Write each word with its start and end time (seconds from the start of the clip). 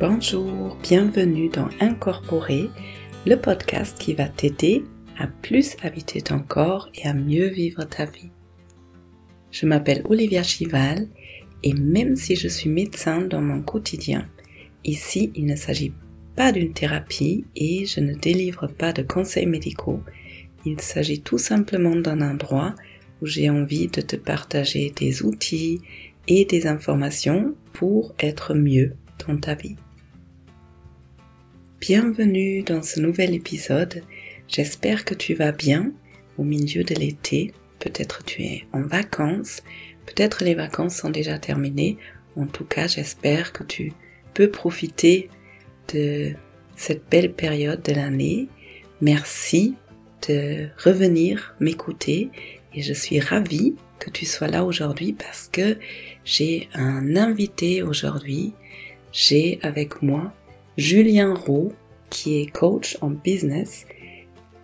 Bonjour, 0.00 0.78
bienvenue 0.82 1.50
dans 1.50 1.68
Incorporer, 1.78 2.70
le 3.26 3.36
podcast 3.36 3.98
qui 3.98 4.14
va 4.14 4.28
t'aider 4.28 4.82
à 5.18 5.26
plus 5.26 5.76
habiter 5.82 6.22
ton 6.22 6.38
corps 6.38 6.88
et 6.94 7.06
à 7.06 7.12
mieux 7.12 7.48
vivre 7.48 7.84
ta 7.84 8.06
vie. 8.06 8.30
Je 9.50 9.66
m'appelle 9.66 10.00
Olivia 10.08 10.42
Chival 10.42 11.06
et 11.62 11.74
même 11.74 12.16
si 12.16 12.34
je 12.34 12.48
suis 12.48 12.70
médecin 12.70 13.20
dans 13.20 13.42
mon 13.42 13.60
quotidien, 13.60 14.26
ici 14.84 15.32
il 15.34 15.44
ne 15.44 15.54
s'agit 15.54 15.92
pas 16.34 16.50
d'une 16.50 16.72
thérapie 16.72 17.44
et 17.54 17.84
je 17.84 18.00
ne 18.00 18.14
délivre 18.14 18.68
pas 18.68 18.94
de 18.94 19.02
conseils 19.02 19.44
médicaux. 19.44 20.00
Il 20.64 20.80
s'agit 20.80 21.20
tout 21.20 21.36
simplement 21.36 21.96
d'un 21.96 22.22
endroit 22.22 22.74
où 23.20 23.26
j'ai 23.26 23.50
envie 23.50 23.88
de 23.88 24.00
te 24.00 24.16
partager 24.16 24.94
des 24.96 25.22
outils 25.24 25.82
et 26.26 26.46
des 26.46 26.66
informations 26.66 27.54
pour 27.74 28.14
être 28.18 28.54
mieux 28.54 28.94
dans 29.28 29.36
ta 29.36 29.54
vie. 29.54 29.76
Bienvenue 31.80 32.62
dans 32.62 32.82
ce 32.82 33.00
nouvel 33.00 33.34
épisode. 33.34 34.02
J'espère 34.48 35.06
que 35.06 35.14
tu 35.14 35.32
vas 35.32 35.50
bien 35.50 35.92
au 36.36 36.44
milieu 36.44 36.84
de 36.84 36.94
l'été. 36.94 37.54
Peut-être 37.78 38.22
tu 38.22 38.42
es 38.42 38.66
en 38.74 38.82
vacances, 38.82 39.62
peut-être 40.04 40.44
les 40.44 40.54
vacances 40.54 40.96
sont 40.96 41.08
déjà 41.08 41.38
terminées. 41.38 41.96
En 42.36 42.44
tout 42.44 42.66
cas, 42.66 42.86
j'espère 42.86 43.54
que 43.54 43.64
tu 43.64 43.94
peux 44.34 44.50
profiter 44.50 45.30
de 45.94 46.34
cette 46.76 47.08
belle 47.10 47.32
période 47.32 47.80
de 47.82 47.94
l'année. 47.94 48.48
Merci 49.00 49.74
de 50.28 50.68
revenir 50.84 51.56
m'écouter 51.60 52.28
et 52.74 52.82
je 52.82 52.92
suis 52.92 53.20
ravie 53.20 53.74
que 53.98 54.10
tu 54.10 54.26
sois 54.26 54.48
là 54.48 54.66
aujourd'hui 54.66 55.14
parce 55.14 55.48
que 55.50 55.78
j'ai 56.26 56.68
un 56.74 57.16
invité 57.16 57.82
aujourd'hui. 57.82 58.52
J'ai 59.12 59.58
avec 59.62 60.02
moi 60.02 60.34
Julien 60.80 61.34
Roux, 61.34 61.72
qui 62.08 62.40
est 62.40 62.50
coach 62.50 62.96
en 63.02 63.10
business 63.10 63.84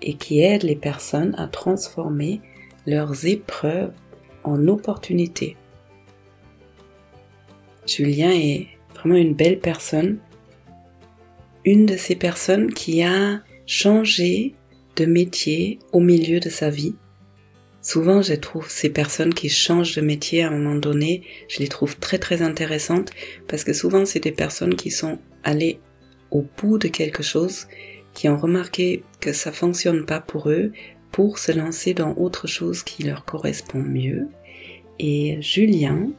et 0.01 0.15
qui 0.15 0.41
aide 0.41 0.63
les 0.63 0.75
personnes 0.75 1.35
à 1.37 1.47
transformer 1.47 2.41
leurs 2.87 3.27
épreuves 3.27 3.93
en 4.43 4.67
opportunités. 4.67 5.59
Julien 7.87 8.31
est 8.31 8.67
vraiment 8.95 9.17
une 9.17 9.35
belle 9.35 9.59
personne, 9.59 10.17
une 11.67 11.85
de 11.85 11.99
ces 11.99 12.17
personnes 12.17 12.73
qui 12.73 13.03
a 13.03 13.43
changé 13.67 14.55
de 14.97 15.05
métier 15.05 15.81
au 15.93 16.01
milieu 16.01 16.41
de 16.41 16.49
sa 16.49 16.71
vie. 16.71 16.95
Souvent, 17.83 18.23
je 18.23 18.33
trouve 18.33 18.71
ces 18.71 18.89
personnes 18.89 19.35
qui 19.35 19.51
changent 19.51 19.97
de 19.97 20.01
métier 20.01 20.45
à 20.45 20.49
un 20.49 20.53
moment 20.53 20.77
donné, 20.77 21.25
je 21.49 21.59
les 21.59 21.69
trouve 21.69 21.99
très 21.99 22.17
très 22.17 22.41
intéressantes 22.41 23.11
parce 23.49 23.65
que 23.65 23.75
souvent 23.75 24.07
c'est 24.07 24.21
des 24.21 24.33
personnes 24.33 24.77
qui 24.77 24.91
sont 24.91 25.19
allées 25.45 25.79
au 26.31 26.45
bout 26.57 26.79
de 26.79 26.89
quelque 26.89 27.23
chose, 27.23 27.67
qui 28.15 28.29
ont 28.29 28.39
remarqué 28.39 29.03
que 29.21 29.33
ça 29.33 29.53
fonctionne 29.53 30.07
pas 30.07 30.21
pour 30.21 30.49
eux, 30.49 30.73
pour 31.13 31.39
se 31.39 31.53
lancer 31.53 31.95
dans 31.95 32.15
autre 32.17 32.47
chose 32.47 32.83
qui 32.83 33.03
leur 33.03 33.25
correspond 33.25 33.79
mieux. 33.79 34.29
Et 34.99 35.37
Julien 35.41 36.11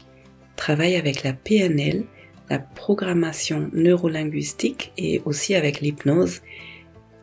travaille 0.55 0.95
avec 0.95 1.23
la 1.23 1.33
PNL, 1.33 2.03
la 2.49 2.59
programmation 2.59 3.69
neurolinguistique 3.73 4.91
et 4.97 5.21
aussi 5.25 5.55
avec 5.55 5.81
l'hypnose. 5.81 6.41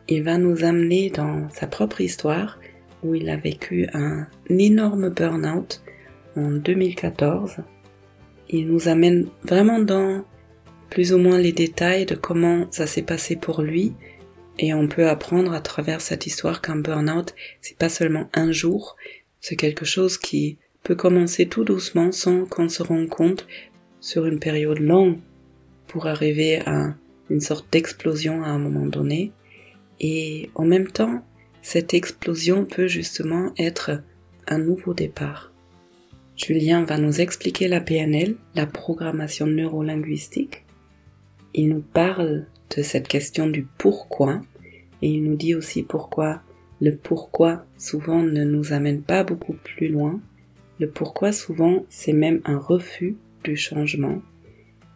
Il 0.07 0.23
va 0.23 0.37
nous 0.37 0.63
amener 0.63 1.09
dans 1.09 1.49
sa 1.49 1.67
propre 1.67 2.01
histoire 2.01 2.59
où 3.03 3.15
il 3.15 3.29
a 3.29 3.37
vécu 3.37 3.87
un 3.93 4.27
énorme 4.49 5.09
burn-out 5.09 5.81
en 6.35 6.51
2014. 6.51 7.57
Il 8.49 8.67
nous 8.67 8.87
amène 8.87 9.27
vraiment 9.43 9.79
dans 9.79 10.23
plus 10.89 11.13
ou 11.13 11.17
moins 11.17 11.37
les 11.37 11.51
détails 11.51 12.05
de 12.05 12.15
comment 12.15 12.67
ça 12.71 12.87
s'est 12.87 13.01
passé 13.01 13.35
pour 13.35 13.61
lui 13.61 13.93
et 14.57 14.73
on 14.73 14.87
peut 14.87 15.07
apprendre 15.07 15.53
à 15.53 15.59
travers 15.59 16.01
cette 16.01 16.25
histoire 16.25 16.61
qu'un 16.61 16.77
burn-out, 16.77 17.35
c'est 17.61 17.77
pas 17.77 17.89
seulement 17.89 18.29
un 18.33 18.51
jour, 18.51 18.95
c'est 19.41 19.57
quelque 19.57 19.85
chose 19.85 20.17
qui 20.17 20.57
peut 20.83 20.95
commencer 20.95 21.47
tout 21.47 21.63
doucement 21.63 22.11
sans 22.11 22.45
qu'on 22.45 22.69
se 22.69 22.83
rende 22.83 23.09
compte 23.09 23.47
sur 23.99 24.25
une 24.25 24.39
période 24.39 24.79
longue 24.79 25.17
pour 25.87 26.07
arriver 26.07 26.61
à 26.65 26.95
une 27.29 27.41
sorte 27.41 27.71
d'explosion 27.71 28.43
à 28.43 28.47
un 28.47 28.59
moment 28.59 28.85
donné. 28.85 29.31
Et 29.99 30.49
en 30.55 30.65
même 30.65 30.87
temps, 30.87 31.23
cette 31.61 31.93
explosion 31.93 32.65
peut 32.65 32.87
justement 32.87 33.51
être 33.57 34.03
un 34.47 34.59
nouveau 34.59 34.93
départ. 34.93 35.51
Julien 36.35 36.83
va 36.83 36.97
nous 36.97 37.21
expliquer 37.21 37.67
la 37.67 37.81
PNL, 37.81 38.35
la 38.55 38.65
programmation 38.67 39.47
neurolinguistique, 39.47 40.64
il 41.57 41.69
nous 41.69 41.81
parle 41.81 42.45
de 42.75 42.83
cette 42.83 43.07
question 43.07 43.47
du 43.47 43.65
pourquoi 43.77 44.41
et 45.01 45.09
il 45.09 45.23
nous 45.23 45.37
dit 45.37 45.55
aussi 45.55 45.83
pourquoi 45.83 46.41
le 46.81 46.95
pourquoi 46.97 47.65
souvent 47.77 48.21
ne 48.21 48.43
nous 48.43 48.73
amène 48.73 49.01
pas 49.01 49.23
beaucoup 49.23 49.53
plus 49.53 49.87
loin. 49.87 50.19
Le 50.79 50.89
pourquoi 50.89 51.31
souvent 51.31 51.85
c'est 51.89 52.13
même 52.13 52.41
un 52.43 52.57
refus 52.57 53.15
du 53.45 53.55
changement. 53.55 54.21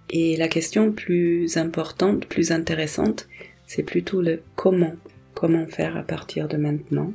Et 0.10 0.36
la 0.36 0.50
question 0.50 0.92
plus 0.92 1.56
importante, 1.56 2.26
plus 2.26 2.52
intéressante, 2.52 3.30
c'est 3.66 3.84
plutôt 3.84 4.22
le 4.22 4.42
comment. 4.58 4.96
Comment 5.36 5.68
faire 5.68 5.96
à 5.96 6.04
partir 6.04 6.50
de 6.50 6.58
maintenant. 6.58 7.14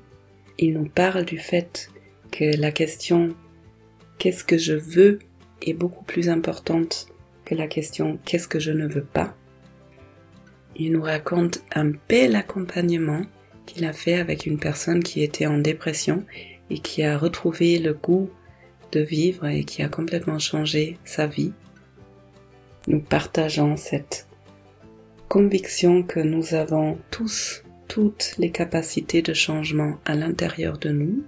Il 0.59 0.72
nous 0.72 0.88
parle 0.88 1.26
du 1.26 1.37
fait 1.37 1.91
que 2.31 2.56
la 2.59 2.72
question 2.72 3.34
qu'est-ce 4.19 4.44
que 4.44 4.59
je 4.59 4.75
veux? 4.75 5.19
est 5.66 5.72
beaucoup 5.72 6.05
plus 6.05 6.28
importante 6.28 7.06
que 7.44 7.55
la 7.55 7.66
question 7.66 8.19
qu'est-ce 8.25 8.49
que 8.49 8.59
je 8.59 8.72
ne 8.72 8.87
veux 8.87 9.05
pas? 9.05 9.34
Il 10.77 10.93
nous 10.93 11.03
raconte 11.03 11.62
un 11.75 11.93
bel 12.09 12.34
accompagnement 12.37 13.22
qu'il 13.66 13.84
a 13.84 13.93
fait 13.93 14.15
avec 14.15 14.47
une 14.47 14.59
personne 14.59 15.03
qui 15.03 15.22
était 15.22 15.47
en 15.47 15.59
dépression 15.59 16.25
et 16.71 16.78
qui 16.78 17.03
a 17.03 17.16
retrouvé 17.16 17.78
le 17.78 17.94
goût 17.94 18.31
de 18.93 19.00
vivre 19.00 19.47
et 19.47 19.65
qui 19.65 19.82
a 19.82 19.88
complètement 19.88 20.38
changé 20.38 20.99
sa 21.05 21.27
vie. 21.27 21.53
Nous 22.87 23.00
partageons 23.00 23.76
cette 23.76 24.26
conviction 25.28 26.03
que 26.03 26.21
nous 26.21 26.55
avons 26.55 26.99
tous 27.11 27.65
toutes 27.88 28.34
les 28.38 28.50
capacités 28.50 29.22
de 29.22 29.34
changement 29.34 29.99
à 30.05 30.15
l'intérieur 30.15 30.78
de 30.78 30.91
nous. 30.91 31.22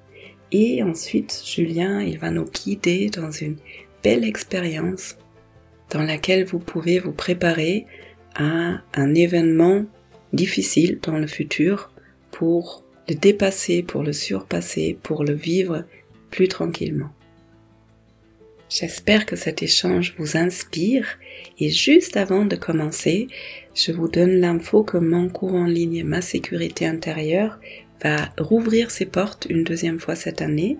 Et 0.53 0.83
ensuite, 0.83 1.43
Julien, 1.45 2.01
il 2.01 2.19
va 2.19 2.31
nous 2.31 2.45
guider 2.45 3.09
dans 3.11 3.31
une 3.31 3.57
belle 4.03 4.25
expérience 4.25 5.17
dans 5.91 6.03
laquelle 6.03 6.45
vous 6.45 6.59
pouvez 6.59 6.99
vous 6.99 7.13
préparer 7.13 7.87
à 8.35 8.81
un 8.95 9.15
événement 9.15 9.85
difficile 10.33 10.99
dans 11.03 11.19
le 11.19 11.27
futur 11.27 11.91
pour 12.31 12.85
le 13.09 13.15
dépasser, 13.15 13.83
pour 13.83 14.03
le 14.03 14.13
surpasser, 14.13 14.99
pour 15.03 15.25
le 15.25 15.33
vivre 15.33 15.85
plus 16.31 16.49
tranquillement. 16.49 17.11
J'espère 18.69 19.27
que 19.27 19.37
cet 19.37 19.63
échange 19.63 20.15
vous 20.19 20.37
inspire 20.37 21.07
et 21.61 21.71
juste 21.71 22.17
avant 22.17 22.45
de 22.45 22.57
commencer, 22.57 23.29
je 23.75 23.93
vous 23.93 24.09
donne 24.09 24.41
l'info 24.41 24.83
que 24.83 24.97
mon 24.97 25.29
cours 25.29 25.55
en 25.55 25.67
ligne 25.67 26.03
Ma 26.03 26.21
sécurité 26.21 26.85
intérieure 26.85 27.61
va 28.03 28.29
rouvrir 28.39 28.91
ses 28.91 29.07
portes 29.07 29.47
une 29.49 29.63
deuxième 29.63 30.01
fois 30.01 30.17
cette 30.17 30.43
année. 30.43 30.79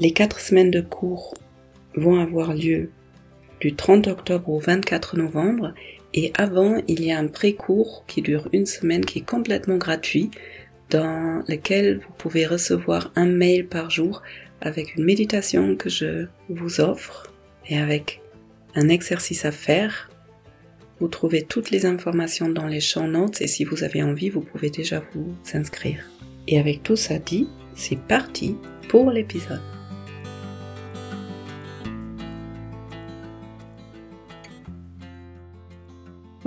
Les 0.00 0.12
quatre 0.12 0.40
semaines 0.40 0.72
de 0.72 0.80
cours 0.80 1.34
vont 1.94 2.20
avoir 2.20 2.52
lieu 2.52 2.90
du 3.60 3.74
30 3.74 4.08
octobre 4.08 4.48
au 4.48 4.58
24 4.58 5.16
novembre 5.16 5.74
et 6.14 6.32
avant, 6.36 6.80
il 6.88 7.04
y 7.04 7.12
a 7.12 7.18
un 7.18 7.26
pré-cours 7.26 8.04
qui 8.06 8.22
dure 8.22 8.48
une 8.52 8.66
semaine 8.66 9.04
qui 9.04 9.18
est 9.18 9.26
complètement 9.26 9.76
gratuit 9.76 10.30
dans 10.90 11.42
lequel 11.48 11.98
vous 11.98 12.12
pouvez 12.16 12.46
recevoir 12.46 13.12
un 13.14 13.26
mail 13.26 13.66
par 13.66 13.90
jour 13.90 14.22
avec 14.60 14.96
une 14.96 15.04
méditation 15.04 15.76
que 15.76 15.90
je 15.90 16.26
vous 16.48 16.80
offre 16.80 17.32
et 17.68 17.78
avec 17.78 18.22
un 18.74 18.88
exercice 18.88 19.44
à 19.44 19.52
faire. 19.52 20.10
Vous 20.98 21.08
trouvez 21.08 21.42
toutes 21.42 21.70
les 21.70 21.86
informations 21.86 22.48
dans 22.48 22.66
les 22.66 22.80
champs 22.80 23.06
notes 23.06 23.40
et 23.42 23.46
si 23.46 23.64
vous 23.64 23.84
avez 23.84 24.02
envie, 24.02 24.30
vous 24.30 24.40
pouvez 24.40 24.70
déjà 24.70 25.02
vous 25.14 25.34
inscrire. 25.52 26.04
Et 26.48 26.58
avec 26.58 26.82
tout 26.82 26.96
ça 26.96 27.18
dit, 27.18 27.48
c'est 27.74 28.00
parti 28.00 28.56
pour 28.88 29.10
l'épisode. 29.10 29.77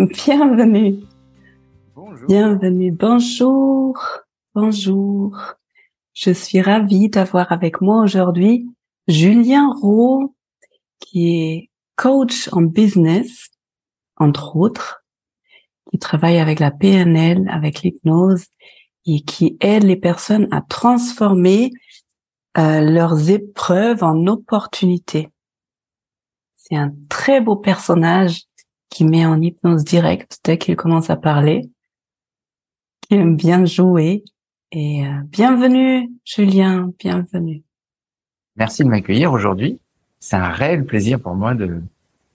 Bienvenue. 0.25 1.03
Bonjour. 1.93 2.27
Bienvenue. 2.27 2.91
Bonjour. 2.91 3.99
Bonjour. 4.55 5.37
Je 6.13 6.31
suis 6.31 6.59
ravie 6.59 7.09
d'avoir 7.09 7.51
avec 7.51 7.81
moi 7.81 8.01
aujourd'hui 8.01 8.67
Julien 9.07 9.71
Roux, 9.79 10.35
qui 10.99 11.35
est 11.35 11.69
coach 11.97 12.49
en 12.51 12.63
business, 12.63 13.49
entre 14.17 14.55
autres, 14.55 15.03
qui 15.91 15.99
travaille 15.99 16.39
avec 16.39 16.59
la 16.59 16.71
PNL, 16.71 17.47
avec 17.51 17.83
l'hypnose 17.83 18.45
et 19.05 19.21
qui 19.21 19.57
aide 19.59 19.83
les 19.83 19.97
personnes 19.97 20.47
à 20.49 20.61
transformer 20.61 21.69
euh, 22.57 22.81
leurs 22.81 23.29
épreuves 23.29 24.03
en 24.03 24.25
opportunités. 24.25 25.29
C'est 26.55 26.75
un 26.75 26.91
très 27.07 27.39
beau 27.39 27.55
personnage 27.55 28.45
qui 28.91 29.05
met 29.05 29.25
en 29.25 29.41
hypnose 29.41 29.83
directe 29.83 30.39
dès 30.43 30.59
qu'il 30.59 30.75
commence 30.75 31.09
à 31.09 31.15
parler, 31.15 31.71
qui 33.01 33.15
aime 33.15 33.35
bien 33.35 33.65
jouer. 33.65 34.23
Et 34.71 35.07
euh, 35.07 35.21
bienvenue, 35.25 36.11
Julien, 36.23 36.91
bienvenue. 36.99 37.63
Merci 38.57 38.83
de 38.83 38.89
m'accueillir 38.89 39.31
aujourd'hui. 39.31 39.79
C'est 40.19 40.35
un 40.35 40.49
réel 40.49 40.85
plaisir 40.85 41.19
pour 41.19 41.33
moi 41.33 41.55
de 41.55 41.81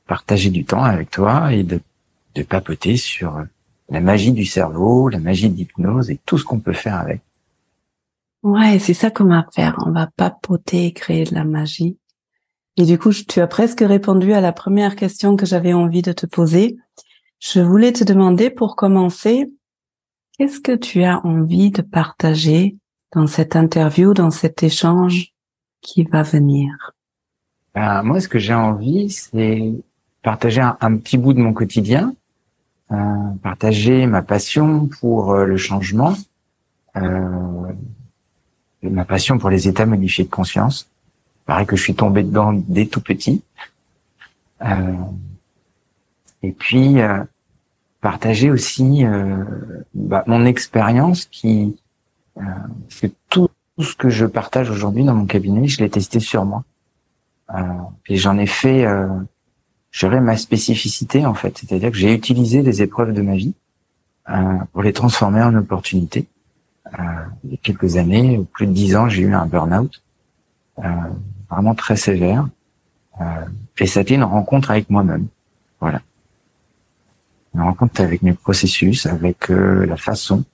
partager 0.06 0.50
du 0.50 0.64
temps 0.64 0.82
avec 0.82 1.10
toi 1.10 1.52
et 1.52 1.62
de, 1.62 1.78
de 2.34 2.42
papoter 2.42 2.96
sur 2.96 3.44
la 3.90 4.00
magie 4.00 4.32
du 4.32 4.44
cerveau, 4.44 5.08
la 5.08 5.18
magie 5.18 5.50
de 5.50 5.56
l'hypnose 5.56 6.10
et 6.10 6.18
tout 6.24 6.38
ce 6.38 6.44
qu'on 6.44 6.58
peut 6.58 6.72
faire 6.72 6.96
avec. 6.96 7.20
Ouais, 8.42 8.78
c'est 8.78 8.94
ça 8.94 9.10
qu'on 9.10 9.24
va 9.24 9.46
faire. 9.54 9.76
On 9.84 9.90
va 9.90 10.08
papoter 10.16 10.86
et 10.86 10.92
créer 10.92 11.24
de 11.24 11.34
la 11.34 11.44
magie. 11.44 11.98
Et 12.76 12.84
du 12.84 12.98
coup, 12.98 13.10
tu 13.12 13.40
as 13.40 13.46
presque 13.46 13.80
répondu 13.80 14.32
à 14.34 14.40
la 14.40 14.52
première 14.52 14.96
question 14.96 15.36
que 15.36 15.46
j'avais 15.46 15.72
envie 15.72 16.02
de 16.02 16.12
te 16.12 16.26
poser. 16.26 16.76
Je 17.38 17.60
voulais 17.60 17.92
te 17.92 18.04
demander 18.04 18.50
pour 18.50 18.76
commencer, 18.76 19.50
qu'est-ce 20.36 20.60
que 20.60 20.76
tu 20.76 21.02
as 21.02 21.24
envie 21.24 21.70
de 21.70 21.80
partager 21.80 22.76
dans 23.14 23.26
cette 23.26 23.56
interview, 23.56 24.12
dans 24.12 24.30
cet 24.30 24.62
échange 24.62 25.32
qui 25.80 26.04
va 26.04 26.22
venir? 26.22 26.92
Ben, 27.74 28.02
Moi, 28.02 28.20
ce 28.20 28.28
que 28.28 28.38
j'ai 28.38 28.54
envie, 28.54 29.08
c'est 29.10 29.72
partager 30.22 30.60
un, 30.60 30.96
petit 30.96 31.16
bout 31.16 31.32
de 31.32 31.40
mon 31.40 31.54
quotidien, 31.54 32.14
euh, 32.90 32.96
partager 33.42 34.06
ma 34.06 34.22
passion 34.22 34.86
pour 35.00 35.32
euh, 35.32 35.46
le 35.46 35.56
changement, 35.56 36.14
ma 38.82 39.04
passion 39.04 39.38
pour 39.38 39.50
les 39.50 39.68
états 39.68 39.86
modifiés 39.86 40.24
de 40.24 40.30
conscience. 40.30 40.88
Pareil 41.46 41.66
que 41.66 41.76
je 41.76 41.82
suis 41.82 41.94
tombé 41.94 42.24
dedans 42.24 42.52
dès 42.52 42.86
tout 42.86 43.00
petit. 43.00 43.42
Euh, 44.62 44.94
et 46.42 46.52
puis 46.52 47.00
euh, 47.00 47.22
partager 48.00 48.50
aussi 48.50 49.04
euh, 49.04 49.44
bah, 49.94 50.24
mon 50.26 50.44
expérience 50.44 51.26
qui 51.26 51.76
que 53.00 53.06
tout, 53.30 53.48
ce 53.78 53.94
que 53.94 54.10
je 54.10 54.26
partage 54.26 54.68
aujourd'hui 54.68 55.04
dans 55.04 55.14
mon 55.14 55.24
cabinet, 55.24 55.68
je 55.68 55.82
l'ai 55.82 55.88
testé 55.88 56.20
sur 56.20 56.44
moi. 56.44 56.64
et 58.08 58.16
j'en 58.18 58.36
ai 58.36 58.46
fait, 58.46 58.84
j'aurais 59.90 60.20
ma 60.20 60.36
spécificité 60.36 61.24
en 61.24 61.32
fait, 61.32 61.56
c'est-à-dire 61.56 61.90
que 61.90 61.96
j'ai 61.96 62.12
utilisé 62.12 62.60
les 62.60 62.82
épreuves 62.82 63.14
de 63.14 63.22
ma 63.22 63.36
vie 63.36 63.54
pour 64.74 64.82
les 64.82 64.92
transformer 64.92 65.40
en 65.40 65.54
opportunités. 65.54 66.26
il 67.44 67.52
y 67.52 67.54
a 67.54 67.58
quelques 67.62 67.96
années, 67.96 68.44
plus 68.52 68.66
de 68.66 68.72
dix 68.72 68.96
ans, 68.96 69.08
j'ai 69.08 69.22
eu 69.22 69.32
un 69.32 69.46
burn-out 69.46 70.02
vraiment 71.50 71.74
très 71.74 71.96
sévère. 71.96 72.48
Euh, 73.20 73.44
et 73.78 73.86
ça 73.86 74.00
a 74.00 74.02
été 74.02 74.14
une 74.14 74.24
rencontre 74.24 74.70
avec 74.70 74.90
moi-même. 74.90 75.26
Voilà. 75.80 76.00
Une 77.54 77.62
rencontre 77.62 78.00
avec 78.00 78.22
mes 78.22 78.32
processus, 78.32 79.06
avec 79.06 79.50
euh, 79.50 79.86
la 79.86 79.96
façon 79.96 80.44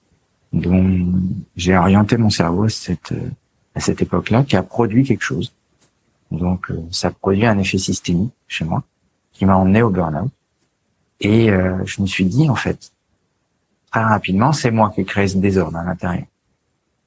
dont 0.52 1.12
j'ai 1.56 1.76
orienté 1.76 2.16
mon 2.16 2.30
cerveau 2.30 2.64
à 2.64 2.68
cette, 2.68 3.12
euh, 3.12 3.30
à 3.74 3.80
cette 3.80 4.02
époque-là, 4.02 4.44
qui 4.44 4.56
a 4.56 4.62
produit 4.62 5.04
quelque 5.04 5.24
chose. 5.24 5.52
Donc, 6.30 6.70
euh, 6.70 6.80
ça 6.90 7.08
a 7.08 7.10
produit 7.10 7.46
un 7.46 7.58
effet 7.58 7.78
systémique 7.78 8.32
chez 8.46 8.64
moi, 8.64 8.82
qui 9.32 9.46
m'a 9.46 9.56
emmené 9.56 9.82
au 9.82 9.90
burn-out. 9.90 10.30
Et 11.20 11.46
je 11.84 12.02
me 12.02 12.06
suis 12.08 12.24
dit, 12.24 12.50
en 12.50 12.56
fait, 12.56 12.90
très 13.92 14.02
rapidement, 14.02 14.52
c'est 14.52 14.72
moi 14.72 14.90
qui 14.92 15.02
ai 15.02 15.04
créé 15.04 15.28
ce 15.28 15.36
désordre 15.36 15.78
à 15.78 15.84
l'intérieur. 15.84 16.26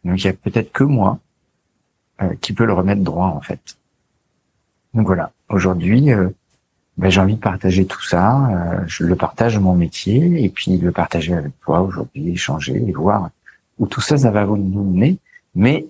Donc, 0.06 0.24
il 0.24 0.28
y 0.28 0.30
a 0.30 0.34
peut-être 0.34 0.72
que 0.72 0.86
moi 0.86 1.20
euh, 2.22 2.34
qui 2.42 2.54
peut 2.54 2.66
le 2.66 2.74
remettre 2.74 3.02
droit 3.02 3.28
en 3.28 3.42
fait. 3.42 3.78
Donc 4.94 5.08
voilà, 5.08 5.32
aujourd'hui, 5.50 6.14
euh, 6.14 6.30
ben, 6.98 7.10
j'ai 7.10 7.20
envie 7.20 7.36
de 7.36 7.42
partager 7.42 7.86
tout 7.86 8.02
ça. 8.02 8.50
Euh, 8.50 8.84
je 8.88 9.04
le 9.04 9.16
partage 9.16 9.60
mon 9.60 9.76
métier 9.76 10.44
et 10.44 10.50
puis 10.50 10.78
le 10.78 10.92
partager 10.94 11.34
avec 11.34 11.60
toi 11.60 11.82
aujourd'hui, 11.82 12.30
échanger 12.30 12.76
et 12.76 12.92
voir 12.94 13.30
où 13.78 13.88
tout 13.88 14.00
ça, 14.00 14.18
ça 14.18 14.32
va 14.32 14.46
vous 14.46 14.56
mener. 14.56 15.18
Mais 15.54 15.88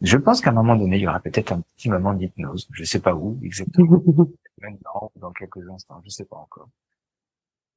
je 0.00 0.16
pense 0.16 0.40
qu'à 0.40 0.50
un 0.50 0.52
moment 0.52 0.76
donné, 0.76 0.96
il 0.96 1.02
y 1.02 1.08
aura 1.08 1.18
peut-être 1.18 1.50
un 1.50 1.60
petit 1.76 1.88
moment 1.90 2.14
d'hypnose. 2.14 2.68
Je 2.70 2.84
sais 2.84 3.00
pas 3.00 3.14
où 3.14 3.36
exactement. 3.42 4.00
Maintenant, 4.62 5.10
dans 5.16 5.32
quelques 5.32 5.68
instants, 5.68 6.00
je 6.04 6.10
sais 6.10 6.24
pas 6.24 6.36
encore. 6.36 6.68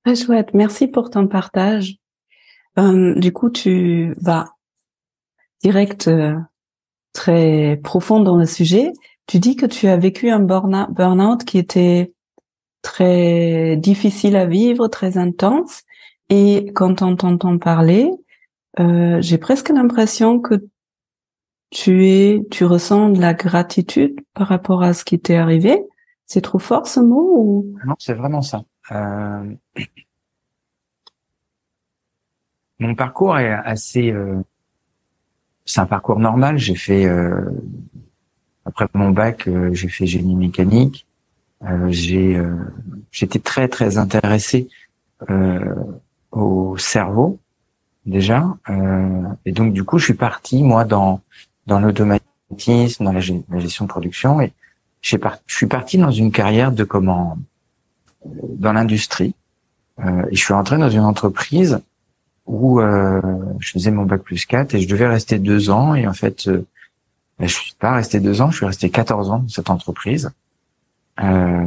Très 0.05 0.15
chouette. 0.15 0.53
Merci 0.53 0.87
pour 0.87 1.09
ton 1.09 1.27
partage. 1.27 1.97
Euh, 2.77 3.15
du 3.19 3.33
coup, 3.33 3.49
tu 3.49 4.13
vas 4.19 4.53
direct 5.63 6.09
très 7.13 7.79
profond 7.83 8.19
dans 8.19 8.37
le 8.37 8.45
sujet. 8.45 8.91
Tu 9.27 9.39
dis 9.39 9.55
que 9.55 9.65
tu 9.65 9.87
as 9.87 9.97
vécu 9.97 10.29
un 10.29 10.39
burn-out 10.39 11.43
qui 11.43 11.57
était 11.57 12.13
très 12.81 13.77
difficile 13.77 14.35
à 14.35 14.45
vivre, 14.45 14.87
très 14.87 15.17
intense. 15.17 15.83
Et 16.29 16.71
quand 16.73 17.01
on 17.01 17.15
t'entend 17.15 17.57
parler, 17.57 18.09
euh, 18.79 19.21
j'ai 19.21 19.37
presque 19.37 19.69
l'impression 19.69 20.39
que 20.39 20.55
tu 21.69 22.07
es, 22.07 22.45
tu 22.51 22.65
ressens 22.65 23.09
de 23.09 23.21
la 23.21 23.33
gratitude 23.33 24.19
par 24.33 24.47
rapport 24.47 24.83
à 24.83 24.93
ce 24.93 25.03
qui 25.05 25.19
t'est 25.19 25.37
arrivé. 25.37 25.81
C'est 26.25 26.41
trop 26.41 26.59
fort 26.59 26.87
ce 26.87 26.99
mot 26.99 27.33
ou? 27.35 27.75
Non, 27.85 27.95
c'est 27.99 28.13
vraiment 28.13 28.41
ça. 28.41 28.63
Euh... 28.91 29.55
Mon 32.79 32.95
parcours 32.95 33.37
est 33.37 33.51
assez 33.51 34.11
euh, 34.11 34.41
c'est 35.65 35.79
un 35.79 35.85
parcours 35.85 36.19
normal. 36.19 36.57
J'ai 36.57 36.75
fait 36.75 37.05
euh, 37.05 37.41
après 38.65 38.87
mon 38.93 39.11
bac, 39.11 39.47
euh, 39.47 39.73
j'ai 39.73 39.89
fait 39.89 40.05
génie 40.05 40.35
mécanique. 40.35 41.05
Euh, 41.63 41.87
j'ai 41.89 42.41
j'étais 43.11 43.39
très 43.39 43.67
très 43.67 43.97
intéressé 43.97 44.67
au 46.31 46.75
cerveau 46.77 47.37
déjà, 48.07 48.57
et 49.45 49.51
donc 49.51 49.73
du 49.73 49.83
coup 49.83 49.99
je 49.99 50.05
suis 50.05 50.13
parti 50.15 50.63
moi 50.63 50.85
dans 50.85 51.21
dans 51.67 51.79
l'automatisme, 51.79 53.05
dans 53.05 53.11
la, 53.11 53.19
gestion 53.19 53.85
de 53.85 53.89
production, 53.89 54.41
et 54.41 54.53
je 55.01 55.17
suis 55.45 55.67
parti 55.67 55.99
dans 55.99 56.09
une 56.09 56.31
carrière 56.31 56.71
de 56.71 56.83
comment? 56.83 57.37
Dans 58.25 58.73
l'industrie. 58.73 59.35
et 59.99 60.35
je 60.35 60.43
suis 60.43 60.53
rentré 60.53 60.77
dans 60.79 60.89
une 60.89 61.01
entreprise 61.01 61.79
où 62.51 62.81
euh, 62.81 63.21
je 63.59 63.71
faisais 63.71 63.91
mon 63.91 64.03
bac 64.03 64.23
plus 64.23 64.45
4 64.45 64.75
et 64.75 64.81
je 64.81 64.87
devais 64.87 65.07
rester 65.07 65.39
deux 65.39 65.69
ans. 65.69 65.95
Et 65.95 66.05
en 66.05 66.13
fait, 66.13 66.49
euh, 66.49 66.67
ben, 67.39 67.47
je 67.47 67.53
suis 67.55 67.73
pas 67.79 67.93
resté 67.93 68.19
deux 68.19 68.41
ans, 68.41 68.51
je 68.51 68.57
suis 68.57 68.65
resté 68.65 68.89
14 68.89 69.31
ans 69.31 69.39
dans 69.39 69.47
cette 69.47 69.69
entreprise. 69.69 70.31
Euh, 71.23 71.65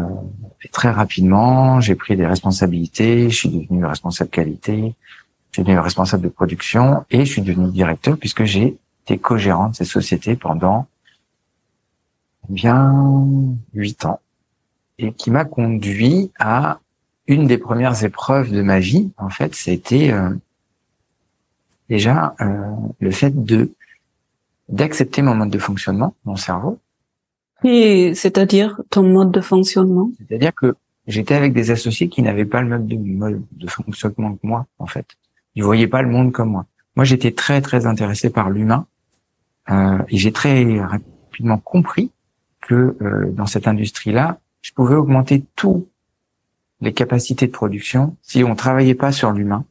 et 0.62 0.68
très 0.68 0.90
rapidement, 0.90 1.80
j'ai 1.80 1.94
pris 1.94 2.16
des 2.16 2.26
responsabilités. 2.26 3.30
Je 3.30 3.34
suis 3.34 3.48
devenu 3.48 3.86
responsable 3.86 4.28
qualité, 4.28 4.94
je 5.50 5.56
suis 5.56 5.62
devenu 5.62 5.78
responsable 5.78 6.22
de 6.22 6.28
production 6.28 7.06
et 7.10 7.24
je 7.24 7.32
suis 7.32 7.42
devenu 7.42 7.72
directeur 7.72 8.18
puisque 8.18 8.44
j'ai 8.44 8.76
été 9.04 9.16
co-gérant 9.16 9.70
de 9.70 9.76
cette 9.76 9.86
société 9.86 10.36
pendant 10.36 10.86
bien 12.50 12.92
huit 13.72 14.04
ans 14.04 14.20
et 14.98 15.12
qui 15.12 15.30
m'a 15.30 15.46
conduit 15.46 16.30
à 16.38 16.78
une 17.26 17.46
des 17.46 17.56
premières 17.56 18.04
épreuves 18.04 18.52
de 18.52 18.60
ma 18.60 18.80
vie. 18.80 19.12
En 19.16 19.30
fait, 19.30 19.54
c'était 19.54 20.12
déjà 21.88 22.34
euh, 22.40 22.74
le 23.00 23.10
fait 23.10 23.44
de 23.44 23.72
d'accepter 24.68 25.22
mon 25.22 25.34
mode 25.34 25.50
de 25.50 25.58
fonctionnement, 25.58 26.14
mon 26.24 26.36
cerveau. 26.36 26.78
Et 27.64 28.14
c'est-à-dire 28.14 28.80
ton 28.90 29.02
mode 29.02 29.30
de 29.30 29.40
fonctionnement? 29.40 30.10
C'est-à-dire 30.18 30.54
que 30.54 30.74
j'étais 31.06 31.34
avec 31.34 31.52
des 31.52 31.70
associés 31.70 32.08
qui 32.08 32.22
n'avaient 32.22 32.44
pas 32.44 32.62
le 32.62 32.68
même 32.68 32.86
de, 32.86 32.96
mode 32.96 33.42
de 33.52 33.66
fonctionnement 33.66 34.34
que 34.34 34.46
moi, 34.46 34.66
en 34.78 34.86
fait. 34.86 35.06
Ils 35.54 35.62
voyaient 35.62 35.86
pas 35.86 36.02
le 36.02 36.08
monde 36.08 36.32
comme 36.32 36.50
moi. 36.50 36.66
Moi, 36.96 37.04
j'étais 37.04 37.32
très 37.32 37.60
très 37.60 37.86
intéressé 37.86 38.30
par 38.30 38.50
l'humain 38.50 38.86
euh, 39.70 39.98
et 40.08 40.16
j'ai 40.16 40.32
très 40.32 40.80
rapidement 40.80 41.58
compris 41.58 42.10
que 42.60 42.96
euh, 43.00 43.30
dans 43.32 43.46
cette 43.46 43.68
industrie-là, 43.68 44.38
je 44.62 44.72
pouvais 44.72 44.94
augmenter 44.94 45.44
tous 45.56 45.86
les 46.80 46.92
capacités 46.92 47.46
de 47.46 47.52
production 47.52 48.16
si 48.22 48.44
on 48.44 48.54
travaillait 48.54 48.94
pas 48.94 49.12
sur 49.12 49.32
l'humain 49.32 49.64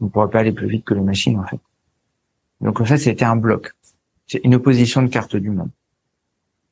on 0.00 0.06
ne 0.06 0.10
pourrait 0.10 0.30
pas 0.30 0.40
aller 0.40 0.52
plus 0.52 0.68
vite 0.68 0.84
que 0.84 0.94
les 0.94 1.00
machines 1.00 1.38
en 1.38 1.44
fait. 1.44 1.60
Donc 2.60 2.80
en 2.80 2.84
fait, 2.84 2.98
c'était 2.98 3.24
un 3.24 3.36
bloc. 3.36 3.72
C'est 4.26 4.40
une 4.44 4.54
opposition 4.54 5.02
de 5.02 5.08
carte 5.08 5.36
du 5.36 5.50
monde. 5.50 5.70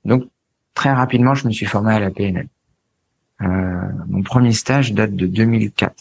Donc 0.05 0.25
très 0.75 0.93
rapidement, 0.93 1.35
je 1.35 1.47
me 1.47 1.53
suis 1.53 1.67
formé 1.67 1.93
à 1.95 2.01
la 2.01 2.11
PNL. 2.11 2.49
Euh, 3.43 3.47
mon 4.09 4.23
premier 4.23 4.53
stage 4.53 4.93
date 4.93 5.15
de 5.15 5.27
2004. 5.27 5.95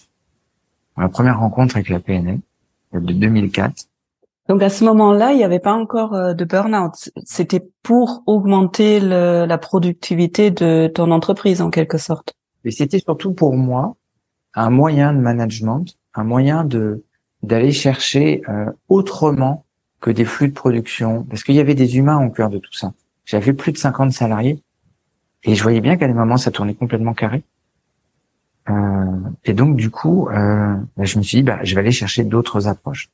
Ma 0.97 1.09
première 1.09 1.39
rencontre 1.39 1.75
avec 1.75 1.89
la 1.89 1.99
PNL 1.99 2.39
date 2.93 3.03
de 3.03 3.13
2004. 3.13 3.85
Donc 4.49 4.63
à 4.63 4.69
ce 4.69 4.85
moment-là, 4.85 5.33
il 5.33 5.37
n'y 5.37 5.43
avait 5.43 5.59
pas 5.59 5.73
encore 5.73 6.13
euh, 6.13 6.33
de 6.33 6.45
burn-out. 6.45 7.09
C'était 7.25 7.67
pour 7.83 8.23
augmenter 8.25 8.99
la 8.99 9.57
productivité 9.57 10.51
de 10.51 10.91
ton 10.93 11.11
entreprise 11.11 11.61
en 11.61 11.69
quelque 11.69 11.97
sorte. 11.97 12.33
Et 12.63 12.71
c'était 12.71 12.99
surtout 12.99 13.33
pour 13.33 13.55
moi 13.55 13.95
un 14.53 14.69
moyen 14.69 15.13
de 15.13 15.19
management, 15.19 15.85
un 16.15 16.23
moyen 16.23 16.63
de 16.63 17.03
d'aller 17.47 17.71
chercher 17.71 18.41
euh, 18.49 18.65
autrement 18.89 19.65
que 20.01 20.11
des 20.11 20.25
flux 20.25 20.49
de 20.49 20.53
production, 20.53 21.23
parce 21.23 21.43
qu'il 21.43 21.55
y 21.55 21.59
avait 21.59 21.75
des 21.75 21.97
humains 21.97 22.23
au 22.23 22.29
cœur 22.29 22.49
de 22.49 22.59
tout 22.59 22.73
ça. 22.73 22.93
J'avais 23.25 23.53
plus 23.53 23.71
de 23.71 23.77
50 23.77 24.11
salariés 24.11 24.61
et 25.43 25.55
je 25.55 25.63
voyais 25.63 25.81
bien 25.81 25.97
qu'à 25.97 26.07
des 26.07 26.13
moments 26.13 26.37
ça 26.37 26.51
tournait 26.51 26.75
complètement 26.75 27.13
carré. 27.13 27.43
Euh, 28.69 28.73
et 29.45 29.53
donc 29.53 29.75
du 29.75 29.89
coup, 29.89 30.27
euh, 30.27 30.75
bah, 30.97 31.03
je 31.05 31.17
me 31.17 31.23
suis 31.23 31.37
dit, 31.37 31.43
bah, 31.43 31.59
je 31.63 31.73
vais 31.73 31.81
aller 31.81 31.91
chercher 31.91 32.23
d'autres 32.25 32.67
approches. 32.67 33.09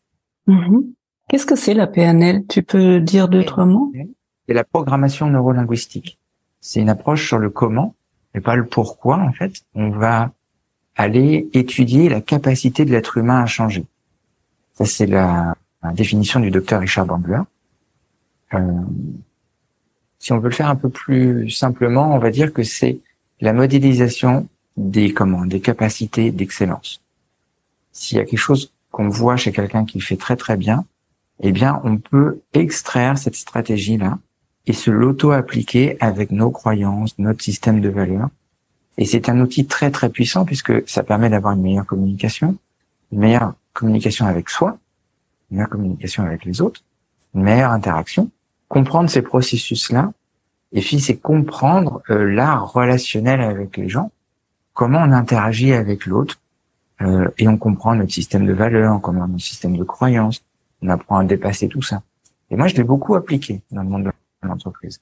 Mhm. 0.48 0.94
Qu'est-ce 1.30 1.46
que 1.46 1.56
c'est 1.56 1.74
la 1.74 1.88
PNL 1.88 2.46
Tu 2.48 2.64
peux 2.64 3.00
dire 3.00 3.30
deux, 3.30 3.46
trois 3.46 3.66
mots? 3.66 3.94
C'est 4.48 4.54
la 4.54 4.64
programmation 4.66 5.28
neurolinguistique. 5.28 6.20
C'est 6.60 6.82
une 6.82 6.90
approche 6.90 7.28
sur 7.28 7.38
le 7.38 7.50
comment, 7.50 7.96
et 8.36 8.42
pas 8.42 8.56
le 8.56 8.66
pourquoi 8.66 9.18
en 9.20 9.32
fait. 9.32 9.54
On 9.74 9.90
va 9.90 10.32
aller 10.96 11.50
étudier 11.54 12.10
la 12.10 12.20
capacité 12.20 12.84
de 12.84 12.92
l'être 12.92 13.18
humain 13.18 13.42
à 13.42 13.46
changer. 13.46 13.86
Ça, 14.84 14.90
c'est 14.90 15.06
la, 15.06 15.56
définition 15.94 16.42
du 16.42 16.52
docteur 16.52 16.82
Richard 16.82 17.06
Bandler. 17.06 17.40
Euh, 18.54 18.60
si 20.20 20.34
on 20.34 20.40
veut 20.40 20.50
le 20.50 20.56
faire 20.56 20.70
un 20.70 20.76
peu 20.76 20.90
plus 20.90 21.50
simplement, 21.50 22.14
on 22.14 22.20
va 22.20 22.32
dire 22.32 22.52
que 22.52 22.64
c'est 22.64 23.00
la 23.40 23.54
modélisation 23.54 24.48
des 24.76 25.14
comment, 25.14 25.46
des 25.46 25.62
capacités 25.62 26.32
d'excellence. 26.32 27.02
S'il 27.94 28.18
y 28.18 28.22
a 28.22 28.26
quelque 28.26 28.40
chose 28.40 28.74
qu'on 28.92 29.08
voit 29.08 29.38
chez 29.38 29.54
quelqu'un 29.54 29.86
qui 29.86 30.02
fait 30.02 30.18
très 30.18 30.36
très 30.36 30.58
bien, 30.58 30.86
eh 31.42 31.54
bien, 31.54 31.82
on 31.86 31.98
peut 31.98 32.42
extraire 32.54 33.18
cette 33.18 33.36
stratégie-là 33.36 34.20
et 34.66 34.74
se 34.74 34.92
l'auto-appliquer 34.92 35.96
avec 36.02 36.32
nos 36.32 36.52
croyances, 36.52 37.18
notre 37.20 37.42
système 37.42 37.80
de 37.80 37.90
valeurs. 37.90 38.30
Et 38.98 39.06
c'est 39.06 39.30
un 39.30 39.40
outil 39.40 39.66
très 39.66 39.92
très 39.92 40.10
puissant 40.10 40.44
puisque 40.44 40.88
ça 40.90 41.04
permet 41.04 41.30
d'avoir 41.30 41.54
une 41.54 41.62
meilleure 41.62 41.86
communication, 41.86 42.58
une 43.12 43.20
meilleure 43.20 43.54
communication 43.74 44.26
avec 44.26 44.50
soi, 44.50 44.78
une 45.50 45.58
meilleure 45.58 45.70
communication 45.70 46.24
avec 46.24 46.46
les 46.46 46.62
autres, 46.62 46.82
une 47.36 47.44
meilleure 47.44 47.72
interaction, 47.72 48.30
comprendre 48.68 49.10
ces 49.10 49.22
processus-là, 49.22 50.14
et 50.72 50.82
puis 50.82 51.00
c'est 51.00 51.18
comprendre 51.18 52.02
euh, 52.10 52.34
l'art 52.34 52.72
relationnel 52.72 53.42
avec 53.42 53.78
les 53.78 53.90
gens, 53.90 54.12
comment 54.74 55.00
on 55.00 55.12
interagit 55.12 55.74
avec 55.74 56.06
l'autre, 56.06 56.40
euh, 57.02 57.30
et 57.38 57.48
on 57.48 57.58
comprend 57.58 57.96
notre 57.96 58.12
système 58.12 58.46
de 58.46 58.54
valeurs, 58.54 58.96
on 58.96 59.00
comprend 59.00 59.28
notre 59.28 59.44
système 59.44 59.78
de 59.78 59.84
croyances, 59.84 60.44
on 60.82 60.90
apprend 60.90 61.18
à 61.18 61.24
dépasser 61.24 61.68
tout 61.68 61.82
ça. 61.82 62.02
Et 62.50 62.56
moi, 62.56 62.68
je 62.68 62.76
l'ai 62.76 62.84
beaucoup 62.84 63.16
appliqué 63.16 63.62
dans 63.72 63.84
le 63.84 63.90
monde 63.90 64.04
de 64.04 64.12
l'entreprise. 64.48 65.00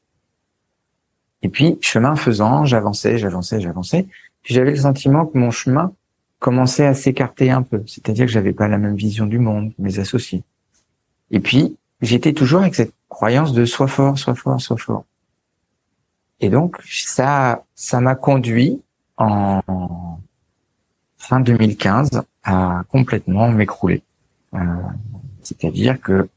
Et 1.41 1.49
puis, 1.49 1.77
chemin 1.81 2.15
faisant, 2.15 2.65
j'avançais, 2.65 3.17
j'avançais, 3.17 3.59
j'avançais. 3.59 4.07
Puis 4.43 4.53
j'avais 4.53 4.71
le 4.71 4.77
sentiment 4.77 5.25
que 5.25 5.37
mon 5.37 5.51
chemin 5.51 5.93
commençait 6.41 6.87
à 6.87 6.95
s'écarter 6.95 7.51
un 7.51 7.61
peu. 7.61 7.83
C'est-à-dire 7.85 8.25
que 8.25 8.31
j'avais 8.31 8.51
pas 8.51 8.67
la 8.67 8.79
même 8.79 8.95
vision 8.95 9.27
du 9.27 9.37
monde, 9.37 9.71
mes 9.77 9.99
associés. 9.99 10.43
Et 11.29 11.39
puis, 11.39 11.77
j'étais 12.01 12.33
toujours 12.33 12.61
avec 12.61 12.73
cette 12.73 12.93
croyance 13.09 13.53
de 13.53 13.63
sois 13.63 13.87
fort, 13.87 14.17
sois 14.17 14.33
fort, 14.33 14.59
sois 14.59 14.77
fort. 14.77 15.05
Et 16.39 16.49
donc, 16.49 16.77
ça, 16.89 17.63
ça 17.75 18.01
m'a 18.01 18.15
conduit 18.15 18.81
en 19.17 19.61
fin 21.19 21.39
2015 21.39 22.23
à 22.43 22.81
complètement 22.89 23.49
m'écrouler. 23.49 24.01
Euh, 24.55 24.59
C'est-à-dire 25.43 26.01
que, 26.01 26.27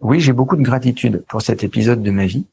oui, 0.00 0.20
j'ai 0.20 0.32
beaucoup 0.32 0.56
de 0.56 0.62
gratitude 0.62 1.22
pour 1.28 1.42
cet 1.42 1.62
épisode 1.64 2.02
de 2.02 2.10
ma 2.10 2.24
vie, 2.24 2.46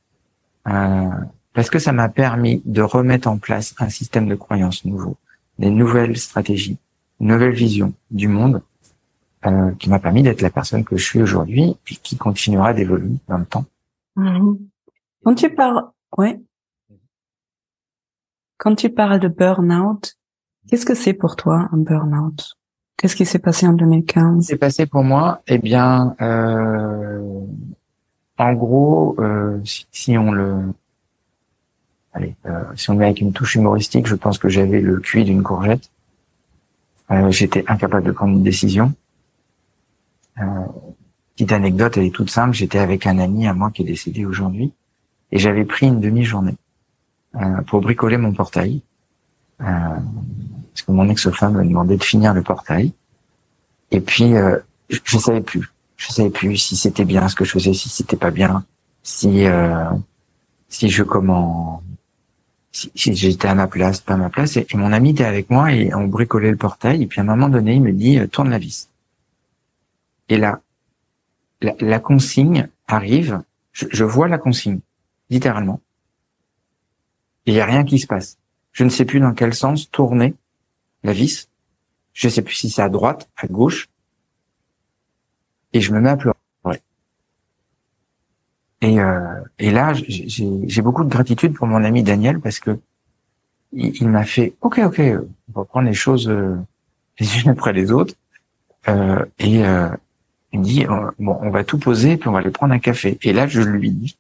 euh, 0.67 1.09
parce 1.53 1.69
que 1.69 1.79
ça 1.79 1.93
m'a 1.93 2.09
permis 2.09 2.62
de 2.65 2.81
remettre 2.81 3.29
en 3.29 3.38
place 3.38 3.73
un 3.79 3.88
système 3.88 4.27
de 4.27 4.35
croyances 4.35 4.83
nouveau, 4.83 5.15
des 5.60 5.69
nouvelles 5.69 6.17
stratégies, 6.17 6.77
une 7.19 7.27
nouvelle 7.27 7.53
vision 7.53 7.93
du 8.12 8.27
monde, 8.27 8.62
euh, 9.45 9.72
qui 9.74 9.89
m'a 9.89 10.00
permis 10.00 10.24
d'être 10.24 10.41
la 10.41 10.50
personne 10.50 10.83
que 10.83 10.95
je 10.95 11.03
suis 11.03 11.22
aujourd'hui 11.22 11.75
et 11.89 11.95
qui 11.95 12.15
continuera 12.15 12.74
d'évoluer 12.74 13.17
dans 13.27 13.38
le 13.38 13.45
temps. 13.45 13.65
Mhm. 14.15 14.57
Quand 15.24 15.36
tu 15.36 15.53
parles, 15.53 15.83
ouais. 16.17 16.39
Quand 18.57 18.75
tu 18.75 18.89
parles 18.89 19.19
de 19.19 19.27
burn-out, 19.27 20.15
qu'est-ce 20.69 20.86
que 20.86 20.95
c'est 20.95 21.13
pour 21.13 21.36
toi 21.36 21.67
un 21.72 21.77
burn-out? 21.77 22.57
Qu'est-ce 22.98 23.17
qui 23.17 23.25
s'est 23.25 23.39
passé 23.39 23.67
en 23.67 23.74
2015 23.74 24.45
C'est 24.45 24.57
passé 24.57 24.86
pour 24.86 25.03
moi, 25.03 25.41
eh 25.48 25.57
bien, 25.57 26.15
euh, 26.22 27.41
en 28.38 28.53
gros, 28.53 29.15
euh, 29.19 29.60
si, 29.65 29.88
si, 29.91 30.17
on 30.17 30.31
le, 30.31 30.74
allez, 32.13 32.36
euh, 32.46 32.63
si 32.75 32.89
on 32.89 32.96
met 32.96 33.05
avec 33.05 33.22
une 33.22 33.34
touche 33.34 33.55
humoristique, 33.55 34.08
je 34.08 34.15
pense 34.15 34.38
que 34.38 34.50
j'avais 34.50 34.82
le 34.82 35.00
cuit 35.00 35.24
d'une 35.24 35.43
courgette. 35.43 35.89
Euh, 37.12 37.32
J'étais 37.32 37.63
incapable 37.67 38.05
de 38.05 38.12
prendre 38.12 38.34
une 38.34 38.43
décision. 38.43 38.93
Euh, 40.39 40.43
petite 41.36 41.51
anecdote, 41.51 41.98
elle 41.98 42.05
est 42.05 42.15
toute 42.15 42.29
simple. 42.29 42.53
J'étais 42.53 42.79
avec 42.79 43.05
un 43.08 43.20
ami 43.20 43.48
à 43.48 43.53
moi 43.53 43.72
qui 43.72 43.82
est 43.84 43.86
décédé 43.86 44.25
aujourd'hui, 44.25 44.72
et 45.32 45.39
j'avais 45.39 45.65
pris 45.65 45.88
une 45.88 46.00
demi-journée 46.00 46.55
euh, 47.36 47.62
pour 47.67 47.82
bricoler 47.82 48.17
mon 48.17 48.34
portail. 48.34 48.82
Euh, 49.62 49.65
parce 49.65 50.82
que 50.88 50.91
mon 50.91 51.08
ex-femme 51.10 51.53
m'a 51.53 51.63
demandé 51.63 51.98
de 51.98 52.03
finir 52.03 52.34
le 52.34 52.41
portail. 52.41 52.93
Et 53.91 54.00
puis, 54.00 54.36
euh, 54.36 54.58
je, 54.89 55.00
je 55.03 55.17
savais 55.17 55.41
plus. 55.41 55.72
Je 55.98 56.12
savais 56.12 56.32
plus 56.32 56.58
si 56.58 56.75
c'était 56.75 57.05
bien 57.05 57.27
ce 57.27 57.36
que 57.36 57.46
je 57.46 57.51
faisais, 57.51 57.74
si 57.74 57.88
c'était 57.89 58.17
pas 58.17 58.32
bien, 58.32 58.65
si 59.03 59.46
si 60.74 60.89
je 60.89 61.03
comment, 61.03 61.84
si, 62.73 62.91
j'étais 63.15 63.47
à 63.47 63.55
ma 63.55 63.67
place, 63.67 64.01
pas 64.01 64.15
à 64.15 64.17
ma 64.17 64.29
place. 64.29 64.57
Et, 64.57 64.65
mon 64.73 64.91
ami 64.91 65.11
était 65.11 65.23
avec 65.23 65.49
moi 65.49 65.71
et 65.71 65.93
on 65.93 66.07
bricolait 66.07 66.51
le 66.51 66.57
portail. 66.57 67.03
Et 67.03 67.07
puis 67.07 67.19
à 67.19 67.23
un 67.23 67.27
moment 67.27 67.49
donné, 67.49 67.75
il 67.75 67.81
me 67.81 67.93
dit 67.93 68.19
euh, 68.19 68.27
tourne 68.27 68.49
la 68.49 68.57
vis. 68.57 68.89
Et 70.29 70.37
là, 70.37 70.61
la, 71.61 71.99
consigne 71.99 72.67
arrive. 72.87 73.41
Je, 73.71 74.03
vois 74.03 74.27
la 74.27 74.37
consigne, 74.37 74.79
littéralement. 75.29 75.81
Il 77.45 77.53
y 77.53 77.59
a 77.59 77.65
rien 77.65 77.83
qui 77.83 77.99
se 77.99 78.07
passe. 78.07 78.37
Je 78.71 78.83
ne 78.83 78.89
sais 78.89 79.05
plus 79.05 79.19
dans 79.19 79.33
quel 79.33 79.53
sens 79.53 79.89
tourner 79.89 80.33
la 81.03 81.13
vis. 81.13 81.49
Je 82.13 82.29
sais 82.29 82.41
plus 82.41 82.55
si 82.55 82.69
c'est 82.69 82.81
à 82.81 82.89
droite, 82.89 83.29
à 83.37 83.47
gauche. 83.47 83.89
Et 85.73 85.81
je 85.81 85.91
me 85.93 85.99
mets 85.99 86.09
à 86.09 86.17
pleurer. 86.17 86.37
Et, 88.83 88.99
euh, 88.99 89.39
et 89.59 89.71
là, 89.71 89.93
j'ai 89.93 90.81
beaucoup 90.81 91.05
de 91.05 91.09
gratitude 91.09 91.53
pour 91.53 91.67
mon 91.67 91.85
ami 91.85 92.03
Daniel 92.03 92.41
parce 92.41 92.59
que 92.59 92.77
il, 93.71 94.09
m'a 94.09 94.25
fait 94.25 94.55
OK, 94.59 94.79
OK, 94.83 94.99
on 94.99 95.59
va 95.59 95.65
prendre 95.65 95.87
les 95.87 95.93
choses 95.93 96.27
euh, 96.27 96.57
les 97.17 97.39
unes 97.39 97.49
après 97.49 97.71
les 97.71 97.91
autres. 97.91 98.13
Euh, 98.89 99.23
et 99.39 99.65
euh, 99.65 99.87
il 100.51 100.59
me 100.59 100.65
dit 100.65 100.85
bon, 101.17 101.37
on 101.41 101.49
va 101.49 101.63
tout 101.63 101.79
poser 101.79 102.17
puis 102.17 102.27
on 102.27 102.33
va 102.33 102.39
aller 102.39 102.51
prendre 102.51 102.73
un 102.73 102.79
café. 102.79 103.17
Et 103.23 103.31
là, 103.31 103.47
je 103.47 103.61
lui 103.61 103.89
dis, 103.89 104.17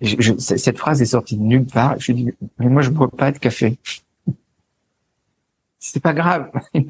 je, 0.00 0.32
cette 0.38 0.78
phrase 0.78 1.02
est 1.02 1.06
sortie 1.06 1.36
de 1.36 1.42
nulle 1.42 1.66
part. 1.66 2.00
Je 2.00 2.12
lui 2.12 2.24
dis 2.24 2.32
mais 2.58 2.70
moi 2.70 2.80
je 2.80 2.88
bois 2.88 3.10
pas 3.10 3.32
de 3.32 3.38
café 3.38 3.76
c'est 5.78 6.02
pas 6.02 6.14
grave. 6.14 6.50
on 6.74 6.80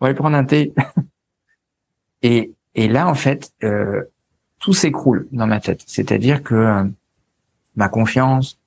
va 0.00 0.08
aller 0.08 0.14
prendre 0.14 0.36
un 0.36 0.44
thé. 0.44 0.74
Et, 2.24 2.52
et 2.76 2.86
là, 2.86 3.08
en 3.08 3.16
fait, 3.16 3.52
euh, 3.64 4.04
tout 4.62 4.72
s'écroule 4.72 5.26
dans 5.32 5.46
ma 5.46 5.60
tête. 5.60 5.82
C'est-à-dire 5.86 6.42
que 6.42 6.54
euh, 6.54 6.84
ma 7.74 7.88
confiance, 7.88 8.58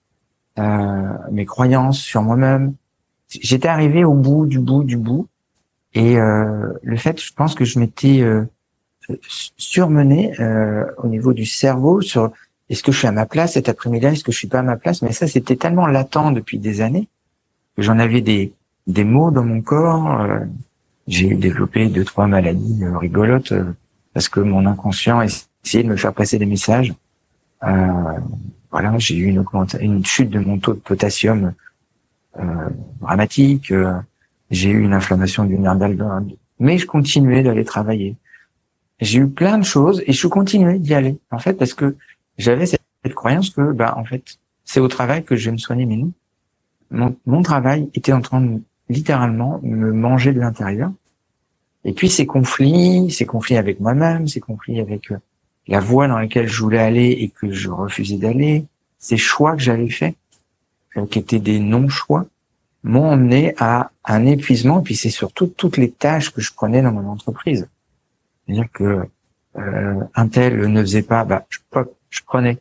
euh, 0.60 1.08
mes 1.32 1.46
croyances 1.46 2.00
sur 2.00 2.22
moi-même, 2.22 2.75
j'étais 3.30 3.70
arrivé 3.70 4.04
au 4.04 4.14
bout 4.14 4.46
du 4.46 4.60
bout 4.60 4.84
du 4.84 4.98
bout. 4.98 5.28
Et 5.94 6.20
euh, 6.20 6.74
le 6.84 6.98
fait, 6.98 7.22
je 7.22 7.34
pense 7.34 7.56
que 7.56 7.64
je 7.64 7.80
m'étais 7.80 8.20
euh, 8.22 8.44
surmené 9.58 10.34
euh, 10.42 10.84
au 10.98 11.08
niveau 11.08 11.32
du 11.32 11.46
cerveau 11.46 12.02
sur 12.02 12.32
est-ce 12.70 12.84
que 12.84 12.92
je 12.92 12.98
suis 12.98 13.08
à 13.08 13.14
ma 13.14 13.25
place 13.25 13.54
cet 13.54 13.70
après-midi-là, 13.70 14.12
est-ce 14.12 14.24
que 14.24 14.34
je 14.34 14.38
suis 14.38 14.50
pas 14.50 14.60
à 14.60 14.64
ma 14.64 14.75
place. 14.75 15.02
Mais 15.02 15.14
ça, 15.14 15.28
c'était 15.28 15.56
tellement 15.56 15.88
latent 15.88 16.34
depuis 16.34 16.58
des 16.58 16.82
années 16.82 17.08
que 17.78 17.82
j'en 17.82 18.00
avais 18.00 18.22
des 18.22 18.54
des 18.88 19.04
mots 19.06 19.32
dans 19.32 19.44
mon 19.46 19.62
corps. 19.62 20.28
J'ai 21.08 21.36
développé 21.36 21.88
deux 21.88 22.04
trois 22.04 22.28
maladies 22.28 22.84
rigolotes 22.86 23.54
parce 24.14 24.30
que 24.30 24.40
mon 24.40 24.66
inconscient 24.66 25.22
essayait 25.66 25.84
de 25.84 25.90
me 25.90 25.98
faire 25.98 26.14
passer 26.14 26.38
des 26.38 26.46
messages. 26.46 26.94
voilà, 27.62 28.98
j'ai 28.98 29.16
eu 29.16 29.26
une, 29.26 29.44
une 29.80 30.06
chute 30.06 30.30
de 30.30 30.40
mon 30.40 30.60
taux 30.60 30.74
de 30.74 30.80
potassium 30.80 31.54
dramatique. 33.02 33.74
j'ai 34.52 34.70
eu 34.70 34.82
une 34.84 34.94
inflammation 34.94 35.46
du 35.46 35.58
nerf 35.58 35.76
d'album, 35.76 36.30
mais 36.60 36.78
je 36.78 36.86
continuais 36.86 37.44
d'aller 37.44 37.66
travailler. 37.66 38.16
J'ai 39.00 39.20
eu 39.20 39.28
plein 39.28 39.58
de 39.58 39.66
choses 39.66 40.04
et 40.06 40.14
je 40.14 40.28
continuais 40.28 40.80
d'y 40.80 40.94
aller 40.94 41.18
en 41.32 41.40
fait 41.40 41.54
parce 41.54 41.74
que 41.74 41.96
j'avais 42.38 42.66
cette, 42.66 42.82
croyance 43.14 43.52
que 43.52 43.72
bah 43.72 43.94
en 43.98 44.04
fait 44.04 44.40
c'est 44.64 44.80
au 44.80 44.88
travail 44.88 45.24
que 45.24 45.36
je 45.36 45.46
vais 45.46 45.52
me 45.52 45.60
soigner 45.60 45.86
mais 45.86 45.96
non 45.96 46.12
mon, 46.90 47.16
mon 47.28 47.44
travail 47.44 47.88
était 47.94 48.14
en 48.14 48.22
train 48.22 48.42
de 48.42 48.62
littéralement 48.90 49.60
me 49.64 49.92
manger 49.92 50.34
de 50.34 50.40
l'intérieur. 50.40 50.92
Et 51.84 51.94
puis 51.94 52.10
ces 52.10 52.26
conflits, 52.26 53.12
ces 53.12 53.26
conflits 53.26 53.58
avec 53.58 53.80
moi-même, 53.80 54.28
ces 54.28 54.40
conflits 54.40 54.80
avec 54.80 55.12
euh, 55.12 55.18
la 55.68 55.80
voie 55.80 56.08
dans 56.08 56.18
laquelle 56.18 56.48
je 56.48 56.62
voulais 56.62 56.80
aller 56.80 57.10
et 57.12 57.30
que 57.30 57.52
je 57.52 57.70
refusais 57.70 58.18
d'aller, 58.18 58.66
ces 59.00 59.18
choix 59.18 59.56
que 59.56 59.62
j'avais 59.62 59.90
faits, 59.90 60.16
euh, 60.98 61.06
qui 61.06 61.20
étaient 61.20 61.40
des 61.40 61.60
non-choix, 61.60 62.26
m'ont 62.84 63.12
emmené 63.12 63.56
à 63.58 63.92
un 64.06 64.26
épuisement. 64.26 64.80
Et 64.80 64.84
puis 64.84 64.96
c'est 64.96 65.10
surtout 65.10 65.48
toutes 65.48 65.78
les 65.78 65.92
tâches 65.92 66.32
que 66.32 66.42
je 66.42 66.54
prenais 66.54 66.82
dans 66.82 66.92
mon 66.92 67.10
entreprise. 67.10 67.68
C'est-à-dire 68.46 68.72
que 68.72 69.08
euh, 69.58 70.04
un 70.14 70.28
tel 70.28 70.72
ne 70.72 70.82
faisait 70.82 71.02
pas, 71.02 71.24
bah, 71.24 71.46
je, 71.50 71.60
je 72.10 72.22
prenais. 72.26 72.58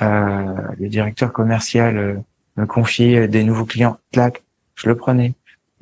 Euh, 0.00 0.54
le 0.78 0.88
directeur 0.88 1.32
commercial 1.32 2.22
me 2.56 2.66
confiait 2.66 3.28
des 3.28 3.44
nouveaux 3.44 3.66
clients, 3.66 3.98
clac, 4.10 4.42
je 4.74 4.88
le 4.88 4.96
prenais 4.96 5.34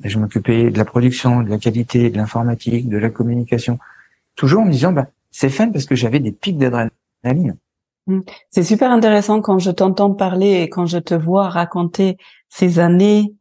je 0.09 0.17
m'occupais 0.17 0.69
de 0.71 0.77
la 0.77 0.85
production, 0.85 1.41
de 1.41 1.49
la 1.49 1.57
qualité, 1.57 2.09
de 2.09 2.17
l'informatique, 2.17 2.89
de 2.89 2.97
la 2.97 3.09
communication, 3.09 3.79
toujours 4.35 4.61
en 4.61 4.65
me 4.65 4.71
disant, 4.71 4.91
bah, 4.91 5.07
c'est 5.31 5.49
fun 5.49 5.69
parce 5.69 5.85
que 5.85 5.95
j'avais 5.95 6.19
des 6.19 6.31
pics 6.31 6.57
d'adrénaline. 6.57 7.57
Mmh. 8.07 8.21
C'est 8.49 8.63
super 8.63 8.91
intéressant 8.91 9.41
quand 9.41 9.59
je 9.59 9.71
t'entends 9.71 10.13
parler 10.13 10.61
et 10.61 10.69
quand 10.69 10.85
je 10.85 10.97
te 10.97 11.13
vois 11.13 11.49
raconter 11.49 12.17
ces 12.49 12.79
années 12.79 13.33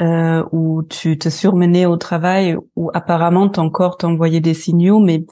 euh, 0.00 0.44
où 0.52 0.82
tu 0.82 1.18
te 1.18 1.28
surmenais 1.28 1.86
au 1.86 1.96
travail, 1.96 2.56
où 2.76 2.90
apparemment 2.94 3.48
ton 3.48 3.70
corps 3.70 3.96
t'envoyait 3.98 4.40
des 4.40 4.54
signaux, 4.54 4.98
mais 4.98 5.24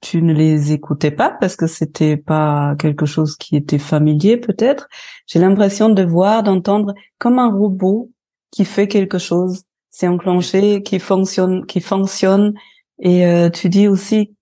tu 0.00 0.22
ne 0.22 0.32
les 0.32 0.72
écoutais 0.72 1.10
pas 1.10 1.30
parce 1.40 1.56
que 1.56 1.66
c'était 1.66 2.16
pas 2.16 2.74
quelque 2.78 3.06
chose 3.06 3.36
qui 3.36 3.56
était 3.56 3.78
familier 3.78 4.36
peut-être. 4.36 4.88
J'ai 5.26 5.38
l'impression 5.38 5.88
de 5.88 6.02
voir, 6.02 6.42
d'entendre 6.42 6.94
comme 7.18 7.38
un 7.38 7.50
robot 7.50 8.10
qui 8.50 8.64
fait 8.64 8.88
quelque 8.88 9.18
chose, 9.18 9.62
c'est 9.90 10.08
enclenché, 10.08 10.82
qui 10.82 10.98
fonctionne, 10.98 11.66
qui 11.66 11.80
fonctionne. 11.80 12.54
Et 13.00 13.26
euh, 13.26 13.50
tu 13.50 13.68
dis 13.68 13.88
aussi 13.88 14.34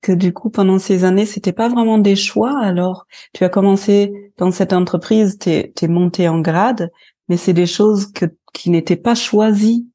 que 0.00 0.12
du 0.12 0.32
coup 0.32 0.50
pendant 0.50 0.78
ces 0.78 1.04
années 1.04 1.26
c'était 1.26 1.52
pas 1.52 1.68
vraiment 1.68 1.98
des 1.98 2.16
choix. 2.16 2.58
Alors 2.60 3.06
tu 3.32 3.44
as 3.44 3.48
commencé 3.48 4.12
dans 4.36 4.50
cette 4.50 4.72
entreprise, 4.72 5.38
t'es 5.38 5.72
es 5.80 5.88
monté 5.88 6.28
en 6.28 6.40
grade, 6.40 6.90
mais 7.28 7.36
c'est 7.36 7.52
des 7.52 7.66
choses 7.66 8.12
que 8.12 8.26
qui 8.52 8.70
n'étaient 8.70 8.96
pas 8.96 9.14
choisies 9.14 9.88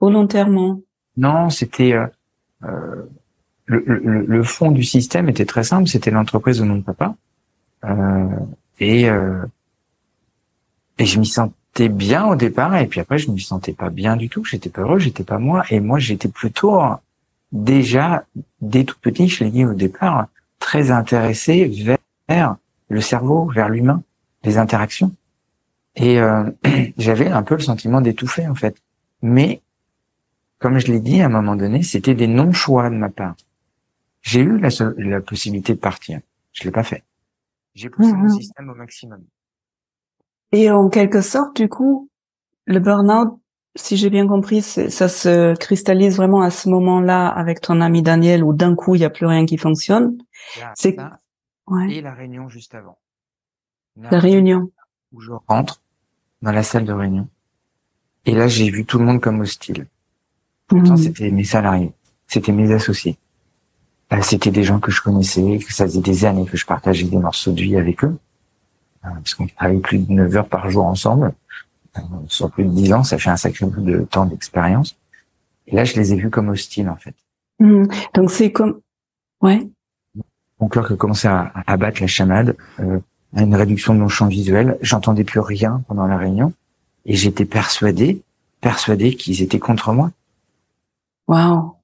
volontairement. 0.00 0.80
Non, 1.16 1.50
c'était 1.50 1.92
euh, 1.92 2.06
euh 2.64 3.04
le, 3.68 3.84
le, 3.86 4.24
le, 4.24 4.42
fond 4.42 4.70
du 4.70 4.82
système 4.82 5.28
était 5.28 5.44
très 5.44 5.62
simple, 5.62 5.88
c'était 5.88 6.10
l'entreprise 6.10 6.58
de 6.58 6.64
mon 6.64 6.80
papa. 6.80 7.14
Euh, 7.84 8.28
et, 8.80 9.10
euh, 9.10 9.44
et 10.98 11.04
je 11.04 11.18
m'y 11.20 11.26
sentais 11.26 11.90
bien 11.90 12.26
au 12.26 12.34
départ, 12.34 12.74
et 12.76 12.86
puis 12.86 13.00
après 13.00 13.18
je 13.18 13.30
m'y 13.30 13.40
sentais 13.40 13.74
pas 13.74 13.90
bien 13.90 14.16
du 14.16 14.30
tout. 14.30 14.42
J'étais 14.44 14.70
pas 14.70 14.82
heureux, 14.82 14.98
j'étais 14.98 15.22
pas 15.22 15.38
moi, 15.38 15.64
et 15.70 15.80
moi 15.80 15.98
j'étais 15.98 16.28
plutôt 16.28 16.80
déjà 17.52 18.24
dès 18.60 18.84
tout 18.84 18.98
petit, 19.00 19.28
je 19.28 19.44
l'ai 19.44 19.50
dit 19.50 19.64
au 19.64 19.74
départ, 19.74 20.28
très 20.58 20.90
intéressé 20.90 21.66
vers 22.28 22.56
le 22.88 23.00
cerveau, 23.00 23.48
vers 23.48 23.68
l'humain, 23.68 24.02
les 24.44 24.58
interactions. 24.58 25.14
Et 25.96 26.20
euh, 26.20 26.50
j'avais 26.98 27.28
un 27.28 27.42
peu 27.42 27.54
le 27.54 27.60
sentiment 27.60 28.00
d'étouffer 28.00 28.46
en 28.46 28.54
fait. 28.54 28.76
Mais 29.22 29.62
comme 30.58 30.78
je 30.78 30.88
l'ai 30.88 31.00
dit 31.00 31.20
à 31.20 31.26
un 31.26 31.30
moment 31.30 31.56
donné, 31.56 31.82
c'était 31.82 32.14
des 32.14 32.26
non-choix 32.26 32.90
de 32.90 32.96
ma 32.96 33.08
part. 33.08 33.36
J'ai 34.22 34.40
eu 34.40 34.58
la, 34.58 34.68
la, 34.96 35.20
possibilité 35.20 35.74
de 35.74 35.78
partir. 35.78 36.20
Je 36.52 36.64
l'ai 36.64 36.70
pas 36.70 36.82
fait. 36.82 37.04
J'ai 37.74 37.88
poussé 37.88 38.12
mon 38.12 38.24
mhm. 38.24 38.30
système 38.30 38.68
au 38.68 38.74
maximum. 38.74 39.22
Et 40.52 40.70
en 40.70 40.88
quelque 40.88 41.20
sorte, 41.20 41.56
du 41.56 41.68
coup, 41.68 42.10
le 42.66 42.80
burn-out, 42.80 43.38
si 43.74 43.96
j'ai 43.96 44.10
bien 44.10 44.26
compris, 44.26 44.62
ça 44.62 45.08
se 45.08 45.54
cristallise 45.56 46.16
vraiment 46.16 46.42
à 46.42 46.50
ce 46.50 46.68
moment-là 46.68 47.28
avec 47.28 47.60
ton 47.60 47.80
ami 47.80 48.02
Daniel 48.02 48.42
où 48.42 48.52
d'un 48.52 48.74
coup, 48.74 48.94
il 48.94 48.98
n'y 48.98 49.04
a 49.04 49.10
plus 49.10 49.26
rien 49.26 49.46
qui 49.46 49.56
fonctionne. 49.56 50.18
C'est 50.74 50.96
ouais. 51.66 51.92
Et 51.92 52.00
la 52.00 52.14
réunion 52.14 52.48
juste 52.48 52.74
avant. 52.74 52.98
La, 53.96 54.18
réunion. 54.18 54.70
Où 55.12 55.20
je 55.20 55.32
rentre 55.48 55.80
dans 56.42 56.52
la 56.52 56.62
salle 56.62 56.84
de 56.84 56.92
réunion. 56.92 57.28
Et 58.26 58.32
là, 58.32 58.48
j'ai 58.48 58.70
vu 58.70 58.84
tout 58.84 58.98
le 58.98 59.04
monde 59.04 59.20
comme 59.20 59.40
hostile. 59.40 59.86
Pourtant, 60.66 60.92
mhm. 60.92 60.98
c'était 60.98 61.30
mes 61.30 61.44
salariés. 61.44 61.92
C'était 62.26 62.52
mes 62.52 62.72
associés. 62.72 63.18
C'était 64.22 64.50
des 64.50 64.64
gens 64.64 64.80
que 64.80 64.90
je 64.90 65.02
connaissais, 65.02 65.58
que 65.58 65.72
ça 65.72 65.84
faisait 65.84 66.00
des 66.00 66.24
années 66.24 66.46
que 66.46 66.56
je 66.56 66.64
partageais 66.64 67.06
des 67.06 67.18
morceaux 67.18 67.52
de 67.52 67.60
vie 67.60 67.76
avec 67.76 68.04
eux, 68.04 68.16
euh, 69.04 69.08
parce 69.10 69.34
qu'on 69.34 69.46
travaillait 69.46 69.80
plus 69.80 69.98
de 69.98 70.10
9 70.10 70.36
heures 70.36 70.48
par 70.48 70.70
jour 70.70 70.86
ensemble, 70.86 71.34
sur 72.28 72.50
plus 72.50 72.64
de 72.64 72.70
10 72.70 72.92
ans, 72.92 73.04
ça 73.04 73.18
fait 73.18 73.30
un 73.30 73.36
sacré 73.36 73.66
bout 73.66 73.80
de 73.80 74.00
temps 74.10 74.26
d'expérience. 74.26 74.96
Et 75.66 75.76
là, 75.76 75.84
je 75.84 75.94
les 75.94 76.12
ai 76.12 76.16
vus 76.16 76.30
comme 76.30 76.48
hostiles, 76.48 76.88
en 76.88 76.96
fait. 76.96 77.14
Mmh. 77.60 77.84
Donc 78.14 78.30
c'est 78.30 78.52
comme, 78.52 78.80
ouais. 79.42 79.68
Mon 80.60 80.68
cœur 80.68 80.88
qui 80.88 80.96
commençait 80.96 81.28
à, 81.28 81.52
à 81.66 81.76
battre 81.76 82.00
la 82.00 82.06
chamade, 82.06 82.56
euh, 82.80 82.98
à 83.34 83.42
une 83.42 83.54
réduction 83.54 83.94
de 83.94 84.00
mon 84.00 84.08
champ 84.08 84.26
visuel. 84.26 84.78
J'entendais 84.80 85.24
plus 85.24 85.40
rien 85.40 85.82
pendant 85.88 86.06
la 86.06 86.16
réunion, 86.16 86.52
et 87.04 87.14
j'étais 87.14 87.44
persuadé, 87.44 88.22
persuadé 88.60 89.14
qu'ils 89.14 89.42
étaient 89.42 89.58
contre 89.58 89.92
moi. 89.92 90.10
Waouh. 91.26 91.74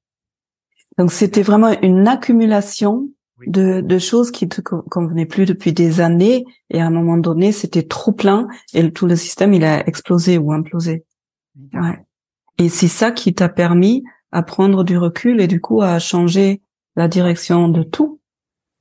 Donc 0.98 1.12
c'était 1.12 1.42
vraiment 1.42 1.74
une 1.82 2.06
accumulation 2.06 3.08
de, 3.46 3.80
de, 3.80 3.98
choses 3.98 4.30
qui 4.30 4.48
te 4.48 4.60
convenaient 4.60 5.26
plus 5.26 5.46
depuis 5.46 5.72
des 5.72 6.00
années 6.00 6.44
et 6.70 6.80
à 6.80 6.86
un 6.86 6.90
moment 6.90 7.16
donné 7.16 7.52
c'était 7.52 7.82
trop 7.82 8.12
plein 8.12 8.48
et 8.72 8.90
tout 8.92 9.06
le 9.06 9.16
système 9.16 9.54
il 9.54 9.64
a 9.64 9.86
explosé 9.86 10.38
ou 10.38 10.52
implosé. 10.52 11.04
Ouais. 11.72 11.98
Et 12.58 12.68
c'est 12.68 12.88
ça 12.88 13.10
qui 13.10 13.34
t'a 13.34 13.48
permis 13.48 14.04
à 14.32 14.42
prendre 14.42 14.84
du 14.84 14.98
recul 14.98 15.40
et 15.40 15.46
du 15.46 15.60
coup 15.60 15.82
à 15.82 15.98
changer 15.98 16.60
la 16.96 17.08
direction 17.08 17.68
de 17.68 17.82
tout. 17.82 18.20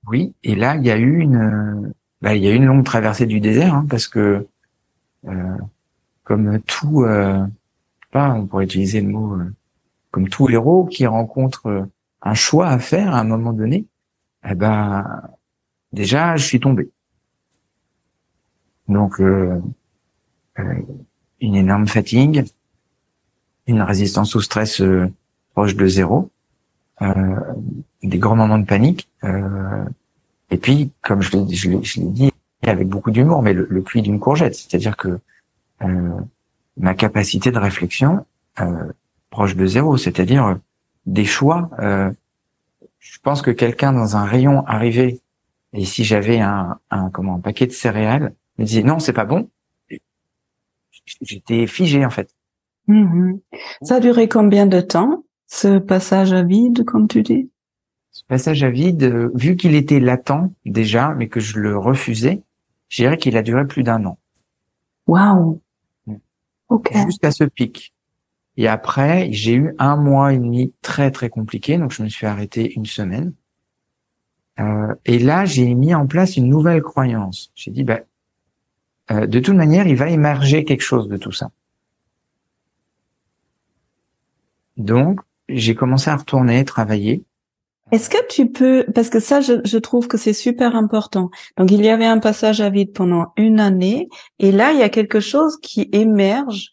Oui, 0.07 0.33
et 0.43 0.55
là 0.55 0.75
il 0.75 0.85
y 0.85 0.91
a 0.91 0.97
eu 0.97 1.19
une, 1.19 1.93
bah, 2.21 2.35
il 2.35 2.43
y 2.43 2.47
a 2.47 2.51
eu 2.51 2.55
une 2.55 2.65
longue 2.65 2.85
traversée 2.85 3.25
du 3.25 3.39
désert 3.39 3.75
hein, 3.75 3.85
parce 3.89 4.07
que 4.07 4.47
euh, 5.27 5.57
comme 6.23 6.59
tout, 6.61 7.03
euh, 7.03 7.45
pas, 8.11 8.33
on 8.33 8.47
pourrait 8.47 8.65
utiliser 8.65 9.01
le 9.01 9.09
mot, 9.09 9.35
euh, 9.35 9.51
comme 10.11 10.29
tout 10.29 10.49
héros 10.49 10.85
qui 10.85 11.05
rencontre 11.05 11.67
euh, 11.67 11.83
un 12.21 12.33
choix 12.33 12.67
à 12.67 12.79
faire 12.79 13.13
à 13.13 13.19
un 13.19 13.23
moment 13.25 13.53
donné, 13.53 13.85
eh 14.49 14.55
ben 14.55 15.21
déjà 15.91 16.35
je 16.35 16.45
suis 16.45 16.59
tombé. 16.59 16.91
Donc 18.87 19.19
euh, 19.19 19.61
euh, 20.59 20.63
une 21.39 21.55
énorme 21.55 21.87
fatigue, 21.87 22.45
une 23.67 23.81
résistance 23.81 24.35
au 24.35 24.41
stress 24.41 24.81
euh, 24.81 25.11
proche 25.53 25.75
de 25.75 25.87
zéro, 25.87 26.29
des 28.01 28.17
grands 28.17 28.35
moments 28.35 28.59
de 28.59 28.65
panique, 28.65 29.09
et 30.49 30.57
puis 30.57 30.91
comme 31.01 31.21
je 31.21 31.35
l'ai 31.35 31.53
je 31.53 31.99
l'ai 31.99 32.07
dit 32.07 32.31
avec 32.65 32.87
beaucoup 32.87 33.11
d'humour, 33.11 33.41
mais 33.41 33.53
le, 33.53 33.67
le 33.69 34.01
d'une 34.01 34.19
courgette, 34.19 34.55
c'est-à-dire 34.55 34.95
que 34.95 35.19
ma 36.77 36.93
capacité 36.93 37.51
de 37.51 37.57
réflexion 37.57 38.25
proche 39.29 39.55
de 39.55 39.65
zéro, 39.65 39.97
c'est-à-dire 39.97 40.57
des 41.05 41.25
choix. 41.25 41.69
Euh, 43.03 43.09
je 43.11 43.19
pense 43.19 43.41
que 43.41 43.51
quelqu'un 43.51 43.93
dans 43.93 44.17
un 44.17 44.25
rayon 44.25 44.65
arrivé 44.65 45.21
et 45.73 45.85
si 45.85 46.03
j'avais 46.03 46.39
un, 46.39 46.79
un 46.89 47.09
comment 47.09 47.35
un 47.35 47.39
paquet 47.39 47.67
de 47.67 47.71
céréales 47.71 48.33
me 48.57 48.65
disait 48.65 48.83
non 48.83 48.99
c'est 48.99 49.13
pas 49.13 49.25
bon, 49.25 49.49
j'étais 51.21 51.67
figé 51.67 52.05
en 52.05 52.09
fait. 52.09 52.33
Mm-hmm. 52.87 53.39
Ça 53.81 53.95
a 53.95 53.99
duré 53.99 54.27
combien 54.27 54.65
de 54.65 54.81
temps 54.81 55.23
ce 55.47 55.79
passage 55.79 56.33
à 56.33 56.43
vide 56.43 56.83
comme 56.85 57.07
tu 57.07 57.23
dis? 57.23 57.49
Ce 58.11 58.23
passage 58.25 58.63
à 58.63 58.69
vide, 58.69 59.31
vu 59.33 59.55
qu'il 59.55 59.73
était 59.73 59.99
latent 59.99 60.51
déjà, 60.65 61.15
mais 61.15 61.29
que 61.29 61.39
je 61.39 61.59
le 61.59 61.77
refusais, 61.77 62.43
je 62.89 63.01
dirais 63.01 63.17
qu'il 63.17 63.37
a 63.37 63.41
duré 63.41 63.65
plus 63.65 63.81
d'un 63.81 64.05
an. 64.05 64.19
Waouh. 65.07 65.61
Mm. 66.05 66.15
Ok. 66.69 66.91
Jusqu'à 67.05 67.31
ce 67.31 67.43
pic. 67.43 67.92
Et 68.57 68.67
après, 68.67 69.31
j'ai 69.31 69.55
eu 69.55 69.75
un 69.79 69.95
mois 69.95 70.33
et 70.33 70.37
demi 70.37 70.73
très 70.81 71.11
très 71.11 71.29
compliqué, 71.29 71.77
donc 71.77 71.91
je 71.91 72.03
me 72.03 72.09
suis 72.09 72.27
arrêté 72.27 72.73
une 72.73 72.85
semaine. 72.85 73.33
Euh, 74.59 74.93
et 75.05 75.17
là, 75.17 75.45
j'ai 75.45 75.73
mis 75.73 75.95
en 75.95 76.05
place 76.05 76.37
une 76.37 76.47
nouvelle 76.47 76.83
croyance. 76.83 77.51
J'ai 77.55 77.71
dit, 77.71 77.83
bah, 77.83 78.01
euh, 79.11 79.25
de 79.25 79.39
toute 79.39 79.55
manière, 79.55 79.87
il 79.87 79.95
va 79.95 80.09
émerger 80.09 80.63
quelque 80.63 80.81
chose 80.81 81.07
de 81.07 81.17
tout 81.17 81.31
ça. 81.31 81.49
Donc, 84.77 85.19
j'ai 85.49 85.75
commencé 85.75 86.09
à 86.09 86.15
retourner 86.15 86.63
travailler. 86.65 87.23
Est-ce 87.91 88.09
que 88.09 88.27
tu 88.27 88.49
peux, 88.49 88.85
parce 88.93 89.09
que 89.09 89.19
ça, 89.19 89.41
je, 89.41 89.61
je 89.65 89.77
trouve 89.77 90.07
que 90.07 90.17
c'est 90.17 90.33
super 90.33 90.75
important. 90.75 91.29
Donc, 91.57 91.71
il 91.71 91.83
y 91.83 91.89
avait 91.89 92.05
un 92.05 92.19
passage 92.19 92.61
à 92.61 92.69
vide 92.69 92.93
pendant 92.93 93.33
une 93.37 93.59
année, 93.59 94.09
et 94.39 94.51
là, 94.51 94.71
il 94.71 94.79
y 94.79 94.83
a 94.83 94.89
quelque 94.89 95.19
chose 95.19 95.57
qui 95.61 95.89
émerge, 95.91 96.69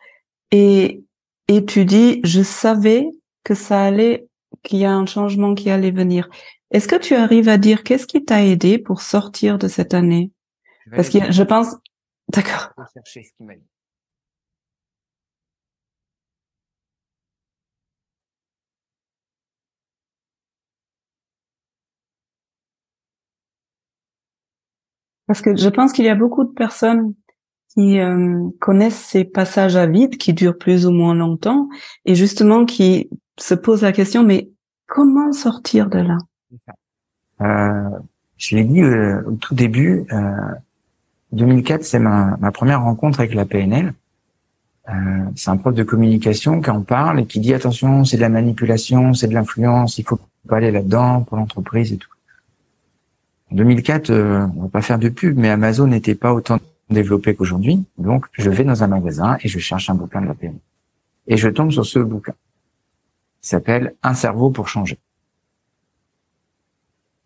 et 0.51 1.03
et 1.51 1.65
tu 1.65 1.85
dis, 1.85 2.21
je 2.23 2.43
savais 2.43 3.11
que 3.43 3.55
ça 3.55 3.83
allait, 3.83 4.29
qu'il 4.63 4.79
y 4.79 4.85
a 4.85 4.93
un 4.93 5.05
changement 5.05 5.57
qui 5.57 5.69
allait 5.69 5.91
venir. 5.91 6.29
Est-ce 6.71 6.87
que 6.87 6.95
tu 6.95 7.17
arrives 7.17 7.49
à 7.49 7.59
dire 7.59 7.83
qu'est-ce 7.83 8.07
qui 8.07 8.25
t'a 8.25 8.45
aidé 8.45 8.79
pour 8.79 9.03
sortir 9.03 9.59
de 9.59 9.67
cette 9.67 9.93
année? 9.93 10.31
Parce 10.95 11.11
que 11.11 11.33
je 11.33 11.43
pense, 11.43 11.75
d'accord. 12.29 12.71
Parce 25.27 25.43
que 25.43 25.57
je 25.57 25.69
pense 25.69 25.93
qu'il 25.93 26.05
y 26.05 26.09
a 26.09 26.15
beaucoup 26.15 26.45
de 26.45 26.53
personnes 26.53 27.13
qui 27.75 27.99
euh, 27.99 28.49
connaissent 28.61 28.99
ces 28.99 29.25
passages 29.25 29.77
à 29.77 29.87
vide 29.87 30.17
qui 30.17 30.33
durent 30.33 30.59
plus 30.59 30.87
ou 30.87 30.91
moins 30.91 31.15
longtemps 31.15 31.69
et 32.05 32.15
justement 32.15 32.65
qui 32.65 33.09
se 33.39 33.55
posent 33.55 33.83
la 33.83 33.93
question 33.93 34.23
mais 34.23 34.51
comment 34.87 35.33
sortir 35.33 35.89
de 35.89 35.99
là? 35.99 36.19
Euh, 37.41 37.99
Je 38.37 38.57
l'ai 38.57 38.65
dit 38.65 38.83
euh, 38.83 39.23
au 39.27 39.33
tout 39.33 39.55
début, 39.55 40.07
2004 41.33 41.85
c'est 41.85 41.99
ma, 41.99 42.37
ma, 42.41 42.51
première 42.51 42.83
rencontre 42.83 43.21
avec 43.21 43.35
la 43.35 43.45
PNL 43.45 43.95
Euh, 44.89 44.93
c'est 45.37 45.51
un 45.51 45.57
prof 45.57 45.75
de 45.75 45.83
communication 45.85 46.61
qui 46.61 46.71
en 46.71 46.83
parle 46.83 47.21
et 47.21 47.27
qui 47.27 47.39
dit 47.39 47.55
attention, 47.55 48.05
c'est 48.05 48.17
de 48.17 48.23
la 48.23 48.29
manipulation, 48.29 49.15
c'est 49.15 49.29
de 49.29 49.35
l'influence, 49.35 49.99
il 49.99 50.05
faut 50.05 50.19
pas 50.49 50.57
aller 50.57 50.71
là-dedans 50.71 51.23
pour 51.23 51.37
l'entreprise 51.37 51.93
et 51.93 51.97
tout. 51.97 52.09
En 53.53 53.57
2004, 53.57 54.11
euh, 54.11 54.47
on 54.57 54.63
va 54.63 54.69
pas 54.69 54.83
faire 54.83 54.99
de 54.99 55.09
pub, 55.09 55.37
mais 55.39 55.51
Amazon 55.51 55.87
n'était 55.87 56.15
pas 56.15 56.33
autant 56.33 56.59
développé 56.91 57.35
qu'aujourd'hui. 57.35 57.85
Donc, 57.99 58.27
je 58.33 58.51
vais 58.51 58.65
dans 58.65 58.83
un 58.83 58.87
magasin 58.87 59.37
et 59.43 59.49
je 59.49 59.59
cherche 59.59 59.89
un 59.91 59.95
bouquin 59.95 60.21
de 60.21 60.27
la 60.27 60.35
PME. 60.35 60.59
Et 61.27 61.37
je 61.37 61.49
tombe 61.49 61.71
sur 61.71 61.87
ce 61.87 61.99
bouquin. 61.99 62.35
Il 63.43 63.47
s'appelle 63.47 63.95
Un 64.03 64.15
cerveau 64.15 64.51
pour 64.51 64.69
changer. 64.69 64.99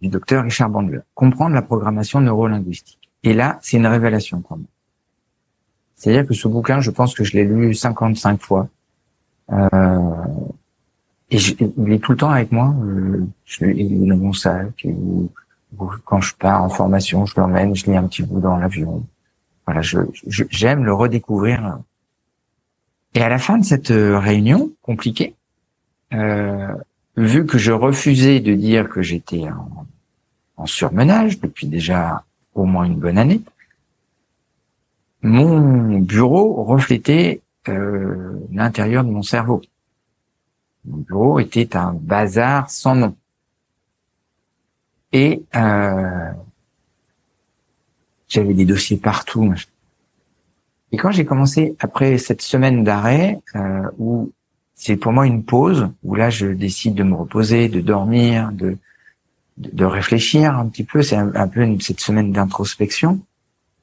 Du 0.00 0.08
docteur 0.08 0.44
Richard 0.44 0.70
Bandler. 0.70 1.00
Comprendre 1.14 1.54
la 1.54 1.62
programmation 1.62 2.20
neurolinguistique. 2.20 3.10
Et 3.22 3.32
là, 3.32 3.58
c'est 3.62 3.78
une 3.78 3.86
révélation 3.86 4.40
pour 4.40 4.58
moi. 4.58 4.66
C'est-à-dire 5.96 6.26
que 6.26 6.34
ce 6.34 6.48
bouquin, 6.48 6.80
je 6.80 6.90
pense 6.90 7.14
que 7.14 7.24
je 7.24 7.32
l'ai 7.32 7.44
lu 7.44 7.74
55 7.74 8.40
fois. 8.40 8.68
Euh, 9.50 10.24
et 11.30 11.38
il 11.38 11.92
est 11.92 11.98
tout 11.98 12.12
le 12.12 12.18
temps 12.18 12.30
avec 12.30 12.52
moi. 12.52 12.74
Euh, 12.84 13.26
je, 13.44 13.64
il 13.66 14.04
est 14.04 14.06
dans 14.06 14.16
mon 14.16 14.32
sac. 14.32 14.86
quand 16.04 16.20
je 16.20 16.34
pars 16.36 16.62
en 16.62 16.68
formation, 16.68 17.24
je 17.24 17.34
l'emmène, 17.40 17.74
je 17.74 17.86
lis 17.86 17.96
un 17.96 18.06
petit 18.06 18.22
bout 18.22 18.40
dans 18.40 18.56
l'avion. 18.56 19.04
Voilà, 19.66 19.80
je, 19.80 19.98
j'aime 20.26 20.84
le 20.84 20.92
redécouvrir. 20.92 21.78
Et 23.14 23.22
à 23.22 23.28
la 23.28 23.38
fin 23.38 23.58
de 23.58 23.64
cette 23.64 23.90
euh, 23.90 24.18
réunion 24.18 24.72
compliquée, 24.82 25.34
euh, 26.12 26.74
vu 27.16 27.46
que 27.46 27.58
je 27.58 27.72
refusais 27.72 28.40
de 28.40 28.54
dire 28.54 28.88
que 28.88 29.02
j'étais 29.02 29.48
en, 29.48 29.86
en 30.56 30.66
surmenage 30.66 31.40
depuis 31.40 31.66
déjà 31.66 32.24
au 32.54 32.64
moins 32.64 32.84
une 32.84 32.98
bonne 32.98 33.18
année, 33.18 33.40
mon 35.22 36.00
bureau 36.00 36.62
reflétait 36.64 37.40
euh, 37.68 38.38
l'intérieur 38.52 39.04
de 39.04 39.10
mon 39.10 39.22
cerveau. 39.22 39.62
Mon 40.84 40.98
bureau 40.98 41.38
était 41.38 41.76
un 41.76 41.94
bazar 41.94 42.68
sans 42.68 42.94
nom. 42.94 43.16
Et 45.12 45.42
euh, 45.56 46.30
j'avais 48.28 48.54
des 48.54 48.64
dossiers 48.64 48.96
partout. 48.96 49.52
Et 50.92 50.96
quand 50.96 51.10
j'ai 51.10 51.24
commencé, 51.24 51.76
après 51.80 52.18
cette 52.18 52.42
semaine 52.42 52.84
d'arrêt, 52.84 53.40
euh, 53.56 53.82
où 53.98 54.32
c'est 54.74 54.96
pour 54.96 55.12
moi 55.12 55.26
une 55.26 55.44
pause, 55.44 55.88
où 56.02 56.14
là 56.14 56.30
je 56.30 56.46
décide 56.46 56.94
de 56.94 57.02
me 57.02 57.14
reposer, 57.14 57.68
de 57.68 57.80
dormir, 57.80 58.50
de, 58.52 58.76
de, 59.58 59.84
réfléchir 59.84 60.58
un 60.58 60.66
petit 60.68 60.84
peu, 60.84 61.02
c'est 61.02 61.16
un, 61.16 61.48
peu 61.48 61.66
cette 61.80 62.00
semaine 62.00 62.32
d'introspection, 62.32 63.20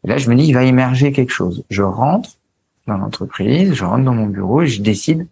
là, 0.04 0.18
je 0.18 0.30
me 0.30 0.36
dis, 0.36 0.46
il 0.46 0.54
va 0.54 0.64
émerger 0.64 1.12
quelque 1.12 1.32
chose. 1.32 1.64
Je 1.70 1.82
rentre 1.82 2.32
dans 2.88 2.98
l'entreprise, 2.98 3.74
je 3.74 3.86
rentre 3.86 4.04
dans 4.04 4.16
mon 4.16 4.28
bureau 4.28 4.62
et 4.62 4.68
je 4.68 4.82
décide. 4.82 5.28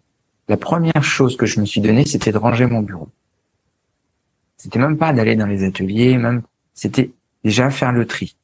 La 0.48 0.56
première 0.56 1.04
chose 1.04 1.36
que 1.36 1.46
je 1.46 1.60
me 1.60 1.64
suis 1.64 1.80
donnée, 1.80 2.04
c'était 2.04 2.32
de 2.32 2.38
ranger 2.38 2.66
mon 2.66 2.82
bureau. 2.82 3.08
C'était 4.56 4.78
même 4.78 4.98
pas 4.98 5.12
d'aller 5.12 5.36
dans 5.36 5.46
les 5.46 5.64
ateliers, 5.64 6.18
même 6.18 6.42
c'était 6.74 7.10
déjà 7.44 7.70
faire 7.70 7.92
le 7.92 8.06
tri. 8.06 8.36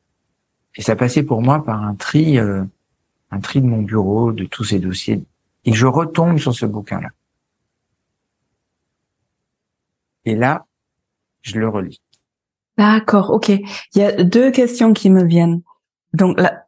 Et 0.77 0.83
ça 0.83 0.97
passait 0.97 1.23
pour 1.23 1.43
moi 1.43 1.65
par 1.65 1.83
un 1.83 1.95
tri, 1.95 2.39
euh, 2.39 2.63
un 3.31 3.41
tri 3.41 3.61
de 3.61 3.67
mon 3.67 3.83
bureau, 3.83 4.33
de 4.33 4.45
tous 4.45 4.65
ces 4.65 4.79
dossiers. 4.79 5.23
Et 5.65 5.73
je 5.73 5.87
retombe 5.87 6.39
sur 6.39 6.55
ce 6.55 6.67
bouquin-là. 6.67 7.09
Et 10.25 10.35
là, 10.35 10.67
je 11.43 11.59
le 11.59 11.69
relis. 11.69 12.01
D'accord, 12.77 13.31
ok. 13.31 13.49
Il 13.49 13.65
y 13.95 14.03
a 14.03 14.23
deux 14.23 14.51
questions 14.51 14.93
qui 14.93 15.09
me 15.09 15.25
viennent. 15.25 15.63
Donc, 16.13 16.39
la, 16.39 16.67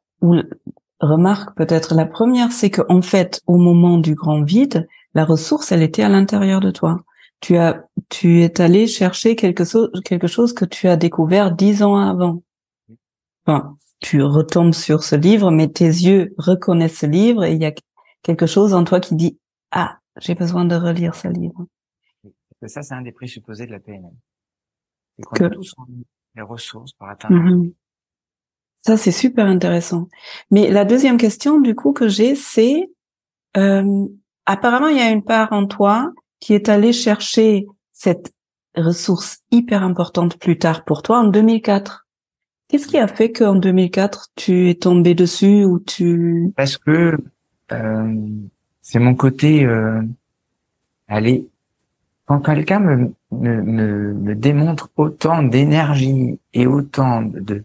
remarque 1.01 1.55
peut-être 1.57 1.94
la 1.94 2.07
première, 2.07 2.53
c'est 2.53 2.71
que 2.71 2.83
en 2.88 3.03
fait, 3.03 3.42
au 3.47 3.57
moment 3.57 3.99
du 3.99 4.14
grand 4.14 4.42
vide, 4.42 4.88
la 5.14 5.25
ressource, 5.25 5.73
elle 5.73 5.83
était 5.83 6.03
à 6.03 6.09
l'intérieur 6.09 6.61
de 6.61 6.71
toi. 6.71 7.03
Tu 7.40 7.57
as, 7.57 7.85
tu 8.09 8.42
es 8.42 8.61
allé 8.61 8.87
chercher 8.87 9.37
quelque 9.37 9.64
chose, 9.64 9.90
quelque 10.05 10.27
chose 10.27 10.53
que 10.53 10.64
tu 10.64 10.88
as 10.88 10.97
découvert 10.97 11.53
dix 11.53 11.83
ans 11.83 11.97
avant. 11.97 12.42
Enfin, 13.47 13.77
tu 14.00 14.22
retombes 14.22 14.74
sur 14.74 15.02
ce 15.02 15.16
livre, 15.16 15.50
mais 15.50 15.68
tes 15.68 15.84
yeux 15.84 16.34
reconnaissent 16.38 16.98
ce 16.98 17.06
livre 17.06 17.44
et 17.44 17.52
il 17.52 17.61
y 17.61 17.66
a 17.66 17.72
quelque 18.22 18.46
chose 18.46 18.74
en 18.74 18.84
toi 18.84 19.00
qui 19.00 19.14
dit 19.14 19.38
ah, 19.70 19.98
j'ai 20.18 20.34
besoin 20.34 20.64
de 20.64 20.74
relire 20.74 21.14
ce 21.14 21.28
livre. 21.28 21.66
Ça, 22.66 22.82
c'est 22.82 22.94
un 22.94 23.02
des 23.02 23.12
présupposés 23.12 23.66
de 23.66 23.72
la 23.72 23.80
PNL. 23.80 24.12
que... 25.34 25.44
tous 25.44 25.74
les 26.34 26.42
ressources 26.42 26.92
pour 26.92 27.08
atteindre. 27.08 27.37
Mm-hmm. 27.37 27.72
Ça, 28.80 28.96
c'est 28.96 29.12
super 29.12 29.46
intéressant. 29.46 30.08
Mais 30.50 30.70
la 30.70 30.84
deuxième 30.84 31.18
question, 31.18 31.61
du 31.61 31.74
coup, 31.74 31.92
que 31.92 32.08
j'ai, 32.08 32.34
c'est 32.34 32.90
euh, 33.56 34.06
apparemment, 34.46 34.88
il 34.88 34.96
y 34.96 35.00
a 35.00 35.11
une 35.11 35.24
part 35.24 35.52
en 35.52 35.66
toi 35.66 36.12
qui 36.40 36.54
est 36.54 36.68
allée 36.68 36.92
chercher 36.92 37.66
cette 37.92 38.32
ressource 38.76 39.40
hyper 39.50 39.82
importante 39.82 40.38
plus 40.38 40.58
tard 40.58 40.84
pour 40.84 41.02
toi 41.02 41.18
en 41.18 41.24
2004. 41.24 42.08
Qu'est-ce 42.68 42.87
qui 42.87 42.98
a 42.98 43.09
fait 43.09 43.33
qu'en 43.33 43.54
2004, 43.54 44.28
tu 44.37 44.68
es 44.68 44.74
tombé 44.74 45.14
dessus 45.14 45.64
ou 45.64 45.78
tu... 45.78 46.52
Parce 46.54 46.76
que 46.76 47.16
euh, 47.72 48.14
c'est 48.83 48.98
mon 48.98 49.14
côté... 49.14 49.64
Euh, 49.64 50.02
allez, 51.09 51.48
quand 52.26 52.40
quelqu'un 52.40 52.81
me, 52.81 53.14
me, 53.33 53.62
me, 53.62 54.12
me, 54.12 54.35
démontre 54.35 54.90
autant 54.96 55.42
d'énergie 55.42 56.38
et 56.52 56.66
autant 56.66 57.22
de, 57.22 57.64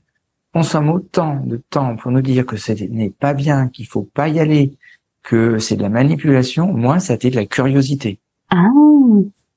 consomme 0.53 0.89
autant 0.89 1.35
de 1.43 1.57
temps 1.69 1.97
pour 1.97 2.11
nous 2.11 2.21
dire 2.21 2.45
que 2.45 2.55
ce 2.55 2.71
n'est 2.71 3.09
pas 3.09 3.33
bien, 3.33 3.67
qu'il 3.67 3.87
faut 3.87 4.03
pas 4.03 4.29
y 4.29 4.39
aller, 4.39 4.73
que 5.21 5.57
c'est 5.57 5.75
de 5.75 5.81
la 5.81 5.89
manipulation, 5.89 6.71
moi, 6.71 6.99
ça 6.99 7.13
a 7.13 7.15
été 7.17 7.29
de 7.29 7.35
la 7.35 7.45
curiosité. 7.45 8.19
Ah. 8.49 8.69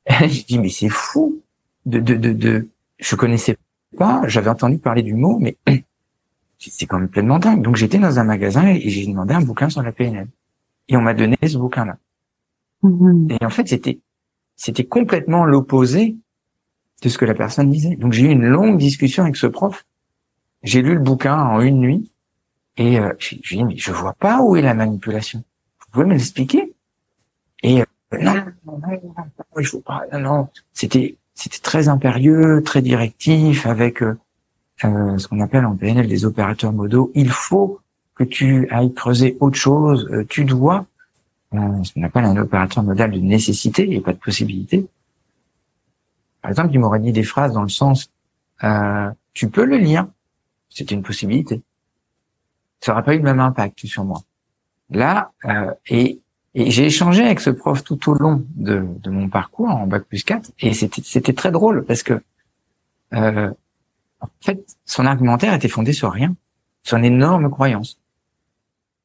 je 0.26 0.44
dis, 0.44 0.59
mais 0.59 0.70
c'est 0.70 0.88
fou. 0.88 1.40
De, 1.85 2.00
de, 2.00 2.14
de, 2.14 2.32
de, 2.32 2.68
je 2.98 3.14
connaissais 3.14 3.56
pas, 3.96 4.22
j'avais 4.26 4.50
entendu 4.50 4.78
parler 4.78 5.02
du 5.02 5.14
mot, 5.14 5.38
mais 5.38 5.56
c'est 6.59 6.87
quand 6.87 6.98
même 6.98 7.09
pleinement 7.09 7.38
dingue. 7.38 7.62
Donc 7.62 7.76
j'étais 7.76 7.98
dans 7.98 8.18
un 8.18 8.24
magasin 8.24 8.66
et 8.66 8.88
j'ai 8.88 9.06
demandé 9.06 9.35
un 9.35 9.42
bouquin 9.42 9.68
sur 9.68 9.82
la 9.82 9.92
PNL. 9.92 10.28
Et 10.88 10.96
on 10.96 11.02
m'a 11.02 11.14
donné 11.14 11.37
ce 11.46 11.59
bouquin-là. 11.59 11.96
Mm-hmm. 12.82 13.38
Et 13.40 13.44
en 13.44 13.50
fait, 13.50 13.68
c'était, 13.68 13.98
c'était 14.54 14.85
complètement 14.85 15.44
l'opposé 15.44 16.16
de 17.02 17.09
ce 17.09 17.18
que 17.18 17.24
la 17.24 17.35
personne 17.35 17.70
disait. 17.70 17.96
Donc 17.96 18.12
j'ai 18.12 18.26
eu 18.26 18.30
une 18.30 18.46
longue 18.46 18.78
discussion 18.78 19.24
avec 19.24 19.37
ce 19.37 19.46
prof 19.46 19.85
j'ai 20.66 20.82
lu 20.82 20.94
le 20.94 21.00
bouquin 21.00 21.38
en 21.38 21.61
une 21.61 21.78
nuit 21.78 22.12
et 22.76 22.98
euh, 22.98 23.12
j'ai 23.18 23.38
dit 23.38 23.64
mais 23.64 23.76
je 23.76 23.92
vois 23.92 24.14
pas 24.14 24.42
où 24.42 24.56
est 24.56 24.62
la 24.62 24.74
manipulation. 24.74 25.42
Vous 25.80 25.87
pouvez 25.92 26.04
me 26.04 26.12
l'expliquer? 26.12 26.74
Et 27.62 27.80
euh, 27.80 27.85
non, 28.20 28.35
non, 28.66 28.78
non, 28.80 29.00
il 29.59 29.66
faut 29.66 29.80
pas. 29.80 30.02
Non, 30.12 30.20
non. 30.20 30.48
C'était 30.72 31.16
c'était 31.37 31.61
très 31.61 31.88
impérieux, 31.88 32.62
très 32.64 32.83
directif, 32.83 33.66
avec 33.66 34.03
euh, 34.03 34.18
euh 34.85 35.16
ce 35.18 35.29
qu'on 35.29 35.40
appelle 35.40 35.64
en 35.64 35.77
PNL 35.77 36.09
des 36.09 36.25
opérateurs 36.25 36.72
modaux. 36.72 37.12
Il 37.14 37.31
faut 37.31 37.79
que 38.16 38.25
tu 38.25 38.68
ailles 38.72 38.92
creuser 38.92 39.37
autre 39.38 39.57
chose. 39.57 40.09
Euh, 40.11 40.25
tu 40.29 40.44
dois. 40.44 40.87
ce 41.53 41.92
qu'on 41.94 42.03
appelle 42.03 42.25
un 42.25 42.37
opérateur 42.37 42.83
modal 42.83 43.12
de 43.12 43.20
nécessité. 43.20 43.96
A 43.96 44.01
pas 44.01 44.12
de 44.12 44.18
possibilité. 44.18 44.85
Par 46.42 46.51
exemple, 46.51 46.70
il 46.75 46.81
m'aurait 46.81 46.99
dit 46.99 47.12
des 47.12 47.22
phrases 47.22 47.53
dans 47.53 47.62
le 47.62 47.68
sens 47.68 48.11
tu 49.37 49.51
peux 49.51 49.66
le 49.66 49.77
lire, 49.77 50.09
c'était 50.70 50.94
une 50.94 51.03
possibilité. 51.03 51.61
Ça 52.81 52.92
n'aurait 52.92 53.05
pas 53.05 53.14
eu 53.14 53.18
le 53.18 53.25
même 53.25 53.38
impact 53.38 53.85
sur 53.85 54.03
moi. 54.03 54.22
Là, 54.88 55.31
euh, 55.44 55.75
et, 55.88 56.20
et 56.58 56.70
j'ai 56.70 56.86
échangé 56.86 57.22
avec 57.22 57.40
ce 57.40 57.50
prof 57.50 57.84
tout 57.84 58.10
au 58.10 58.14
long 58.14 58.42
de, 58.54 58.82
de 59.02 59.10
mon 59.10 59.28
parcours 59.28 59.68
en 59.68 59.86
bac 59.86 60.04
plus 60.04 60.24
4, 60.24 60.52
et 60.60 60.72
c'était 60.72 61.02
c'était 61.04 61.34
très 61.34 61.50
drôle 61.50 61.84
parce 61.84 62.02
que 62.02 62.22
euh, 63.12 63.50
en 64.20 64.28
fait, 64.40 64.64
son 64.86 65.04
argumentaire 65.04 65.52
était 65.52 65.68
fondé 65.68 65.92
sur 65.92 66.10
rien, 66.10 66.34
sur 66.82 66.96
une 66.96 67.04
énorme 67.04 67.50
croyance. 67.50 68.00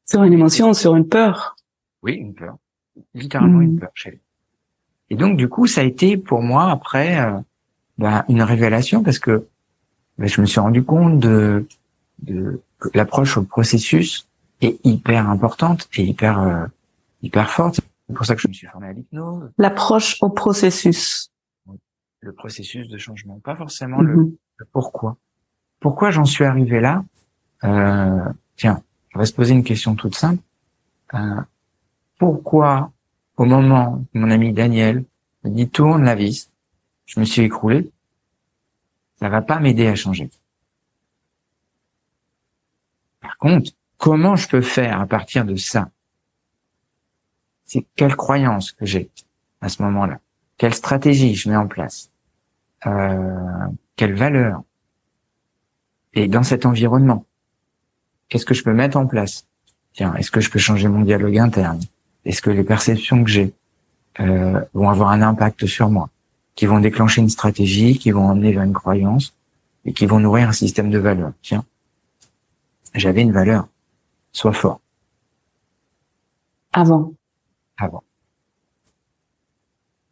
Sur 0.05 0.23
une 0.23 0.31
émotion, 0.31 0.73
sur 0.73 0.95
une 0.95 1.05
peur. 1.05 1.57
Oui, 2.03 2.13
une 2.13 2.33
peur, 2.33 2.55
littéralement 3.13 3.59
une 3.59 3.75
hmm. 3.75 3.79
peur 3.79 3.91
chez 3.95 4.11
lui. 4.11 4.21
Et 5.09 5.15
donc 5.15 5.35
du 5.35 5.49
coup, 5.49 5.67
ça 5.67 5.81
a 5.81 5.83
été 5.83 6.15
pour 6.15 6.41
moi 6.41 6.71
après 6.71 7.19
euh, 7.19 7.37
ben, 7.97 8.23
une 8.29 8.43
révélation 8.43 9.03
parce 9.03 9.19
que 9.19 9.45
je 10.17 10.39
me 10.39 10.45
suis 10.45 10.61
rendu 10.61 10.83
compte 10.83 11.19
de, 11.19 11.67
de 12.19 12.61
que 12.79 12.87
l'approche 12.93 13.35
au 13.35 13.43
processus 13.43 14.25
est 14.61 14.79
hyper 14.85 15.29
importante 15.29 15.89
et 15.97 16.03
hyper 16.03 16.39
euh, 16.39 16.65
hyper 17.21 17.49
forte. 17.49 17.81
C'est 18.07 18.15
pour 18.15 18.25
ça 18.25 18.35
que 18.35 18.41
je 18.41 18.47
me 18.47 18.53
suis 18.53 18.67
formé 18.67 18.87
à 18.87 18.93
l'hypnose. 18.93 19.51
L'approche 19.57 20.17
au 20.21 20.29
processus. 20.29 21.31
Le 22.19 22.33
processus 22.33 22.87
de 22.87 22.97
changement, 22.97 23.39
pas 23.39 23.55
forcément 23.55 24.01
le, 24.01 24.15
mhm. 24.15 24.35
pourquoi. 24.71 25.17
Pourquoi 25.79 26.11
j'en 26.11 26.25
suis 26.25 26.43
arrivé 26.43 26.79
là? 26.79 27.03
Euh, 27.63 28.29
Tiens, 28.57 28.83
je 29.09 29.17
vais 29.17 29.25
se 29.25 29.33
poser 29.33 29.53
une 29.53 29.63
question 29.63 29.95
toute 29.95 30.15
simple. 30.15 30.41
Euh, 31.15 31.41
pourquoi, 32.19 32.91
au 33.37 33.45
moment 33.45 34.05
où 34.13 34.19
mon 34.19 34.29
ami 34.29 34.53
Daniel 34.53 35.03
me 35.43 35.49
dit 35.49 35.67
tourne 35.67 36.03
la 36.03 36.13
vis, 36.13 36.51
je 37.07 37.19
me 37.19 37.25
suis 37.25 37.41
écroulé 37.41 37.91
ça 39.21 39.29
va 39.29 39.41
pas 39.41 39.59
m'aider 39.59 39.87
à 39.87 39.95
changer. 39.95 40.29
Par 43.19 43.37
contre, 43.37 43.71
comment 43.97 44.35
je 44.35 44.49
peux 44.49 44.61
faire 44.61 44.99
à 44.99 45.05
partir 45.05 45.45
de 45.45 45.55
ça? 45.55 45.91
C'est 47.71 47.85
quelle 47.95 48.17
croyance 48.17 48.73
que 48.73 48.85
j'ai 48.85 49.09
à 49.61 49.69
ce 49.69 49.81
moment-là, 49.83 50.19
quelle 50.57 50.73
stratégie 50.73 51.35
je 51.35 51.49
mets 51.49 51.55
en 51.55 51.67
place, 51.67 52.11
euh, 52.85 53.67
quelle 53.95 54.13
valeur? 54.13 54.61
Et 56.13 56.27
dans 56.27 56.43
cet 56.43 56.65
environnement, 56.65 57.25
qu'est-ce 58.27 58.45
que 58.45 58.53
je 58.53 58.65
peux 58.65 58.73
mettre 58.73 58.97
en 58.97 59.07
place? 59.07 59.47
Tiens, 59.93 60.13
est-ce 60.15 60.31
que 60.31 60.41
je 60.41 60.49
peux 60.49 60.59
changer 60.59 60.89
mon 60.89 60.99
dialogue 60.99 61.37
interne? 61.37 61.79
Est-ce 62.25 62.41
que 62.41 62.49
les 62.49 62.65
perceptions 62.65 63.23
que 63.23 63.29
j'ai 63.29 63.53
euh, 64.19 64.59
vont 64.73 64.89
avoir 64.89 65.11
un 65.11 65.21
impact 65.21 65.65
sur 65.65 65.89
moi, 65.89 66.09
qui 66.55 66.65
vont 66.65 66.81
déclencher 66.81 67.21
une 67.21 67.29
stratégie, 67.29 67.97
qui 67.97 68.11
vont 68.11 68.27
emmener 68.27 68.51
vers 68.51 68.63
une 68.63 68.73
croyance 68.73 69.33
et 69.85 69.93
qui 69.93 70.05
vont 70.07 70.19
nourrir 70.19 70.49
un 70.49 70.51
système 70.63 70.89
de 70.89 70.97
valeurs. 70.97 71.31
Tiens, 71.41 71.63
j'avais 72.95 73.21
une 73.21 73.31
valeur, 73.31 73.69
sois 74.33 74.51
fort. 74.51 74.81
Avant. 76.73 77.13
Avant. 77.81 78.03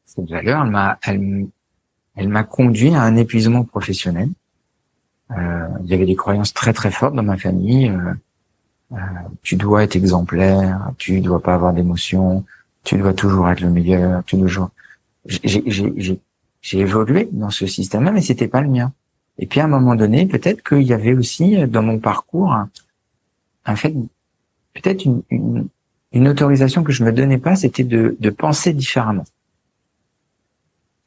Cette 0.06 0.30
valeur, 0.30 0.64
elle 0.64 0.72
m'a, 0.72 0.98
elle, 1.04 1.48
elle 2.16 2.30
m'a 2.30 2.44
conduit 2.44 2.96
à 2.96 3.04
un 3.04 3.16
épuisement 3.16 3.64
professionnel. 3.64 4.30
Euh, 5.32 5.68
il 5.84 5.90
y 5.90 5.94
avait 5.94 6.08
des 6.08 6.16
croyances 6.16 6.54
très 6.54 6.74
très 6.74 6.90
fortes 6.90 7.14
dans 7.14 7.24
ma 7.24 7.38
famille. 7.38 7.90
Euh, 7.90 8.14
euh, 8.94 8.98
tu 9.44 9.56
dois 9.56 9.84
être 9.84 9.96
exemplaire, 9.96 10.92
tu 10.98 11.22
dois 11.22 11.42
pas 11.42 11.54
avoir 11.54 11.74
d'émotions, 11.74 12.44
tu 12.84 12.98
dois 12.98 13.14
toujours 13.14 13.48
être 13.50 13.62
le 13.62 13.70
meilleur, 13.70 14.24
tu 14.26 14.36
dois. 14.38 14.72
J'ai 15.26 16.80
évolué 16.80 17.30
dans 17.32 17.52
ce 17.52 17.68
système-là, 17.68 18.12
mais 18.12 18.22
c'était 18.22 18.48
pas 18.48 18.62
le 18.62 18.70
mien. 18.70 18.92
Et 19.38 19.46
puis 19.46 19.60
à 19.60 19.66
un 19.66 19.68
moment 19.68 19.96
donné, 19.96 20.26
peut-être 20.26 20.68
qu'il 20.68 20.82
y 20.82 20.94
avait 20.94 21.14
aussi 21.14 21.56
dans 21.68 21.84
mon 21.84 22.00
parcours 22.00 22.52
un, 23.66 23.76
fait, 23.76 23.94
peut-être 24.74 25.06
une, 25.06 25.22
une, 25.30 25.68
une, 26.12 26.28
autorisation 26.28 26.84
que 26.84 26.92
je 26.92 27.04
me 27.04 27.12
donnais 27.12 27.38
pas, 27.38 27.56
c'était 27.56 27.84
de, 27.84 28.16
de 28.20 28.30
penser 28.30 28.74
différemment. 28.74 29.26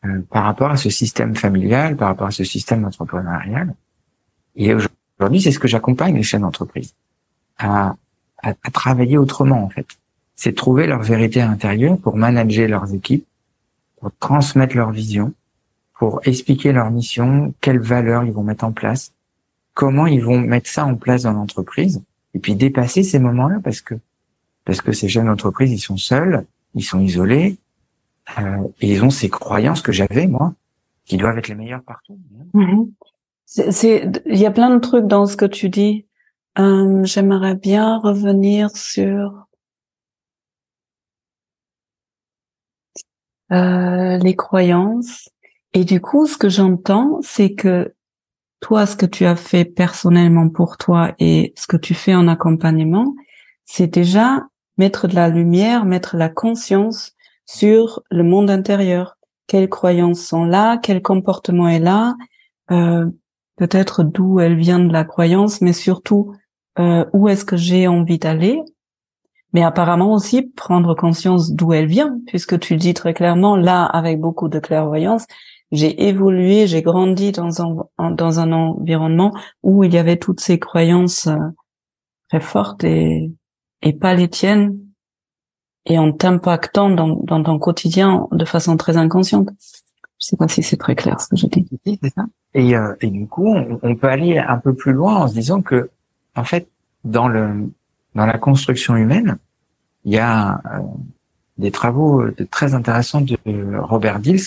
Euh, 0.04 0.20
par 0.30 0.42
rapport 0.42 0.70
à 0.70 0.76
ce 0.76 0.90
système 0.90 1.36
familial, 1.36 1.96
par 1.96 2.08
rapport 2.08 2.26
à 2.26 2.32
ce 2.32 2.42
système 2.42 2.84
entrepreneurial. 2.84 3.72
Et 4.56 4.74
aujourd'hui, 4.74 5.40
c'est 5.40 5.52
ce 5.52 5.60
que 5.60 5.68
j'accompagne 5.68 6.16
les 6.16 6.24
chaînes 6.24 6.42
d'entreprise 6.42 6.94
à, 7.56 7.94
à, 8.42 8.52
travailler 8.72 9.16
autrement 9.16 9.62
en 9.62 9.68
fait. 9.68 9.86
C'est 10.34 10.56
trouver 10.56 10.88
leur 10.88 11.02
vérité 11.02 11.40
intérieure 11.40 11.98
pour 11.98 12.16
manager 12.16 12.68
leurs 12.68 12.92
équipes, 12.92 13.24
pour 14.00 14.10
transmettre 14.18 14.76
leur 14.76 14.90
vision, 14.90 15.32
pour 15.94 16.20
expliquer 16.24 16.72
leur 16.72 16.90
mission, 16.90 17.54
quelles 17.60 17.78
valeurs 17.78 18.24
ils 18.24 18.32
vont 18.32 18.42
mettre 18.42 18.64
en 18.64 18.72
place, 18.72 19.12
comment 19.72 20.08
ils 20.08 20.24
vont 20.24 20.40
mettre 20.40 20.68
ça 20.68 20.84
en 20.84 20.96
place 20.96 21.22
dans 21.22 21.32
l'entreprise, 21.32 22.02
et 22.34 22.40
puis 22.40 22.56
dépasser 22.56 23.04
ces 23.04 23.20
moments-là 23.20 23.60
parce 23.62 23.80
que 23.80 23.94
parce 24.64 24.80
que 24.80 24.92
ces 24.92 25.08
jeunes 25.08 25.28
entreprises, 25.28 25.72
ils 25.72 25.78
sont 25.78 25.96
seuls, 25.96 26.46
ils 26.74 26.84
sont 26.84 27.00
isolés, 27.00 27.58
euh, 28.38 28.68
ils 28.80 29.02
ont 29.04 29.10
ces 29.10 29.28
croyances 29.28 29.82
que 29.82 29.92
j'avais 29.92 30.26
moi, 30.26 30.54
qui 31.04 31.16
doivent 31.16 31.38
être 31.38 31.48
les 31.48 31.54
meilleures 31.54 31.82
partout. 31.82 32.18
Mhm. 32.54 32.92
C'est, 33.44 34.10
il 34.26 34.38
y 34.38 34.46
a 34.46 34.50
plein 34.50 34.70
de 34.70 34.78
trucs 34.78 35.06
dans 35.06 35.26
ce 35.26 35.36
que 35.36 35.44
tu 35.44 35.68
dis. 35.68 36.06
Euh, 36.58 37.04
j'aimerais 37.04 37.54
bien 37.54 37.98
revenir 37.98 38.70
sur 38.74 39.46
euh, 43.52 44.16
les 44.18 44.36
croyances. 44.36 45.28
Et 45.74 45.84
du 45.84 46.00
coup, 46.00 46.26
ce 46.26 46.38
que 46.38 46.48
j'entends, 46.48 47.20
c'est 47.22 47.54
que 47.54 47.94
toi, 48.60 48.86
ce 48.86 48.96
que 48.96 49.06
tu 49.06 49.26
as 49.26 49.36
fait 49.36 49.64
personnellement 49.64 50.48
pour 50.48 50.78
toi 50.78 51.14
et 51.18 51.52
ce 51.56 51.66
que 51.66 51.76
tu 51.76 51.94
fais 51.94 52.14
en 52.14 52.28
accompagnement, 52.28 53.14
c'est 53.64 53.88
déjà 53.88 54.46
mettre 54.78 55.08
de 55.08 55.14
la 55.14 55.28
lumière, 55.28 55.84
mettre 55.84 56.16
la 56.16 56.28
conscience 56.28 57.12
sur 57.46 58.02
le 58.10 58.22
monde 58.22 58.50
intérieur. 58.50 59.16
Quelles 59.46 59.68
croyances 59.68 60.20
sont 60.20 60.44
là, 60.44 60.78
quel 60.78 61.02
comportement 61.02 61.68
est 61.68 61.80
là, 61.80 62.14
euh, 62.70 63.06
peut-être 63.56 64.02
d'où 64.02 64.40
elle 64.40 64.56
vient 64.56 64.78
de 64.78 64.92
la 64.92 65.04
croyance, 65.04 65.60
mais 65.60 65.72
surtout 65.72 66.32
euh, 66.78 67.04
où 67.12 67.28
est-ce 67.28 67.44
que 67.44 67.56
j'ai 67.56 67.86
envie 67.86 68.18
d'aller? 68.18 68.60
Mais 69.52 69.62
apparemment 69.62 70.12
aussi 70.12 70.42
prendre 70.42 70.94
conscience 70.94 71.52
d'où 71.52 71.74
elle 71.74 71.86
vient, 71.86 72.18
puisque 72.26 72.58
tu 72.58 72.76
dis 72.76 72.94
très 72.94 73.12
clairement, 73.12 73.56
là, 73.56 73.84
avec 73.84 74.18
beaucoup 74.18 74.48
de 74.48 74.58
clairvoyance, 74.58 75.26
j'ai 75.72 76.08
évolué, 76.08 76.66
j'ai 76.66 76.82
grandi 76.82 77.32
dans 77.32 77.62
un, 77.62 78.10
dans 78.12 78.40
un 78.40 78.52
environnement 78.52 79.32
où 79.62 79.84
il 79.84 79.92
y 79.92 79.98
avait 79.98 80.18
toutes 80.18 80.40
ces 80.40 80.58
croyances 80.58 81.26
euh, 81.26 81.36
très 82.28 82.40
fortes 82.40 82.84
et, 82.84 83.30
et 83.82 83.92
pas 83.92 84.14
les 84.14 84.28
tiennes, 84.28 84.78
et 85.86 85.98
en 85.98 86.12
t'impactant 86.12 86.90
dans, 86.90 87.16
dans 87.24 87.42
ton 87.42 87.58
quotidien 87.58 88.28
de 88.30 88.44
façon 88.44 88.76
très 88.76 88.96
inconsciente. 88.96 89.48
Je 90.20 90.26
sais 90.28 90.36
pas 90.36 90.46
si 90.46 90.62
c'est 90.62 90.76
très 90.76 90.94
clair 90.94 91.20
ce 91.20 91.28
que 91.28 91.36
je 91.36 91.46
dis. 91.46 91.66
Et, 92.54 92.76
euh, 92.76 92.94
et 93.00 93.08
du 93.08 93.26
coup, 93.26 93.48
on, 93.48 93.96
peut 93.96 94.08
aller 94.08 94.38
un 94.38 94.58
peu 94.58 94.72
plus 94.72 94.92
loin 94.92 95.16
en 95.16 95.28
se 95.28 95.34
disant 95.34 95.62
que, 95.62 95.90
en 96.36 96.44
fait, 96.44 96.68
dans 97.04 97.26
le 97.26 97.68
dans 98.14 98.26
la 98.26 98.38
construction 98.38 98.94
humaine, 98.94 99.38
il 100.04 100.12
y 100.12 100.18
a 100.18 100.60
euh, 100.66 100.80
des 101.58 101.70
travaux 101.70 102.24
très 102.50 102.74
intéressants 102.74 103.22
de 103.22 103.36
Robert 103.78 104.20
Dills 104.20 104.42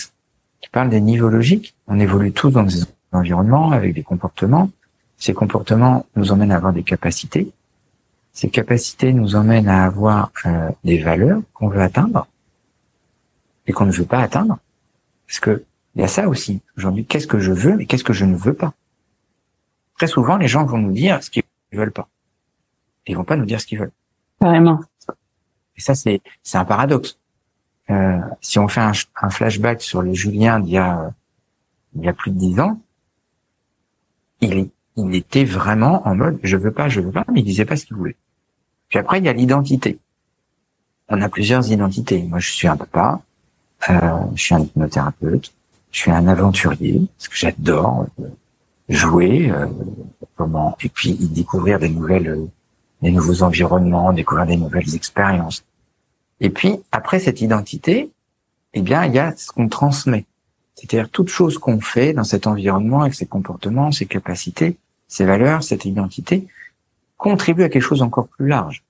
qui 0.62 0.70
parlent 0.70 0.88
des 0.88 1.00
niveaux 1.00 1.28
logiques. 1.28 1.74
On 1.88 1.98
évolue 1.98 2.32
tous 2.32 2.50
dans 2.50 2.62
des 2.62 2.84
environnements 3.12 3.72
avec 3.72 3.92
des 3.92 4.02
comportements. 4.02 4.70
Ces 5.18 5.34
comportements 5.34 6.06
nous 6.14 6.32
emmènent 6.32 6.52
à 6.52 6.56
avoir 6.56 6.72
des 6.72 6.84
capacités. 6.84 7.52
Ces 8.36 8.50
capacités 8.50 9.14
nous 9.14 9.34
emmènent 9.34 9.66
à 9.66 9.86
avoir 9.86 10.30
euh, 10.44 10.68
des 10.84 10.98
valeurs 11.02 11.40
qu'on 11.54 11.68
veut 11.68 11.80
atteindre 11.80 12.26
et 13.66 13.72
qu'on 13.72 13.86
ne 13.86 13.90
veut 13.90 14.04
pas 14.04 14.18
atteindre. 14.18 14.58
Parce 15.26 15.40
que 15.40 15.64
il 15.94 16.02
y 16.02 16.04
a 16.04 16.08
ça 16.08 16.28
aussi. 16.28 16.60
Aujourd'hui, 16.76 17.06
qu'est-ce 17.06 17.26
que 17.26 17.38
je 17.38 17.50
veux 17.50 17.80
et 17.80 17.86
qu'est-ce 17.86 18.04
que 18.04 18.12
je 18.12 18.26
ne 18.26 18.36
veux 18.36 18.52
pas? 18.52 18.74
Très 19.96 20.06
souvent, 20.06 20.36
les 20.36 20.48
gens 20.48 20.66
vont 20.66 20.76
nous 20.76 20.92
dire 20.92 21.22
ce 21.22 21.30
qu'ils 21.30 21.44
veulent 21.72 21.92
pas. 21.92 22.10
Ils 23.06 23.16
vont 23.16 23.24
pas 23.24 23.36
nous 23.36 23.46
dire 23.46 23.58
ce 23.58 23.66
qu'ils 23.66 23.78
veulent. 23.78 23.92
Carrément. 24.38 24.80
Et 25.78 25.80
ça, 25.80 25.94
c'est 25.94 26.20
c'est 26.42 26.58
un 26.58 26.66
paradoxe. 26.66 27.18
Euh, 27.88 28.20
si 28.42 28.58
on 28.58 28.68
fait 28.68 28.82
un, 28.82 28.92
un, 29.22 29.30
flashback 29.30 29.80
sur 29.80 30.02
le 30.02 30.12
Julien 30.12 30.60
d'il 30.60 30.74
y 30.74 30.78
a 30.78 31.10
il 31.94 32.04
y 32.04 32.08
a 32.08 32.12
plus 32.12 32.32
de 32.32 32.38
dix 32.38 32.60
ans, 32.60 32.78
il, 34.42 34.68
il 34.98 35.14
était 35.14 35.44
vraiment 35.44 36.06
en 36.06 36.14
mode 36.14 36.38
je 36.42 36.58
veux 36.58 36.72
pas, 36.72 36.90
je 36.90 37.00
veux 37.00 37.12
pas, 37.12 37.24
mais 37.32 37.40
il 37.40 37.44
disait 37.44 37.64
pas 37.64 37.76
ce 37.76 37.86
qu'il 37.86 37.96
voulait. 37.96 38.16
Puis 38.88 38.98
après, 38.98 39.18
il 39.18 39.24
y 39.24 39.28
a 39.28 39.32
l'identité. 39.32 39.98
On 41.08 41.20
a 41.20 41.28
plusieurs 41.28 41.70
identités. 41.70 42.22
Moi, 42.22 42.38
je 42.38 42.50
suis 42.50 42.68
un 42.68 42.76
papa, 42.76 43.20
euh, 43.90 43.94
je 44.34 44.42
suis 44.42 44.54
un 44.54 44.60
hypnothérapeute, 44.60 45.52
je 45.92 46.00
suis 46.00 46.10
un 46.10 46.26
aventurier, 46.26 47.02
parce 47.16 47.28
que 47.28 47.36
j'adore 47.36 48.06
euh, 48.20 48.28
jouer, 48.88 49.50
euh, 49.50 49.66
comment, 50.36 50.76
et 50.82 50.88
puis 50.88 51.14
découvrir 51.14 51.78
des 51.78 51.88
nouvelles, 51.88 52.28
euh, 52.28 52.46
des 53.02 53.10
nouveaux 53.10 53.42
environnements, 53.42 54.12
découvrir 54.12 54.46
des 54.46 54.56
nouvelles 54.56 54.94
expériences. 54.94 55.64
Et 56.40 56.50
puis, 56.50 56.76
après 56.92 57.18
cette 57.20 57.40
identité, 57.40 58.10
eh 58.74 58.82
bien, 58.82 59.04
il 59.06 59.14
y 59.14 59.18
a 59.18 59.34
ce 59.36 59.50
qu'on 59.50 59.68
transmet. 59.68 60.26
C'est-à-dire 60.74 61.08
toute 61.08 61.28
chose 61.28 61.56
qu'on 61.56 61.80
fait 61.80 62.12
dans 62.12 62.24
cet 62.24 62.46
environnement, 62.46 63.02
avec 63.02 63.14
ses 63.14 63.26
comportements, 63.26 63.90
ses 63.92 64.06
capacités, 64.06 64.76
ses 65.08 65.24
valeurs, 65.24 65.62
cette 65.62 65.84
identité, 65.86 66.46
contribue 67.16 67.62
à 67.62 67.68
quelque 67.68 67.82
chose 67.82 68.02
encore 68.02 68.28
plus 68.28 68.48
large. 68.48 68.84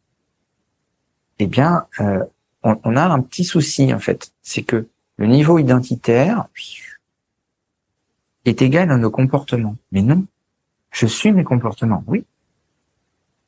Eh 1.38 1.46
bien, 1.46 1.86
euh, 2.00 2.24
on, 2.62 2.96
a 2.96 3.04
un 3.04 3.20
petit 3.20 3.44
souci 3.44 3.92
en 3.92 3.98
fait, 3.98 4.32
c'est 4.42 4.62
que 4.62 4.86
le 5.16 5.26
niveau 5.26 5.58
identitaire 5.58 6.46
est 8.44 8.62
égal 8.62 8.90
à 8.90 8.96
nos 8.96 9.10
comportements. 9.10 9.76
Mais 9.92 10.02
non, 10.02 10.24
je 10.90 11.06
suis 11.06 11.32
mes 11.32 11.44
comportements, 11.44 12.04
oui, 12.06 12.24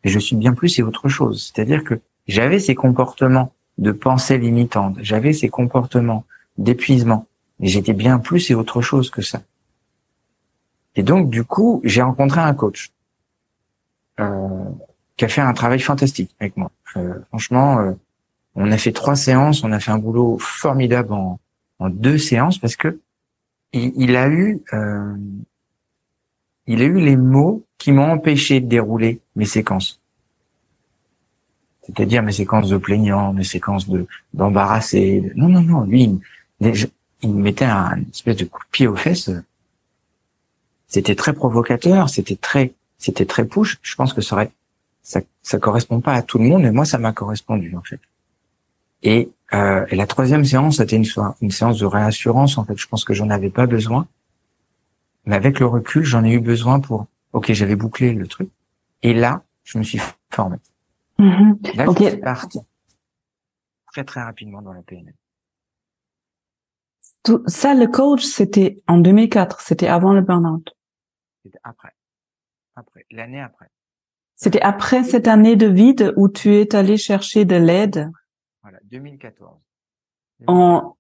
mais 0.05 0.11
je 0.11 0.19
suis 0.19 0.37
bien 0.37 0.55
plus 0.55 0.79
et 0.79 0.83
autre 0.83 1.09
chose. 1.09 1.53
C'est-à-dire 1.53 1.85
que 1.85 2.01
j'avais 2.27 2.59
ces 2.59 2.75
comportements 2.75 3.53
de 3.79 3.93
pensée 3.93 4.39
limitante, 4.39 4.97
j'avais 5.01 5.33
ces 5.33 5.49
comportements 5.49 6.25
d'épuisement, 6.57 7.27
mais 7.59 7.69
j'étais 7.69 7.93
bien 7.93 8.19
plus 8.19 8.51
et 8.51 8.55
autre 8.55 8.83
chose 8.83 9.11
que 9.11 9.23
ça. 9.23 9.43
Et 10.97 11.03
donc, 11.03 11.31
du 11.31 11.45
coup, 11.45 11.81
j'ai 11.85 12.03
rencontré 12.03 12.41
un 12.41 12.55
coach 12.55 12.91
qui 15.19 15.25
a 15.25 15.29
fait 15.29 15.41
un 15.41 15.53
travail 15.53 15.81
fantastique 15.81 16.35
avec 16.41 16.57
moi. 16.57 16.71
Euh, 16.97 17.15
franchement, 17.29 17.81
euh, 17.81 17.93
on 18.55 18.71
a 18.71 18.79
fait 18.79 18.93
trois 18.93 19.17
séances, 19.17 19.63
on 19.65 19.73
a 19.73 19.81
fait 19.81 19.91
un 19.91 19.99
boulot 19.99 20.39
formidable 20.39 21.13
en, 21.13 21.39
en 21.79 21.91
deux 21.91 22.19
séances 22.19 22.59
parce 22.59 22.77
que 22.77 23.01
il, 23.73 23.93
il 23.97 24.17
a 24.17 24.29
eu 24.29 24.61
euh, 24.73 25.15
il 26.67 26.81
a 26.83 26.85
eu 26.85 27.01
les 27.01 27.17
mots 27.17 27.65
qui 27.79 27.93
m'ont 27.93 28.11
empêché 28.11 28.61
de 28.61 28.67
dérouler 28.67 29.21
mes 29.37 29.45
séquences. 29.45 30.01
C'est-à-dire 31.83 32.23
mes 32.23 32.33
séquences 32.33 32.69
de 32.69 32.77
plaignant, 32.77 33.33
mes 33.33 33.45
séquences 33.45 33.89
de 33.89 34.07
d'embarrassé. 34.35 35.33
Non, 35.35 35.49
non, 35.49 35.63
non. 35.63 35.81
Lui, 35.83 36.21
il, 36.61 36.73
il 37.23 37.35
mettait 37.35 37.65
un 37.65 38.03
espèce 38.13 38.37
de 38.37 38.45
coup 38.45 38.63
de 38.63 38.71
pied 38.71 38.87
aux 38.87 38.97
fesses. 38.97 39.31
C'était 40.87 41.15
très 41.15 41.33
provocateur, 41.33 42.09
c'était 42.09 42.37
très 42.37 42.73
c'était 42.99 43.27
très 43.27 43.45
push. 43.47 43.79
Je 43.83 43.95
pense 43.95 44.13
que 44.13 44.21
ça 44.21 44.35
aurait, 44.37 44.51
ça, 45.03 45.21
ça 45.43 45.59
correspond 45.59 46.01
pas 46.01 46.13
à 46.15 46.23
tout 46.23 46.39
le 46.39 46.45
monde, 46.45 46.63
mais 46.63 46.73
moi, 46.73 46.85
ça 46.85 46.99
m'a 46.99 47.13
correspondu, 47.13 47.75
en 47.77 47.83
fait. 47.83 48.01
Et 49.03 49.31
Euh, 49.55 49.87
et 49.89 49.97
la 49.97 50.07
troisième 50.07 50.45
séance, 50.45 50.77
c'était 50.77 50.97
une, 50.97 51.07
une 51.41 51.51
séance 51.51 51.79
de 51.79 51.87
réassurance. 51.87 52.59
En 52.59 52.67
fait, 52.67 52.77
je 52.77 52.87
pense 52.87 53.03
que 53.07 53.15
j'en 53.15 53.31
avais 53.31 53.49
pas 53.49 53.67
besoin. 53.67 54.07
Mais 55.25 55.37
avec 55.37 55.59
le 55.59 55.65
recul, 55.65 56.05
j'en 56.05 56.23
ai 56.23 56.33
eu 56.35 56.41
besoin 56.41 56.81
pour, 56.81 57.07
ok, 57.33 57.51
j'avais 57.55 57.75
bouclé 57.75 58.13
le 58.13 58.27
truc. 58.27 58.51
Et 59.03 59.15
là, 59.15 59.43
je 59.65 59.79
me 59.79 59.85
suis 59.85 60.01
formé. 60.31 60.59
Mhm. 61.19 61.59
Là, 61.77 61.89
Ok. 61.89 62.03
je 62.03 62.09
suis 62.11 62.19
parti 62.19 62.59
très 63.91 64.05
très 64.05 64.21
rapidement 64.23 64.61
dans 64.61 64.75
la 64.75 64.83
PNL. 64.83 65.15
Tout- 67.23 67.43
ça, 67.47 67.73
le 67.75 67.87
coach, 67.87 68.23
c'était 68.25 68.83
en 68.87 68.99
2004, 68.99 69.63
c'était 69.63 69.89
avant 69.89 70.13
le 70.13 70.21
burn-out. 70.21 70.77
C'était 71.43 71.59
après. 71.65 71.95
Après. 72.79 73.05
L'année 73.11 73.41
après. 73.41 73.67
C'était 74.37 74.61
après 74.61 75.03
cette 75.03 75.27
année 75.27 75.57
de 75.57 75.67
vide 75.67 76.13
où 76.17 76.29
tu 76.29 76.55
es 76.55 76.75
allé 76.77 76.97
chercher 76.97 77.45
de 77.45 77.57
l'aide? 77.57 78.09
Voilà. 78.63 78.79
2014. 78.85 79.59
en 80.47 80.95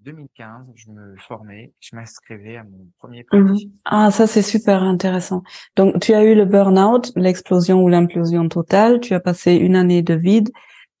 2015, 0.00 0.66
je 0.76 0.90
me 0.90 1.16
formais, 1.26 1.72
je 1.80 1.96
m'inscrivais 1.96 2.56
à 2.58 2.62
mon 2.64 2.86
premier 2.98 3.24
pratique. 3.24 3.72
Ah, 3.86 4.10
ça 4.10 4.26
c'est 4.26 4.42
super 4.42 4.82
intéressant. 4.82 5.42
Donc 5.76 5.98
tu 6.00 6.12
as 6.12 6.22
eu 6.24 6.34
le 6.34 6.44
burn-out, 6.44 7.10
l'explosion 7.16 7.82
ou 7.82 7.88
l'implosion 7.88 8.48
totale, 8.48 9.00
tu 9.00 9.14
as 9.14 9.20
passé 9.20 9.54
une 9.54 9.74
année 9.76 10.02
de 10.02 10.14
vide, 10.14 10.50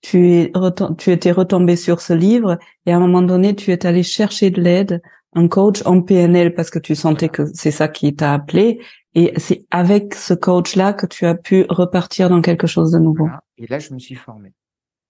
tu 0.00 0.30
es 0.32 0.44
retom- 0.54 0.96
tu 0.96 1.10
étais 1.10 1.32
retombé 1.32 1.76
sur 1.76 2.00
ce 2.00 2.14
livre 2.14 2.58
et 2.86 2.92
à 2.92 2.96
un 2.96 3.00
moment 3.00 3.22
donné 3.22 3.54
tu 3.54 3.70
es 3.72 3.84
allé 3.86 4.02
chercher 4.02 4.50
de 4.50 4.60
l'aide, 4.60 5.02
un 5.34 5.48
coach 5.48 5.82
en 5.84 6.00
PNL 6.00 6.54
parce 6.54 6.70
que 6.70 6.78
tu 6.78 6.94
sentais 6.94 7.28
que 7.28 7.44
c'est 7.52 7.70
ça 7.70 7.88
qui 7.88 8.16
t'a 8.16 8.32
appelé 8.32 8.80
et 9.14 9.32
c'est 9.36 9.64
avec 9.70 10.14
ce 10.14 10.34
coach 10.34 10.76
là 10.76 10.92
que 10.92 11.06
tu 11.06 11.24
as 11.26 11.34
pu 11.34 11.66
repartir 11.68 12.28
dans 12.30 12.40
quelque 12.40 12.66
chose 12.66 12.90
de 12.92 12.98
nouveau. 12.98 13.28
Et 13.58 13.66
là, 13.66 13.78
je 13.78 13.92
me 13.94 13.98
suis 13.98 14.14
formé. 14.16 14.52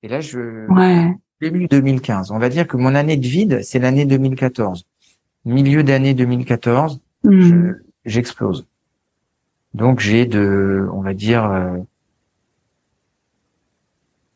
Et 0.02 0.08
là, 0.08 0.20
je 0.20 0.66
Ouais. 0.70 1.10
début 1.40 1.66
2015. 1.66 2.30
On 2.30 2.38
va 2.38 2.48
dire 2.48 2.66
que 2.66 2.76
mon 2.76 2.94
année 2.94 3.16
de 3.16 3.26
vide, 3.26 3.60
c'est 3.62 3.78
l'année 3.78 4.04
2014. 4.04 4.84
Milieu 5.46 5.82
d'année 5.82 6.14
2014, 6.14 7.00
Mhm. 7.24 7.40
je- 7.40 8.10
j'explose. 8.10 8.66
Donc 9.74 10.00
j'ai 10.00 10.24
de, 10.26 10.88
on 10.92 11.00
va 11.00 11.14
dire, 11.14 11.44
euh, 11.44 11.78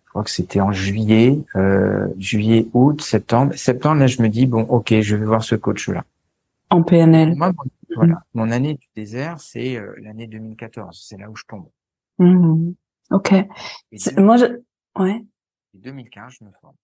je 0.04 0.10
crois 0.10 0.24
que 0.24 0.30
c'était 0.30 0.60
en 0.60 0.72
juillet, 0.72 1.38
euh, 1.56 2.06
juillet, 2.18 2.66
août, 2.72 3.02
septembre. 3.02 3.54
Septembre, 3.54 4.00
là, 4.00 4.06
je 4.06 4.22
me 4.22 4.28
dis 4.28 4.46
bon, 4.46 4.62
ok, 4.62 4.94
je 5.00 5.16
vais 5.16 5.24
voir 5.24 5.44
ce 5.44 5.54
coach-là. 5.54 6.04
En 6.70 6.82
PNL. 6.82 7.34
Moi, 7.36 7.52
voilà, 7.98 8.22
mon 8.34 8.50
année 8.50 8.74
du 8.74 8.86
désert, 8.96 9.38
c'est 9.40 9.76
euh, 9.76 9.92
l'année 10.02 10.26
2014. 10.26 11.04
C'est 11.06 11.18
là 11.18 11.28
où 11.30 11.36
je 11.36 11.44
tombe. 11.48 11.66
Mhm. 12.18 12.74
Ok. 13.10 13.32
Moi 14.16 14.36
je 14.36 14.46
ouais. 14.98 15.22
et 15.74 15.78
2015, 15.78 16.32
je 16.40 16.44
me 16.44 16.50
forme. 16.60 16.74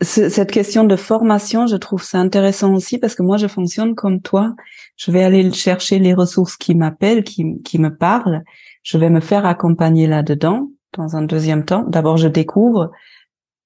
Ce- 0.00 0.28
Cette 0.30 0.50
question 0.50 0.84
de 0.84 0.96
formation, 0.96 1.66
je 1.66 1.76
trouve 1.76 2.02
ça 2.02 2.18
intéressant 2.18 2.74
aussi 2.74 2.98
parce 2.98 3.14
que 3.14 3.22
moi, 3.22 3.36
je 3.36 3.46
fonctionne 3.48 3.94
comme 3.94 4.22
toi. 4.22 4.54
Je 4.96 5.10
vais 5.10 5.22
aller 5.22 5.52
chercher 5.52 5.98
les 5.98 6.14
ressources 6.14 6.56
qui 6.56 6.74
m'appellent, 6.74 7.22
qui, 7.22 7.60
qui 7.62 7.78
me 7.78 7.94
parlent. 7.94 8.42
Je 8.82 8.96
vais 8.96 9.10
me 9.10 9.20
faire 9.20 9.44
accompagner 9.44 10.06
là-dedans 10.06 10.70
dans 10.96 11.16
un 11.16 11.22
deuxième 11.22 11.64
temps. 11.66 11.84
D'abord, 11.86 12.16
je 12.16 12.28
découvre, 12.28 12.90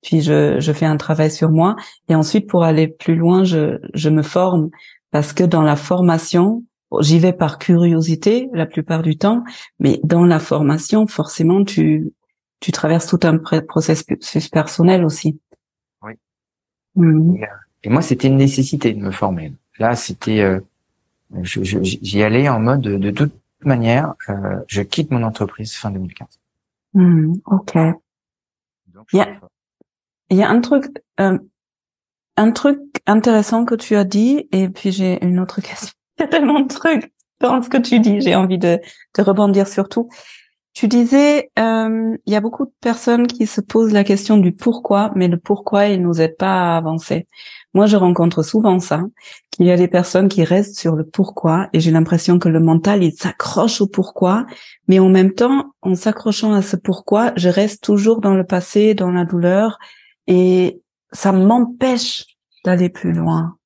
puis 0.02 0.22
je, 0.22 0.58
je 0.58 0.72
fais 0.72 0.87
un 0.87 0.96
travail 0.96 1.30
sur 1.30 1.50
moi. 1.50 1.76
Et 2.08 2.14
ensuite, 2.16 2.48
pour 2.48 2.64
aller 2.64 2.88
plus 2.88 3.14
loin, 3.14 3.44
je, 3.44 3.78
je 3.94 4.08
me 4.10 4.22
forme 4.22 4.70
parce 5.14 5.33
que 5.33 5.44
dans 5.44 5.62
la 5.62 5.77
formation, 5.77 6.64
j'y 6.98 7.20
vais 7.20 7.33
par 7.33 7.61
curiosité 7.61 8.50
la 8.53 8.66
plupart 8.66 9.00
du 9.00 9.16
temps, 9.16 9.44
mais 9.79 10.00
dans 10.03 10.24
la 10.24 10.40
formation, 10.40 11.07
forcément, 11.07 11.62
tu, 11.62 12.11
tu 12.59 12.72
traverses 12.72 13.07
tout 13.07 13.20
un 13.22 13.38
processus 13.38 14.48
personnel 14.48 15.05
aussi. 15.05 15.38
Oui. 16.03 16.14
Mhm. 16.96 17.46
Et 17.85 17.90
moi, 17.90 18.03
c'était 18.03 18.27
une 18.27 18.38
nécessité 18.38 18.92
de 18.92 18.98
me 18.98 19.12
former. 19.12 19.53
Là, 19.79 19.94
c'était, 19.94 20.40
euh, 20.40 20.59
j'y 21.44 22.20
allais 22.24 22.48
en 22.48 22.59
mode 22.59 22.81
de, 22.81 22.96
de 22.96 23.12
toute 23.12 23.35
manière, 23.62 24.14
euh, 24.29 24.57
je 24.66 24.83
quitte 24.83 25.12
mon 25.12 25.22
entreprise 25.22 25.74
fin 25.74 25.92
2015. 25.92 26.27
Mhm. 26.94 27.40
Ok. 27.46 27.77
Donc, 28.92 29.07
Yeah. 29.12 29.27
me 29.27 29.38
forme. 29.38 29.48
Il 30.31 30.38
y 30.38 30.42
a 30.42 30.50
un 30.50 30.61
truc, 30.61 30.87
euh, 31.20 31.38
un 32.36 32.50
truc 32.50 32.80
intéressant 33.06 33.64
que 33.64 33.74
tu 33.74 33.96
as 33.96 34.04
dit, 34.04 34.48
et 34.52 34.68
puis 34.68 34.92
j'ai 34.92 35.24
une 35.24 35.40
autre 35.40 35.60
question. 35.62 35.94
Il 36.18 36.22
y 36.22 36.24
a 36.24 36.28
tellement 36.28 36.60
de 36.60 36.68
trucs 36.68 37.12
dans 37.40 37.62
ce 37.62 37.68
que 37.68 37.78
tu 37.78 38.00
dis. 38.00 38.20
J'ai 38.20 38.34
envie 38.34 38.58
de, 38.58 38.80
de 39.16 39.22
rebondir 39.22 39.68
sur 39.68 39.88
tout. 39.88 40.08
Tu 40.74 40.88
disais, 40.88 41.50
euh, 41.56 42.16
il 42.26 42.32
y 42.32 42.34
a 42.34 42.40
beaucoup 42.40 42.64
de 42.64 42.72
personnes 42.80 43.28
qui 43.28 43.46
se 43.46 43.60
posent 43.60 43.92
la 43.92 44.02
question 44.02 44.38
du 44.38 44.50
pourquoi, 44.50 45.12
mais 45.14 45.28
le 45.28 45.38
pourquoi, 45.38 45.86
il 45.86 46.02
nous 46.02 46.20
aide 46.20 46.36
pas 46.36 46.74
à 46.74 46.76
avancer. 46.76 47.28
Moi, 47.74 47.86
je 47.86 47.96
rencontre 47.96 48.42
souvent 48.42 48.80
ça, 48.80 49.04
qu'il 49.52 49.66
y 49.66 49.70
a 49.70 49.76
des 49.76 49.86
personnes 49.86 50.28
qui 50.28 50.42
restent 50.42 50.76
sur 50.76 50.96
le 50.96 51.04
pourquoi, 51.04 51.68
et 51.72 51.78
j'ai 51.78 51.92
l'impression 51.92 52.40
que 52.40 52.48
le 52.48 52.58
mental, 52.58 53.04
il 53.04 53.12
s'accroche 53.12 53.80
au 53.80 53.86
pourquoi, 53.86 54.46
mais 54.88 54.98
en 54.98 55.08
même 55.08 55.32
temps, 55.32 55.74
en 55.82 55.94
s'accrochant 55.94 56.52
à 56.52 56.62
ce 56.62 56.74
pourquoi, 56.74 57.32
je 57.36 57.48
reste 57.48 57.84
toujours 57.84 58.20
dans 58.20 58.34
le 58.34 58.44
passé, 58.44 58.94
dans 58.94 59.12
la 59.12 59.24
douleur, 59.24 59.78
et 60.26 60.80
ça 61.14 61.33
m'empêche 61.33 62.24
d'aller 62.64 62.90
plus 62.90 63.12
loin. 63.12 63.57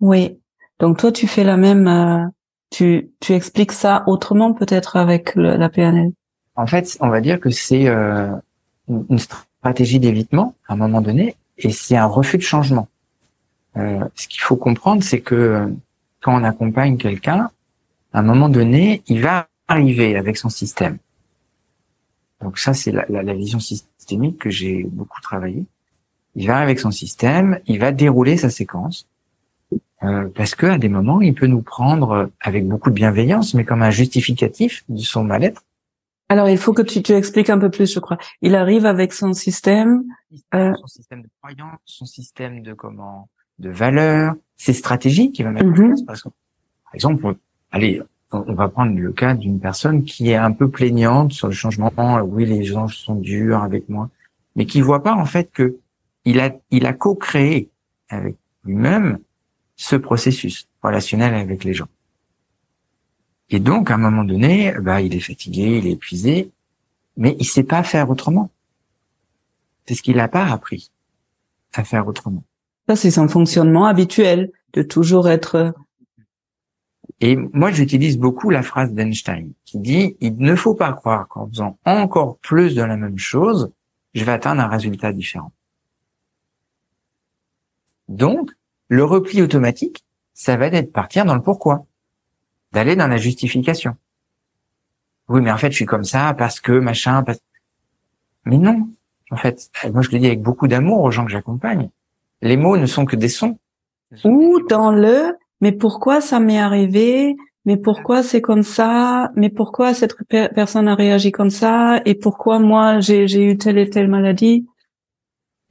Oui. 0.00 0.38
Donc 0.80 0.98
toi, 0.98 1.12
tu 1.12 1.26
fais 1.28 1.44
la 1.44 1.56
même, 1.56 1.86
euh, 1.86 2.24
tu, 2.70 3.10
tu 3.20 3.32
expliques 3.32 3.72
ça 3.72 4.02
autrement 4.08 4.52
peut-être 4.52 4.96
avec 4.96 5.34
le- 5.36 5.56
la 5.56 5.68
PNL. 5.68 6.10
En 6.56 6.66
fait, 6.66 6.96
on 7.00 7.08
va 7.08 7.20
dire 7.20 7.38
que 7.38 7.50
c'est 7.50 7.86
euh, 7.88 8.30
une 8.88 9.18
stratégie 9.18 10.00
d'évitement 10.00 10.54
à 10.68 10.72
un 10.74 10.76
moment 10.76 11.00
donné, 11.00 11.36
et 11.58 11.70
c'est 11.70 11.96
un 11.96 12.06
refus 12.06 12.38
de 12.38 12.42
changement. 12.42 12.88
Euh, 13.76 14.04
ce 14.14 14.26
qu'il 14.28 14.40
faut 14.40 14.56
comprendre, 14.56 15.02
c'est 15.02 15.20
que 15.20 15.34
euh, 15.34 15.66
quand 16.20 16.34
on 16.38 16.44
accompagne 16.44 16.96
quelqu'un, 16.96 17.50
à 18.12 18.18
un 18.20 18.22
moment 18.22 18.48
donné, 18.48 19.02
il 19.06 19.20
va 19.22 19.48
arriver 19.68 20.16
avec 20.16 20.36
son 20.38 20.48
système. 20.48 20.98
Donc 22.42 22.58
ça, 22.58 22.74
c'est 22.74 22.92
la, 22.92 23.04
la- 23.08 23.22
la 23.22 23.34
vision 23.34 23.60
systémique 23.60 24.38
que 24.38 24.50
j'ai 24.50 24.84
beaucoup 24.84 25.20
travaillé. 25.20 25.64
Il 26.36 26.46
va 26.46 26.54
arriver 26.56 26.70
avec 26.70 26.80
son 26.80 26.90
système, 26.90 27.58
il 27.66 27.78
va 27.80 27.92
dérouler 27.92 28.36
sa 28.36 28.50
séquence, 28.50 29.08
euh, 30.02 30.28
parce 30.34 30.54
que 30.54 30.66
à 30.66 30.78
des 30.78 30.88
moments, 30.90 31.20
il 31.22 31.34
peut 31.34 31.46
nous 31.46 31.62
prendre 31.62 32.30
avec 32.40 32.68
beaucoup 32.68 32.90
de 32.90 32.94
bienveillance, 32.94 33.54
mais 33.54 33.64
comme 33.64 33.82
un 33.82 33.90
justificatif 33.90 34.84
de 34.88 34.98
son 34.98 35.24
mal-être. 35.24 35.62
Alors, 36.28 36.48
il 36.48 36.58
faut 36.58 36.72
que 36.74 36.82
tu, 36.82 37.02
tu 37.02 37.12
expliques 37.12 37.50
un 37.50 37.58
peu 37.58 37.70
plus, 37.70 37.92
je 37.92 38.00
crois. 38.00 38.18
Il 38.42 38.54
arrive 38.54 38.84
avec 38.84 39.12
son 39.12 39.32
système. 39.32 40.04
Euh. 40.54 40.72
son 40.74 40.86
système 40.88 41.22
de 41.22 41.28
croyance, 41.40 41.78
son 41.84 42.04
système 42.04 42.62
de 42.62 42.74
comment, 42.74 43.28
de 43.58 43.70
valeurs, 43.70 44.34
ses 44.56 44.72
stratégies 44.72 45.32
qu'il 45.32 45.44
va 45.46 45.52
mettre 45.52 45.66
Mhm. 45.66 45.72
en 45.72 45.86
place. 45.86 46.02
Par 46.04 46.14
exemple, 46.14 46.36
par 46.84 46.94
exemple, 46.94 47.26
on- 47.26 47.36
allez, 47.70 48.02
on 48.32 48.52
va 48.54 48.68
prendre 48.68 48.94
le 48.98 49.12
cas 49.12 49.34
d'une 49.34 49.60
personne 49.60 50.04
qui 50.04 50.30
est 50.30 50.36
un 50.36 50.52
peu 50.52 50.68
plaignante 50.68 51.32
sur 51.32 51.46
le 51.46 51.54
changement. 51.54 51.90
Oui, 52.24 52.44
les 52.44 52.64
gens 52.64 52.88
sont 52.88 53.14
durs 53.14 53.62
avec 53.62 53.88
moi, 53.88 54.10
mais 54.56 54.66
qui 54.66 54.80
voit 54.80 55.02
pas 55.02 55.14
en 55.14 55.24
fait 55.26 55.50
que 55.52 55.76
il 56.26 56.40
a, 56.40 56.50
il 56.70 56.84
a 56.84 56.92
co-créé 56.92 57.70
avec 58.10 58.36
lui-même 58.64 59.18
ce 59.76 59.96
processus 59.96 60.68
relationnel 60.82 61.34
avec 61.34 61.64
les 61.64 61.72
gens. 61.72 61.88
Et 63.48 63.60
donc, 63.60 63.90
à 63.90 63.94
un 63.94 63.98
moment 63.98 64.24
donné, 64.24 64.74
bah, 64.82 65.00
il 65.00 65.14
est 65.14 65.20
fatigué, 65.20 65.78
il 65.78 65.86
est 65.86 65.92
épuisé, 65.92 66.50
mais 67.16 67.36
il 67.38 67.44
sait 67.46 67.62
pas 67.62 67.82
faire 67.82 68.10
autrement. 68.10 68.50
C'est 69.86 69.94
ce 69.94 70.02
qu'il 70.02 70.16
n'a 70.16 70.28
pas 70.28 70.46
appris 70.46 70.90
à 71.74 71.84
faire 71.84 72.08
autrement. 72.08 72.42
Ça, 72.88 72.96
c'est 72.96 73.12
son 73.12 73.28
fonctionnement 73.28 73.86
habituel 73.86 74.50
de 74.72 74.82
toujours 74.82 75.28
être. 75.28 75.74
Et 77.20 77.36
moi, 77.36 77.70
j'utilise 77.70 78.18
beaucoup 78.18 78.50
la 78.50 78.62
phrase 78.62 78.92
d'Einstein 78.92 79.52
qui 79.64 79.78
dit, 79.78 80.16
il 80.20 80.36
ne 80.38 80.56
faut 80.56 80.74
pas 80.74 80.92
croire 80.92 81.28
qu'en 81.28 81.48
faisant 81.48 81.78
encore 81.84 82.38
plus 82.38 82.74
de 82.74 82.82
la 82.82 82.96
même 82.96 83.18
chose, 83.18 83.70
je 84.14 84.24
vais 84.24 84.32
atteindre 84.32 84.62
un 84.62 84.68
résultat 84.68 85.12
différent. 85.12 85.52
Donc, 88.08 88.50
le 88.88 89.04
repli 89.04 89.42
automatique, 89.42 90.04
ça 90.34 90.56
va 90.56 90.66
être 90.66 90.92
partir 90.92 91.24
dans 91.24 91.34
le 91.34 91.42
pourquoi, 91.42 91.86
d'aller 92.72 92.96
dans 92.96 93.08
la 93.08 93.16
justification. 93.16 93.96
Oui, 95.28 95.40
mais 95.40 95.50
en 95.50 95.56
fait, 95.56 95.70
je 95.70 95.76
suis 95.76 95.86
comme 95.86 96.04
ça 96.04 96.34
parce 96.34 96.60
que 96.60 96.72
machin, 96.72 97.22
parce... 97.22 97.40
mais 98.44 98.58
non. 98.58 98.88
En 99.30 99.36
fait, 99.36 99.70
moi, 99.92 100.02
je 100.02 100.10
le 100.10 100.20
dis 100.20 100.26
avec 100.26 100.40
beaucoup 100.40 100.68
d'amour 100.68 101.02
aux 101.02 101.10
gens 101.10 101.24
que 101.24 101.32
j'accompagne. 101.32 101.90
Les 102.42 102.56
mots 102.56 102.76
ne 102.76 102.86
sont 102.86 103.04
que 103.04 103.16
des 103.16 103.28
sons. 103.28 103.58
Ou 104.24 104.60
dans 104.68 104.92
le, 104.92 105.36
mais 105.60 105.72
pourquoi 105.72 106.20
ça 106.20 106.38
m'est 106.38 106.60
arrivé? 106.60 107.34
Mais 107.64 107.76
pourquoi 107.76 108.22
c'est 108.22 108.40
comme 108.40 108.62
ça? 108.62 109.32
Mais 109.34 109.50
pourquoi 109.50 109.94
cette 109.94 110.14
per- 110.28 110.50
personne 110.54 110.86
a 110.86 110.94
réagi 110.94 111.32
comme 111.32 111.50
ça? 111.50 112.00
Et 112.04 112.14
pourquoi 112.14 112.60
moi, 112.60 113.00
j'ai 113.00 113.50
eu 113.50 113.58
telle 113.58 113.78
et 113.78 113.90
telle 113.90 114.06
maladie? 114.06 114.64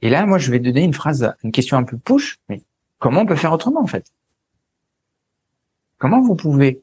Et 0.02 0.10
là, 0.10 0.26
moi, 0.26 0.38
je 0.38 0.50
vais 0.50 0.58
donner 0.58 0.82
une 0.82 0.94
phrase, 0.94 1.34
une 1.42 1.52
question 1.52 1.76
un 1.76 1.84
peu 1.84 1.96
push, 1.96 2.38
mais 2.48 2.62
comment 2.98 3.22
on 3.22 3.26
peut 3.26 3.36
faire 3.36 3.52
autrement, 3.52 3.80
en 3.80 3.86
fait? 3.86 4.12
Comment 5.98 6.20
vous 6.20 6.36
pouvez 6.36 6.82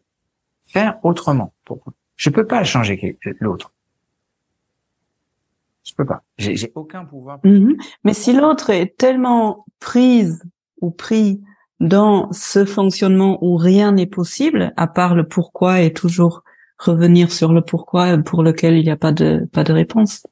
faire 0.64 0.97
autrement 1.03 1.53
Pourquoi 1.66 1.93
Je 2.16 2.30
peux 2.30 2.47
pas 2.47 2.64
changer 2.64 3.20
l'autre. 3.39 3.72
Je 5.84 5.93
peux 5.93 6.05
pas. 6.05 6.24
J'ai, 6.38 6.55
j'ai 6.55 6.72
aucun 6.76 7.05
pouvoir. 7.05 7.39
Mhm. 7.43 7.76
Mais 8.03 8.14
si 8.14 8.34
l'autre 8.34 8.70
est 8.70 8.97
tellement 8.97 9.66
prise 9.80 10.43
ou 10.82 10.91
pris 10.91 11.41
dans 11.80 12.32
ce 12.32 12.66
fonctionnement 12.66 13.43
où 13.43 13.57
rien 13.57 13.91
n'est 13.91 14.07
possible, 14.07 14.74
à 14.78 14.88
part 14.88 15.16
le 15.16 15.28
pourquoi 15.28 15.82
et 15.82 15.91
toujours 15.91 16.43
revenir 16.78 17.32
sur 17.32 17.53
le 17.53 17.61
pourquoi 17.61 18.18
pour 18.18 18.43
lequel 18.43 18.78
il 18.78 18.84
n'y 18.84 18.91
a 18.91 18.97
pas 18.97 19.11
de, 19.11 19.47
pas 19.51 19.64
de 19.64 19.74
réponse. 19.74 20.26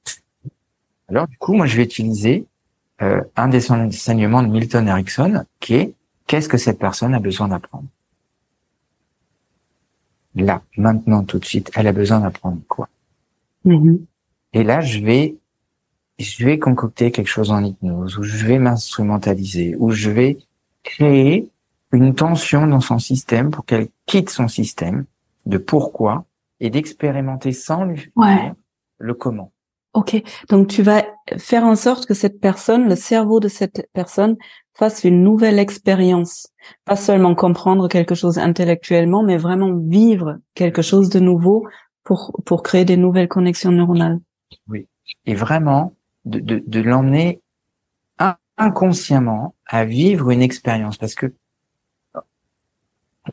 Alors, 1.10 1.28
du 1.28 1.38
coup, 1.38 1.54
moi, 1.54 1.66
je 1.66 1.76
vais 1.76 1.84
utiliser 1.84 2.48
euh, 3.02 3.22
un 3.36 3.48
des 3.48 3.72
enseignements 3.72 4.44
de 4.44 4.48
Milton 4.50 4.88
Erickson, 4.88 5.46
qui 5.60 5.76
est 5.76 5.94
qu'est-ce 6.28 6.50
que 6.50 6.58
cette 6.58 6.80
personne 6.80 7.14
a 7.14 7.20
besoin 7.20 7.48
d'apprendre? 7.48 7.88
Là, 10.36 10.62
maintenant, 10.78 11.24
tout 11.24 11.40
de 11.40 11.46
suite, 11.46 11.72
elle 11.76 11.88
a 11.88 11.92
besoin 11.92 12.22
d'apprendre 12.22 12.62
quoi? 12.68 12.88
Mhm. 13.66 14.06
Et 14.54 14.64
là, 14.64 14.82
je 14.82 15.00
vais, 15.00 15.36
je 16.20 16.46
vais 16.46 16.58
concocter 16.60 17.12
quelque 17.12 17.28
chose 17.28 17.52
en 17.52 17.64
hypnose, 17.64 18.18
ou 18.18 18.24
je 18.24 18.46
vais 18.46 18.60
m'instrumentaliser, 18.60 19.76
ou 19.78 19.92
je 19.92 20.10
vais 20.10 20.38
créer 20.84 21.50
une 21.92 22.16
tension 22.16 22.66
dans 22.68 22.80
son 22.80 23.00
système 23.00 23.52
pour 23.52 23.66
qu'elle 23.66 23.90
quitte 24.06 24.30
son 24.30 24.48
système 24.48 25.06
de 25.46 25.58
pourquoi 25.58 26.26
et 26.60 26.70
d'expérimenter 26.70 27.52
sans 27.52 27.84
lui 27.84 28.10
Ouais. 28.16 28.54
le 29.00 29.14
comment. 29.14 29.52
Ok, 29.94 30.22
donc 30.50 30.68
tu 30.68 30.84
vas 30.84 31.04
faire 31.38 31.66
en 31.66 31.76
sorte 31.76 32.06
que 32.06 32.14
cette 32.14 32.40
personne, 32.40 32.88
le 32.88 32.96
cerveau 32.96 33.42
de 33.42 33.50
cette 33.50 33.90
personne, 33.94 34.38
fasse 34.74 35.04
une 35.04 35.22
nouvelle 35.22 35.60
expérience. 35.60 36.48
Pas 36.86 36.96
seulement 36.96 37.36
comprendre 37.36 37.90
quelque 37.90 38.16
chose 38.16 38.38
intellectuellement, 38.38 39.22
mais 39.22 39.38
vraiment 39.38 39.76
vivre 39.76 40.38
quelque 40.56 40.82
chose 40.82 41.10
de 41.10 41.20
nouveau 41.20 41.68
pour, 42.06 42.40
pour 42.46 42.64
créer 42.64 42.86
des 42.86 42.96
nouvelles 42.96 43.28
connexions 43.28 43.72
neuronales. 43.72 44.20
Et 45.26 45.36
vraiment, 45.36 45.94
de, 46.24 46.40
de, 46.40 46.64
de 46.66 46.80
l'emmener 46.82 47.42
in- 48.18 48.38
inconsciemment 48.58 49.56
à 49.68 49.84
vivre 49.84 50.32
une 50.32 50.42
expérience. 50.42 50.98
Parce 50.98 51.16
que 51.16 51.34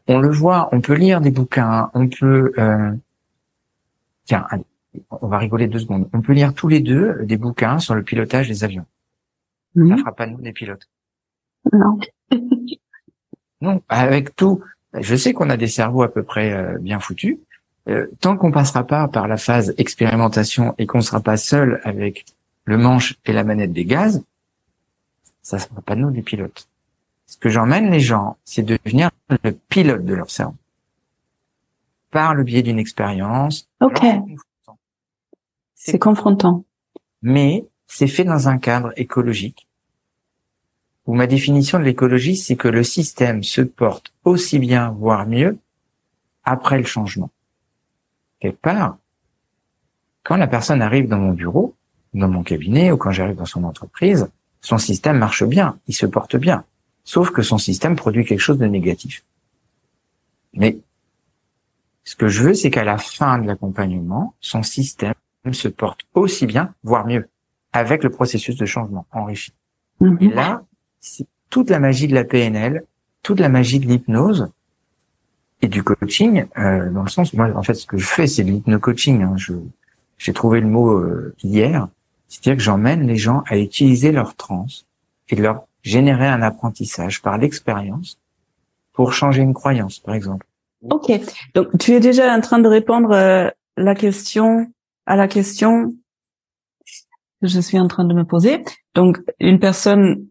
on 0.07 0.19
le 0.19 0.29
voit, 0.29 0.69
on 0.73 0.81
peut 0.81 0.95
lire 0.95 1.21
des 1.21 1.31
bouquins, 1.31 1.91
on 1.95 2.09
peut... 2.09 2.53
euh, 2.59 2.93
Tiens, 4.25 4.47
allez, 4.51 4.65
on 5.11 5.29
va 5.29 5.39
rigoler 5.39 5.67
deux 5.69 5.79
secondes. 5.79 6.09
On 6.13 6.21
peut 6.21 6.33
lire 6.33 6.55
tous 6.55 6.69
les 6.69 6.81
deux 6.81 7.25
des 7.25 7.37
bouquins 7.37 7.79
sur 7.79 7.95
le 7.95 8.03
pilotage 8.03 8.49
des 8.49 8.65
avions. 8.65 8.87
Ça 9.77 9.97
fera 9.97 10.13
pas 10.15 10.27
nous 10.27 10.41
des 10.41 10.53
pilotes. 10.53 10.89
Non. 11.73 11.99
Non, 13.61 13.83
avec 13.89 14.37
tout, 14.37 14.63
je 14.95 15.17
sais 15.17 15.33
qu'on 15.33 15.51
a 15.51 15.57
des 15.57 15.67
cerveaux 15.67 16.03
à 16.03 16.13
peu 16.13 16.23
près 16.23 16.53
euh, 16.53 16.79
bien 16.79 17.01
foutus. 17.01 17.39
Euh, 17.89 18.07
tant 18.21 18.37
qu'on 18.37 18.53
passera 18.53 18.87
pas 18.87 19.09
par 19.09 19.27
la 19.27 19.37
phase 19.37 19.75
expérimentation 19.79 20.75
et 20.79 20.87
qu'on 20.87 21.01
sera 21.01 21.21
pas 21.21 21.37
seul 21.37 21.81
avec 21.83 22.27
le 22.67 22.77
manche 22.77 23.17
et 23.25 23.33
la 23.33 23.45
manette 23.45 23.73
des 23.73 23.85
gaz, 23.85 24.23
ça 25.43 25.59
sera 25.59 25.81
pas 25.81 25.97
nous 25.97 26.11
des 26.11 26.23
pilotes. 26.23 26.69
Ce 27.27 27.37
que 27.37 27.49
j'emmène 27.49 27.91
les 27.91 28.01
gens, 28.01 28.37
c'est 28.45 28.63
de 28.63 28.79
devenir 28.85 29.11
le 29.43 29.53
pilote 29.53 30.05
de 30.05 30.15
leur 30.15 30.31
cerveau. 30.31 30.55
Par 32.11 32.35
le 32.35 32.45
biais 32.45 32.63
d'une 32.63 32.79
expérience. 32.79 33.69
Ok, 33.81 34.01
c'est 35.91 35.99
confrontant. 35.99 36.65
mais 37.23 37.67
c'est 37.87 38.07
fait 38.07 38.25
dans 38.25 38.49
un 38.49 38.59
cadre 38.59 38.93
écologique 38.97 39.67
où 41.07 41.15
ma 41.15 41.27
définition 41.27 41.79
de 41.79 41.85
l'écologie, 41.85 42.37
c'est 42.37 42.57
que 42.57 42.69
le 42.69 42.83
système 42.83 43.43
se 43.43 43.63
porte 43.63 44.13
aussi 44.25 44.59
bien, 44.59 44.91
voire 44.91 45.27
mieux, 45.27 45.59
après 46.45 46.77
le 46.77 46.85
changement. 46.85 47.31
Quelque 48.41 48.61
part, 48.61 48.99
quand 50.23 50.37
la 50.37 50.47
personne 50.47 50.83
arrive 50.83 51.09
dans 51.09 51.19
mon 51.19 51.33
bureau, 51.33 51.75
dans 52.13 52.29
mon 52.29 52.43
cabinet, 52.43 52.93
ou 52.93 52.99
quand 52.99 53.11
j'arrive 53.11 53.37
dans 53.37 53.47
son 53.47 53.65
entreprise, 53.65 54.29
son 54.61 54.77
système 54.77 55.17
marche 55.17 55.45
bien, 55.45 55.79
il 55.87 55.95
se 55.95 56.05
porte 56.05 56.37
bien. 56.37 56.65
Sauf 57.05 57.31
que 57.31 57.41
son 57.41 57.57
système 57.57 57.97
produit 57.97 58.27
quelque 58.27 58.41
chose 58.41 58.59
de 58.59 58.67
négatif. 58.67 59.25
Mais 60.53 60.77
ce 62.05 62.17
que 62.17 62.29
je 62.29 62.43
veux, 62.43 62.55
c'est 62.55 62.71
qu'à 62.71 62.85
la 62.85 62.99
fin 62.99 63.39
de 63.39 63.47
l'accompagnement, 63.47 64.35
son 64.41 64.63
système 64.63 65.15
se 65.55 65.69
porte 65.69 66.01
aussi 66.15 66.47
bien, 66.47 66.75
voire 66.83 67.07
mieux, 67.07 67.29
avec 67.73 68.03
le 68.03 68.11
processus 68.11 68.57
de 68.57 68.67
changement 68.67 69.07
enrichi. 69.13 69.53
Mhm. 70.01 70.19
Et 70.21 70.29
là, 70.29 70.63
c'est 71.01 71.27
toute 71.51 71.71
la 71.71 71.79
magie 71.79 72.09
de 72.09 72.15
la 72.15 72.25
PNL, 72.25 72.85
toute 73.23 73.41
la 73.41 73.49
magie 73.49 73.81
de 73.81 73.87
l'hypnose 73.87 74.51
et 75.61 75.69
du 75.69 75.83
coaching, 75.83 76.47
euh, 76.57 76.91
dans 76.91 77.03
le 77.03 77.09
sens, 77.09 77.35
moi, 77.35 77.51
en 77.55 77.63
fait, 77.63 77.75
ce 77.75 77.87
que 77.87 77.99
je 77.99 78.07
fais, 78.07 78.27
c'est 78.27 78.45
de 78.45 78.51
l'hypno-coaching. 78.51 79.23
hein. 79.23 79.35
Je, 79.37 79.55
j'ai 80.17 80.33
trouvé 80.33 80.61
le 80.61 80.69
mot 80.69 80.93
euh, 80.93 81.35
hier, 81.43 81.89
c'est-à-dire 82.29 82.57
que 82.57 82.63
j'emmène 82.63 83.07
les 83.07 83.17
gens 83.17 83.43
à 83.47 83.59
utiliser 83.59 84.13
leur 84.13 84.37
transe 84.37 84.87
et 85.29 85.37
de 85.37 85.43
leur 85.43 85.67
générer 85.83 86.27
un 86.27 86.43
apprentissage 86.43 87.23
par 87.23 87.39
l'expérience 87.39 88.19
pour 88.93 89.13
changer 89.13 89.43
une 89.43 89.55
croyance, 89.55 89.99
par 89.99 90.15
exemple. 90.15 90.47
Ok, 90.91 91.11
donc 91.55 91.77
tu 91.79 91.93
es 91.93 92.01
déjà 92.01 92.33
en 92.33 92.41
train 92.41 92.61
de 92.61 92.69
répondre 92.69 93.11
euh, 93.13 93.49
la 93.77 93.95
question 93.95 94.71
à 95.09 95.17
la 95.17 95.27
question 95.27 95.95
que 97.41 97.49
je 97.49 97.61
suis 97.61 97.79
en 97.79 97.89
train 97.89 98.05
de 98.05 98.15
me 98.15 98.25
poser. 98.25 98.63
Donc 98.95 99.19
une 99.41 99.59
personne 99.59 100.27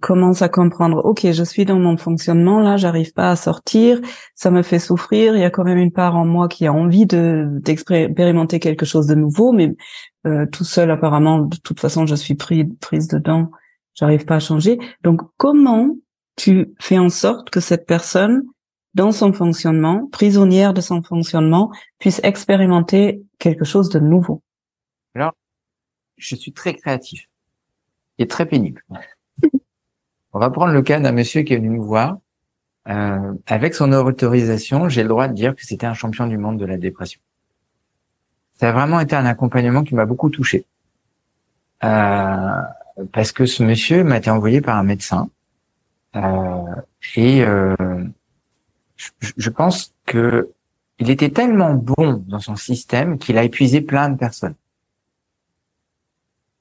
commence 0.00 0.42
à 0.42 0.48
comprendre, 0.48 1.04
ok, 1.04 1.30
je 1.30 1.44
suis 1.44 1.64
dans 1.64 1.78
mon 1.78 1.96
fonctionnement 1.96 2.60
là, 2.60 2.76
j'arrive 2.76 3.12
pas 3.12 3.30
à 3.30 3.36
sortir, 3.36 4.00
ça 4.34 4.50
me 4.50 4.62
fait 4.62 4.78
souffrir. 4.78 5.36
Il 5.36 5.40
y 5.40 5.44
a 5.44 5.50
quand 5.50 5.64
même 5.64 5.78
une 5.78 5.92
part 5.92 6.16
en 6.16 6.24
moi 6.24 6.48
qui 6.48 6.66
a 6.66 6.72
envie 6.72 7.06
de 7.06 7.46
d'expérimenter 7.60 8.58
quelque 8.58 8.86
chose 8.86 9.06
de 9.06 9.14
nouveau, 9.14 9.52
mais 9.52 9.74
euh, 10.26 10.46
tout 10.46 10.64
seul 10.64 10.90
apparemment, 10.90 11.40
de 11.40 11.56
toute 11.58 11.78
façon, 11.78 12.06
je 12.06 12.14
suis 12.14 12.34
pris, 12.34 12.64
prise 12.64 13.06
dedans, 13.06 13.50
j'arrive 13.94 14.24
pas 14.24 14.36
à 14.36 14.40
changer. 14.40 14.78
Donc 15.02 15.20
comment 15.36 15.90
tu 16.36 16.74
fais 16.80 16.98
en 16.98 17.10
sorte 17.10 17.50
que 17.50 17.60
cette 17.60 17.86
personne 17.86 18.42
dans 18.94 19.12
son 19.12 19.32
fonctionnement, 19.32 20.08
prisonnière 20.12 20.74
de 20.74 20.80
son 20.80 21.02
fonctionnement, 21.02 21.72
puisse 21.98 22.20
expérimenter 22.24 23.22
quelque 23.38 23.64
chose 23.64 23.88
de 23.88 23.98
nouveau. 23.98 24.42
Je 26.18 26.36
suis 26.36 26.52
très 26.52 26.74
créatif 26.74 27.28
et 28.18 28.28
très 28.28 28.46
pénible. 28.46 28.84
On 30.32 30.38
va 30.38 30.50
prendre 30.50 30.72
le 30.72 30.82
cas 30.82 31.00
d'un 31.00 31.10
monsieur 31.10 31.42
qui 31.42 31.52
est 31.52 31.56
venu 31.56 31.70
nous 31.70 31.82
voir. 31.82 32.18
Euh, 32.88 33.34
avec 33.46 33.74
son 33.74 33.92
autorisation, 33.92 34.88
j'ai 34.88 35.02
le 35.02 35.08
droit 35.08 35.26
de 35.26 35.32
dire 35.32 35.56
que 35.56 35.64
c'était 35.64 35.86
un 35.86 35.94
champion 35.94 36.28
du 36.28 36.38
monde 36.38 36.58
de 36.58 36.64
la 36.64 36.76
dépression. 36.76 37.20
Ça 38.52 38.68
a 38.68 38.72
vraiment 38.72 39.00
été 39.00 39.16
un 39.16 39.26
accompagnement 39.26 39.82
qui 39.82 39.96
m'a 39.96 40.06
beaucoup 40.06 40.30
touché. 40.30 40.64
Euh, 41.82 42.62
parce 43.12 43.32
que 43.32 43.46
ce 43.46 43.64
monsieur 43.64 44.04
m'a 44.04 44.18
été 44.18 44.30
envoyé 44.30 44.60
par 44.60 44.76
un 44.76 44.84
médecin. 44.84 45.28
Euh, 46.14 46.74
et 47.16 47.42
euh, 47.42 47.74
je, 49.20 49.50
pense 49.50 49.94
que 50.06 50.50
il 50.98 51.10
était 51.10 51.30
tellement 51.30 51.74
bon 51.74 52.24
dans 52.28 52.40
son 52.40 52.56
système 52.56 53.18
qu'il 53.18 53.38
a 53.38 53.44
épuisé 53.44 53.80
plein 53.80 54.08
de 54.08 54.16
personnes. 54.16 54.54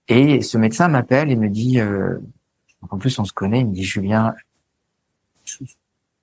Et 0.07 0.41
ce 0.41 0.57
médecin 0.57 0.87
m'appelle 0.87 1.31
et 1.31 1.35
me 1.35 1.49
dit, 1.49 1.79
euh, 1.79 2.17
en 2.89 2.97
plus 2.97 3.17
on 3.19 3.25
se 3.25 3.33
connaît, 3.33 3.61
il 3.61 3.67
me 3.67 3.73
dit 3.73 3.83
Julien, 3.83 4.33
je, 5.45 5.57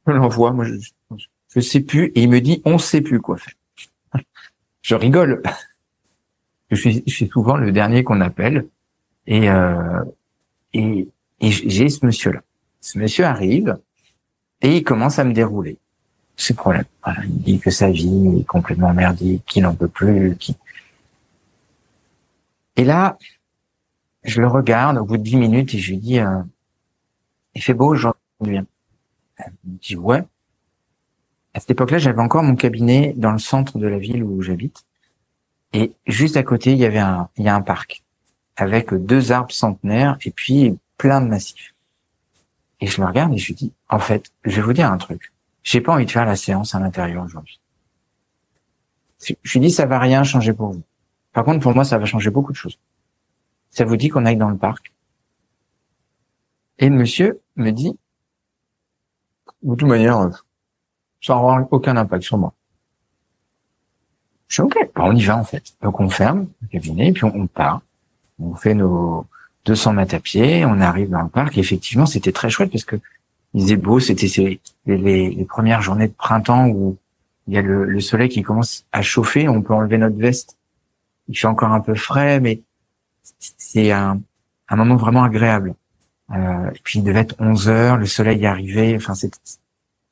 je 0.07 0.13
l'envoie, 0.13 0.53
moi 0.53 0.65
je, 0.65 0.75
je 1.55 1.61
sais 1.61 1.81
plus, 1.81 2.07
et 2.15 2.23
il 2.23 2.29
me 2.29 2.41
dit 2.41 2.63
on 2.65 2.79
sait 2.79 3.01
plus 3.01 3.21
quoi 3.21 3.37
faire. 3.37 3.55
Je 4.83 4.95
rigole. 4.95 5.43
Je 6.71 6.91
suis, 7.07 7.29
souvent 7.29 7.57
le 7.57 7.73
dernier 7.73 8.05
qu'on 8.05 8.21
appelle, 8.21 8.69
et 9.27 9.49
euh, 9.49 10.05
et, 10.75 11.09
et 11.41 11.51
j'ai 11.51 11.89
ce 11.89 12.05
monsieur-là. 12.05 12.43
Ce 12.81 12.99
monsieur 12.99 13.25
arrive 13.25 13.79
et 14.61 14.77
il 14.77 14.85
commence 14.85 15.19
à 15.19 15.25
me 15.25 15.33
dérouler 15.33 15.79
ses 16.39 16.55
problèmes. 16.55 16.85
Voilà, 17.05 17.23
il 17.25 17.43
dit 17.43 17.59
que 17.59 17.71
sa 17.71 17.91
vie 17.91 18.39
est 18.41 18.45
complètement 18.45 18.95
merdique, 18.95 19.45
qu'il 19.45 19.65
n'en 19.65 19.75
peut 19.75 19.89
plus. 19.89 20.37
Qu'il... 20.37 20.55
Et 22.77 22.85
là, 22.85 23.19
je 24.23 24.41
le 24.41 24.47
regarde 24.47 24.97
au 24.97 25.05
bout 25.05 25.19
de 25.19 25.23
dix 25.23 25.37
minutes 25.37 25.75
et 25.75 25.79
je 25.79 25.91
lui 25.91 25.99
dis, 25.99 26.21
euh, 26.21 26.41
il 27.55 27.63
fait 27.63 27.75
beau 27.75 27.89
aujourd'hui. 27.89 28.61
Elle 29.37 29.53
me 29.65 29.79
dit, 29.79 29.97
ouais. 29.97 30.23
À 31.55 31.61
cette 31.61 31.73
époque-là, 31.73 31.99
j'avais 31.99 32.23
encore 32.23 32.45
mon 32.45 32.55
cabinet 32.55 33.15
dans 33.17 33.33
le 33.33 33.39
centre 33.39 33.79
de 33.79 33.87
la 33.89 33.99
ville 33.99 34.23
où 34.23 34.41
j'habite. 34.41 34.85
Et 35.73 35.93
juste 36.07 36.37
à 36.37 36.45
côté, 36.45 36.73
il 36.73 36.79
y 36.79 36.85
avait 36.85 36.99
un, 36.99 37.29
il 37.37 37.45
y 37.45 37.49
a 37.49 37.55
un 37.55 37.63
parc 37.63 38.03
avec 38.57 38.95
deux 38.95 39.33
arbres 39.33 39.53
centenaires 39.53 40.19
et 40.25 40.31
puis 40.31 40.79
plein 40.99 41.21
de 41.21 41.27
massifs. 41.27 41.75
Et 42.81 42.87
je 42.87 43.01
le 43.01 43.09
regarde 43.09 43.35
et 43.35 43.39
je 43.39 43.49
lui 43.49 43.55
dis, 43.55 43.73
en 43.89 43.99
fait, 43.99 44.31
je 44.45 44.57
vais 44.57 44.63
vous 44.63 44.73
dire 44.73 44.91
un 44.91 44.99
truc. 44.99 45.33
J'ai 45.69 45.83
pas 45.83 45.93
envie 45.93 46.07
de 46.07 46.11
faire 46.11 46.25
la 46.25 46.35
séance 46.35 46.75
à 46.75 46.81
l'intérieur 46.81 47.23
aujourd'hui. 47.23 47.61
Je 49.21 49.53
lui 49.53 49.61
dis, 49.61 49.71
ça 49.71 49.85
va 49.85 49.99
rien 49.99 50.25
changer 50.25 50.55
pour 50.55 50.71
vous. 50.71 50.83
Par 51.35 51.45
contre, 51.45 51.61
pour 51.61 51.75
moi, 51.75 51.85
ça 51.85 51.99
va 51.99 52.07
changer 52.07 52.31
beaucoup 52.31 52.53
de 52.53 52.57
choses. 52.57 52.79
Ça 53.69 53.85
vous 53.85 53.99
dit 53.99 54.09
qu'on 54.09 54.25
aille 54.25 54.39
dans 54.39 54.49
le 54.49 54.57
parc? 54.57 54.95
Et 56.79 56.89
le 56.89 56.95
monsieur 56.95 57.43
me 57.57 57.71
dit, 57.71 57.99
de 59.63 59.75
toute 59.75 59.87
manière, 59.87 60.17
euh, 60.17 60.31
ça 61.21 61.35
n'aura 61.35 61.69
aucun 61.71 61.99
impact 61.99 62.23
sur 62.23 62.39
moi. 62.39 62.55
Je 64.47 64.55
suis 64.55 64.63
OK, 64.63 64.75
bah, 64.95 65.03
on 65.05 65.15
y 65.15 65.23
va 65.23 65.37
en 65.37 65.45
fait. 65.45 65.75
Donc 65.83 66.01
on 66.01 66.09
ferme 66.09 66.49
le 66.63 66.69
cabinet 66.69 67.09
et 67.09 67.13
puis 67.13 67.25
on, 67.25 67.37
on 67.37 67.47
part. 67.47 67.83
On 68.39 68.55
fait 68.55 68.73
nos 68.73 69.27
200 69.67 69.93
mètres 69.93 70.15
à 70.15 70.21
pied, 70.21 70.65
on 70.65 70.81
arrive 70.81 71.11
dans 71.11 71.21
le 71.21 71.29
parc. 71.29 71.59
Et 71.59 71.61
effectivement, 71.61 72.07
c'était 72.07 72.33
très 72.33 72.49
chouette 72.49 72.73
parce 72.73 72.85
que 72.87 72.97
il 73.55 73.63
faisait 73.63 73.77
beau. 73.77 74.01
C'était 74.01 74.61
les, 74.87 75.31
les, 75.31 75.45
premières 75.45 75.83
journées 75.83 76.09
de 76.09 76.13
printemps 76.13 76.69
où 76.69 76.97
il 77.47 77.55
y 77.55 77.59
a 77.59 77.63
le, 77.63 77.85
le, 77.85 78.01
soleil 78.01 78.29
qui 78.29 78.43
commence 78.43 78.87
à 78.93 79.03
chauffer. 79.03 79.49
On 79.49 79.63
peut 79.63 79.75
enlever 79.75 79.99
notre 79.99 80.17
veste. 80.17 80.57
Il 81.29 81.37
fait 81.37 81.47
encore 81.47 81.73
un 81.73 81.81
peu 81.81 81.95
frais, 81.95 82.41
mais 82.41 82.61
c'est 83.39 83.93
un, 83.93 84.21
un 84.69 84.77
moment 84.77 84.97
vraiment 84.97 85.25
agréable. 85.25 85.75
Euh, 86.31 86.71
et 86.71 86.81
puis 86.83 86.99
il 86.99 87.03
devait 87.03 87.21
être 87.21 87.37
11 87.39 87.69
heures, 87.69 87.97
le 87.97 88.07
soleil 88.07 88.45
est 88.45 88.47
arrivé. 88.47 88.95
Enfin, 88.97 89.15
c'est 89.15 89.33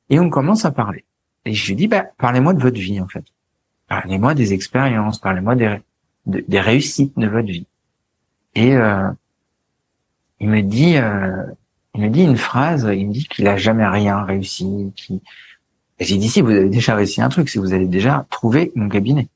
et 0.09 0.19
on 0.19 0.29
commence 0.29 0.65
à 0.65 0.71
parler. 0.71 1.03
Et 1.45 1.53
je 1.53 1.67
lui 1.67 1.75
dis, 1.75 1.87
bah, 1.87 2.05
parlez-moi 2.17 2.53
de 2.53 2.61
votre 2.61 2.79
vie 2.79 2.99
en 3.01 3.07
fait. 3.07 3.25
Parlez-moi 3.87 4.33
des 4.33 4.53
expériences, 4.53 5.19
parlez-moi 5.19 5.55
des, 5.55 5.77
des 6.25 6.59
réussites 6.59 7.17
de 7.17 7.27
votre 7.27 7.47
vie. 7.47 7.67
Et 8.55 8.75
euh, 8.75 9.09
il 10.39 10.49
me 10.49 10.61
dit, 10.61 10.97
euh, 10.97 11.43
il 11.97 12.03
me 12.03 12.09
dit 12.09 12.21
une 12.21 12.37
phrase. 12.37 12.87
Il 12.95 13.07
me 13.07 13.13
dit 13.13 13.27
qu'il 13.27 13.47
a 13.47 13.57
jamais 13.57 13.87
rien 13.87 14.23
réussi. 14.23 14.93
Qui... 14.95 15.21
Et 15.99 16.05
j'ai 16.05 16.17
dit 16.17 16.29
si 16.29 16.41
vous 16.41 16.51
avez 16.51 16.69
déjà 16.69 16.95
réussi 16.95 17.21
un 17.21 17.29
truc, 17.29 17.49
si 17.49 17.57
vous 17.57 17.73
avez 17.73 17.87
déjà 17.87 18.27
trouvé 18.29 18.71
mon 18.75 18.87
cabinet. 18.87 19.29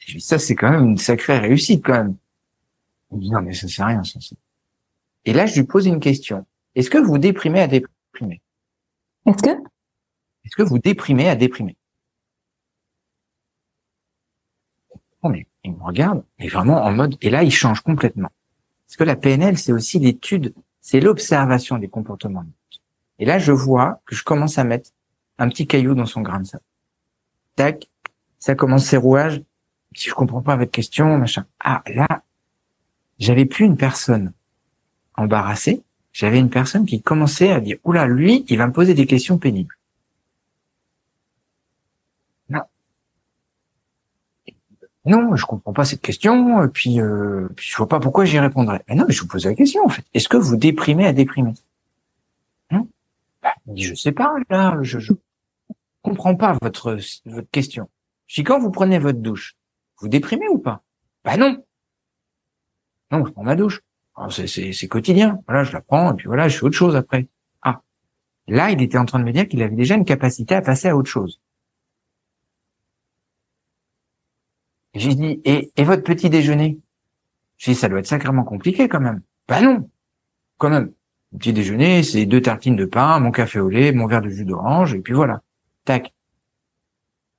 Et 0.00 0.10
je 0.10 0.18
dis 0.18 0.20
ça 0.20 0.38
c'est 0.38 0.56
quand 0.56 0.70
même 0.70 0.84
une 0.84 0.98
sacrée 0.98 1.38
réussite 1.38 1.84
quand 1.84 1.92
même. 1.92 2.16
Il 3.10 3.18
me 3.18 3.22
dit 3.22 3.30
non 3.30 3.40
mais 3.40 3.54
ça 3.54 3.68
c'est 3.68 3.84
rien 3.84 4.02
ça. 4.02 4.18
Et 5.24 5.32
là 5.32 5.46
je 5.46 5.54
lui 5.54 5.62
pose 5.64 5.86
une 5.86 6.00
question. 6.00 6.44
Est-ce 6.74 6.90
que 6.90 6.98
vous 6.98 7.18
déprimez 7.18 7.60
à 7.60 7.68
déprimer? 7.68 8.42
Est-ce 9.26 9.42
que? 9.42 9.50
Est-ce 10.44 10.56
que 10.56 10.62
vous 10.64 10.80
déprimez 10.80 11.28
à 11.28 11.36
déprimer? 11.36 11.76
Oh 15.22 15.28
mais 15.28 15.46
il 15.62 15.72
me 15.72 15.82
regarde, 15.84 16.24
mais 16.40 16.48
vraiment 16.48 16.82
en 16.82 16.90
mode, 16.90 17.16
et 17.20 17.30
là 17.30 17.44
il 17.44 17.52
change 17.52 17.80
complètement. 17.80 18.30
Parce 18.88 18.96
que 18.96 19.04
la 19.04 19.14
PNL, 19.14 19.56
c'est 19.56 19.72
aussi 19.72 20.00
l'étude, 20.00 20.52
c'est 20.82 21.00
l'observation 21.00 21.78
des 21.78 21.88
comportements. 21.88 22.44
Et 23.18 23.24
là, 23.24 23.38
je 23.38 23.52
vois 23.52 24.02
que 24.04 24.14
je 24.14 24.24
commence 24.24 24.58
à 24.58 24.64
mettre 24.64 24.90
un 25.38 25.48
petit 25.48 25.66
caillou 25.66 25.94
dans 25.94 26.06
son 26.06 26.20
grain 26.20 26.40
de 26.40 26.46
sable. 26.46 26.64
Tac, 27.56 27.88
ça 28.38 28.54
commence 28.54 28.84
ses 28.84 28.96
rouages. 28.96 29.42
Si 29.94 30.08
je 30.08 30.14
comprends 30.14 30.42
pas 30.42 30.56
votre 30.56 30.72
question, 30.72 31.16
machin. 31.16 31.46
Ah, 31.60 31.82
là, 31.86 32.22
j'avais 33.18 33.44
plus 33.44 33.64
une 33.64 33.76
personne 33.76 34.32
embarrassée. 35.14 35.82
J'avais 36.12 36.38
une 36.38 36.50
personne 36.50 36.84
qui 36.84 37.00
commençait 37.00 37.52
à 37.52 37.60
dire, 37.60 37.78
oula, 37.84 38.06
lui, 38.06 38.44
il 38.48 38.58
va 38.58 38.66
me 38.66 38.72
poser 38.72 38.94
des 38.94 39.06
questions 39.06 39.38
pénibles. 39.38 39.76
Non, 45.04 45.34
je 45.34 45.44
comprends 45.46 45.72
pas 45.72 45.84
cette 45.84 46.00
question, 46.00 46.62
et 46.62 46.68
puis, 46.68 47.00
euh, 47.00 47.48
puis 47.56 47.66
je 47.68 47.76
vois 47.76 47.88
pas 47.88 47.98
pourquoi 47.98 48.24
j'y 48.24 48.38
répondrais. 48.38 48.84
Mais 48.88 48.94
non, 48.94 49.04
mais 49.08 49.12
je 49.12 49.22
vous 49.22 49.28
pose 49.28 49.46
la 49.46 49.54
question 49.54 49.84
en 49.84 49.88
fait. 49.88 50.04
Est-ce 50.14 50.28
que 50.28 50.36
vous 50.36 50.56
déprimez 50.56 51.06
à 51.06 51.12
déprimer? 51.12 51.54
Il 53.66 53.74
dit 53.74 53.82
je 53.82 53.94
sais 53.94 54.12
pas 54.12 54.34
là, 54.50 54.78
je, 54.82 54.98
je 54.98 55.12
comprends 56.02 56.36
pas 56.36 56.56
votre 56.62 56.98
votre 57.26 57.50
question. 57.50 57.88
Je 58.26 58.40
dis 58.40 58.44
quand 58.44 58.60
vous 58.60 58.70
prenez 58.70 58.98
votre 58.98 59.18
douche, 59.18 59.56
vous 59.98 60.08
déprimez 60.08 60.48
ou 60.48 60.58
pas? 60.58 60.82
Bah 61.24 61.36
non. 61.36 61.64
Non, 63.10 63.24
je 63.26 63.32
prends 63.32 63.42
ma 63.42 63.56
douche. 63.56 63.82
C'est 64.30 64.46
c'est 64.46 64.88
quotidien. 64.88 65.40
Voilà, 65.48 65.64
je 65.64 65.72
la 65.72 65.80
prends 65.80 66.12
et 66.12 66.16
puis 66.16 66.26
voilà, 66.26 66.48
je 66.48 66.58
fais 66.58 66.64
autre 66.64 66.76
chose 66.76 66.96
après. 66.96 67.26
Ah, 67.62 67.82
là, 68.46 68.70
il 68.70 68.80
était 68.80 68.98
en 68.98 69.04
train 69.04 69.18
de 69.18 69.24
me 69.24 69.32
dire 69.32 69.48
qu'il 69.48 69.62
avait 69.62 69.74
déjà 69.74 69.96
une 69.96 70.04
capacité 70.04 70.54
à 70.54 70.62
passer 70.62 70.88
à 70.88 70.96
autre 70.96 71.10
chose. 71.10 71.40
J'ai 74.94 75.14
dit, 75.14 75.40
et, 75.44 75.72
et 75.76 75.84
votre 75.84 76.02
petit 76.02 76.30
déjeuner? 76.30 76.78
J'ai 77.58 77.72
dit, 77.72 77.78
ça 77.78 77.88
doit 77.88 78.00
être 78.00 78.06
sacrément 78.06 78.44
compliqué 78.44 78.88
quand 78.88 79.00
même. 79.00 79.22
Bah 79.48 79.60
non, 79.60 79.88
quand 80.58 80.70
même. 80.70 80.92
Petit 81.38 81.52
déjeuner, 81.52 82.02
c'est 82.02 82.26
deux 82.26 82.42
tartines 82.42 82.76
de 82.76 82.84
pain, 82.84 83.18
mon 83.18 83.30
café 83.30 83.58
au 83.58 83.70
lait, 83.70 83.92
mon 83.92 84.06
verre 84.06 84.20
de 84.20 84.28
jus 84.28 84.44
d'orange, 84.44 84.94
et 84.94 85.00
puis 85.00 85.14
voilà. 85.14 85.40
Tac. 85.84 86.12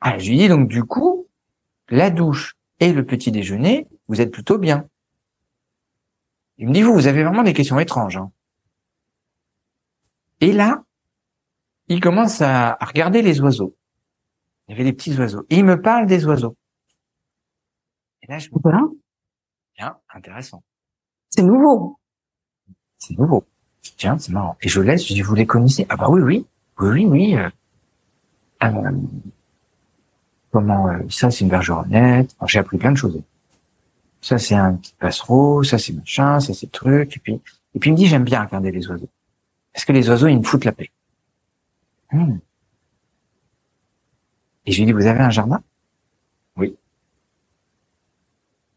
Ah, 0.01 0.17
je 0.17 0.29
lui 0.29 0.37
dis 0.37 0.47
donc 0.47 0.67
du 0.67 0.83
coup, 0.83 1.27
la 1.89 2.09
douche 2.09 2.55
et 2.79 2.91
le 2.91 3.05
petit 3.05 3.31
déjeuner, 3.31 3.87
vous 4.07 4.19
êtes 4.19 4.31
plutôt 4.31 4.57
bien. 4.57 4.87
Il 6.57 6.67
me 6.67 6.73
dit, 6.73 6.81
vous, 6.81 6.93
vous 6.93 7.07
avez 7.07 7.23
vraiment 7.23 7.43
des 7.43 7.53
questions 7.53 7.79
étranges. 7.79 8.17
Hein. 8.17 8.31
Et 10.41 10.51
là, 10.51 10.83
il 11.87 11.99
commence 11.99 12.41
à, 12.41 12.77
regarder 12.81 13.21
les 13.21 13.41
oiseaux. 13.41 13.75
Il 14.67 14.71
y 14.71 14.75
avait 14.75 14.83
des 14.83 14.93
petits 14.93 15.17
oiseaux. 15.17 15.45
Il 15.49 15.65
me 15.65 15.81
parle 15.81 16.05
des 16.05 16.25
oiseaux. 16.25 16.55
Et 18.23 18.31
là, 18.31 18.39
je 18.39 18.49
me 18.49 18.59
voilà. 18.61 18.81
Tiens, 19.75 19.97
intéressant. 20.13 20.63
C'est 21.29 21.43
nouveau. 21.43 21.97
C'est 22.97 23.17
nouveau. 23.17 23.43
Tiens, 23.97 24.17
c'est 24.17 24.31
marrant. 24.31 24.55
Et 24.61 24.69
je 24.69 24.79
laisse, 24.79 25.05
je 25.05 25.13
dis, 25.13 25.21
vous 25.21 25.35
les 25.35 25.45
connaissez? 25.45 25.85
Ah 25.89 25.97
bah 25.97 26.07
oui, 26.09 26.21
oui. 26.21 26.45
Oui, 26.79 26.89
oui, 26.89 27.05
oui. 27.05 27.35
Euh, 27.35 27.49
euh, 28.63 28.91
comment 30.51 30.87
euh, 30.87 30.99
Ça, 31.09 31.31
c'est 31.31 31.41
une 31.41 31.49
bergeronnette. 31.49 32.35
J'ai 32.47 32.59
appris 32.59 32.77
plein 32.77 32.93
de 32.93 32.97
choses. 32.97 33.21
Ça, 34.21 34.37
c'est 34.37 34.55
un 34.55 34.75
petit 34.75 34.95
passereau. 34.97 35.63
Ça, 35.63 35.77
c'est 35.77 35.91
machin. 35.91 36.39
Ça, 36.39 36.53
c'est 36.53 36.71
truc. 36.71 37.17
Et 37.17 37.19
puis, 37.19 37.41
et 37.75 37.79
puis, 37.79 37.89
il 37.89 37.93
me 37.93 37.97
dit, 37.97 38.07
j'aime 38.07 38.23
bien 38.23 38.43
regarder 38.43 38.71
les 38.71 38.87
oiseaux. 38.87 39.09
Parce 39.73 39.83
que 39.83 39.91
les 39.91 40.09
oiseaux, 40.09 40.27
ils 40.27 40.37
me 40.37 40.43
foutent 40.43 40.65
la 40.65 40.71
paix. 40.71 40.91
Hmm. 42.11 42.37
Et 44.65 44.71
je 44.71 44.79
lui 44.79 44.85
dis, 44.85 44.93
vous 44.93 45.07
avez 45.07 45.19
un 45.19 45.29
jardin 45.29 45.61
Oui. 46.55 46.77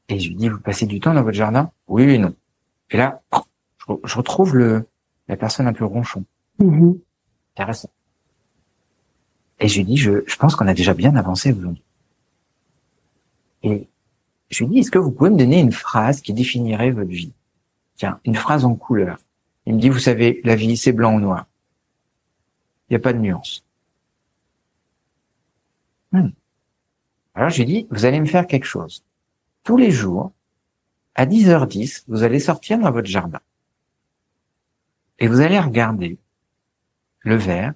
Et 0.09 0.19
je 0.19 0.29
lui 0.29 0.37
dis, 0.37 0.49
vous 0.49 0.61
passez 0.61 0.87
du 0.87 1.01
temps 1.01 1.15
dans 1.15 1.23
votre 1.23 1.37
jardin? 1.37 1.71
Oui, 1.89 2.05
oui, 2.05 2.19
non. 2.19 2.35
Et 2.91 2.97
là, 2.97 3.23
je, 4.05 4.17
retrouve 4.17 4.57
le 4.57 4.87
la 5.29 5.37
personne 5.37 5.67
un 5.67 5.73
peu 5.73 5.85
ronchon. 5.85 6.25
Mm-hmm. 6.61 6.99
Intéressant. 7.55 7.91
Et 9.59 9.69
je 9.69 9.79
lui 9.79 9.85
dis, 9.85 9.97
je, 9.97 10.23
je 10.27 10.37
pense 10.37 10.55
qu'on 10.55 10.69
a 10.69 10.75
déjà 10.75 10.95
bien 10.95 11.17
avancé 11.17 11.53
aujourd'hui. 11.53 11.83
Et 13.63 13.89
je 14.51 14.65
lui 14.65 14.71
dis, 14.71 14.79
est-ce 14.81 14.91
que 14.91 14.99
vous 14.99 15.11
pouvez 15.11 15.31
me 15.31 15.39
donner 15.39 15.61
une 15.61 15.73
phrase 15.73 16.21
qui 16.21 16.33
définirait 16.33 16.93
votre 16.93 17.11
vie? 17.11 17.33
Tiens, 17.97 18.21
une 18.25 18.37
phrase 18.37 18.65
en 18.65 18.75
couleur. 18.75 19.19
Il 19.65 19.75
me 19.75 19.81
dit, 19.81 19.89
vous 19.89 19.99
savez, 19.99 20.41
la 20.45 20.55
vie, 20.55 20.77
c'est 20.77 20.93
blanc 20.93 21.17
ou 21.17 21.21
noir. 21.21 21.47
Il 22.89 22.93
n'y 22.93 22.97
a 22.97 23.01
pas 23.01 23.13
de 23.13 23.19
nuance. 23.19 23.65
Hmm. 26.13 26.29
Alors 27.35 27.51
je 27.51 27.59
lui 27.59 27.65
dis, 27.65 27.87
vous 27.91 28.05
allez 28.05 28.21
me 28.21 28.27
faire 28.27 28.47
quelque 28.47 28.65
chose 28.65 29.03
tous 29.67 29.77
les 29.77 29.91
jours, 29.91 30.33
à 31.17 31.27
10h10, 31.27 32.05
vous 32.07 32.23
allez 32.23 32.39
sortir 32.39 32.79
dans 32.79 32.93
votre 32.93 33.09
jardin. 33.09 33.41
Et 35.19 35.27
vous 35.27 35.41
allez 35.41 35.59
regarder 35.59 36.19
le 37.21 37.35
verre 37.35 37.75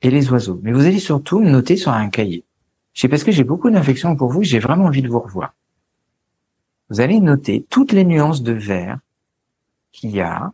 et 0.00 0.10
les 0.10 0.30
oiseaux. 0.30 0.58
Mais 0.62 0.72
vous 0.72 0.86
allez 0.86 0.98
surtout 0.98 1.40
noter 1.42 1.76
sur 1.76 1.92
un 1.92 2.08
cahier. 2.08 2.44
Sais 2.94 3.08
parce 3.08 3.24
que 3.24 3.30
j'ai 3.30 3.44
beaucoup 3.44 3.70
d'infections 3.70 4.16
pour 4.16 4.32
vous, 4.32 4.42
j'ai 4.42 4.58
vraiment 4.58 4.86
envie 4.86 5.02
de 5.02 5.08
vous 5.08 5.20
revoir. 5.20 5.54
Vous 6.88 7.00
allez 7.00 7.20
noter 7.20 7.66
toutes 7.68 7.92
les 7.92 8.04
nuances 8.04 8.42
de 8.42 8.52
vert 8.52 8.98
qu'il 9.92 10.10
y 10.10 10.22
a 10.22 10.52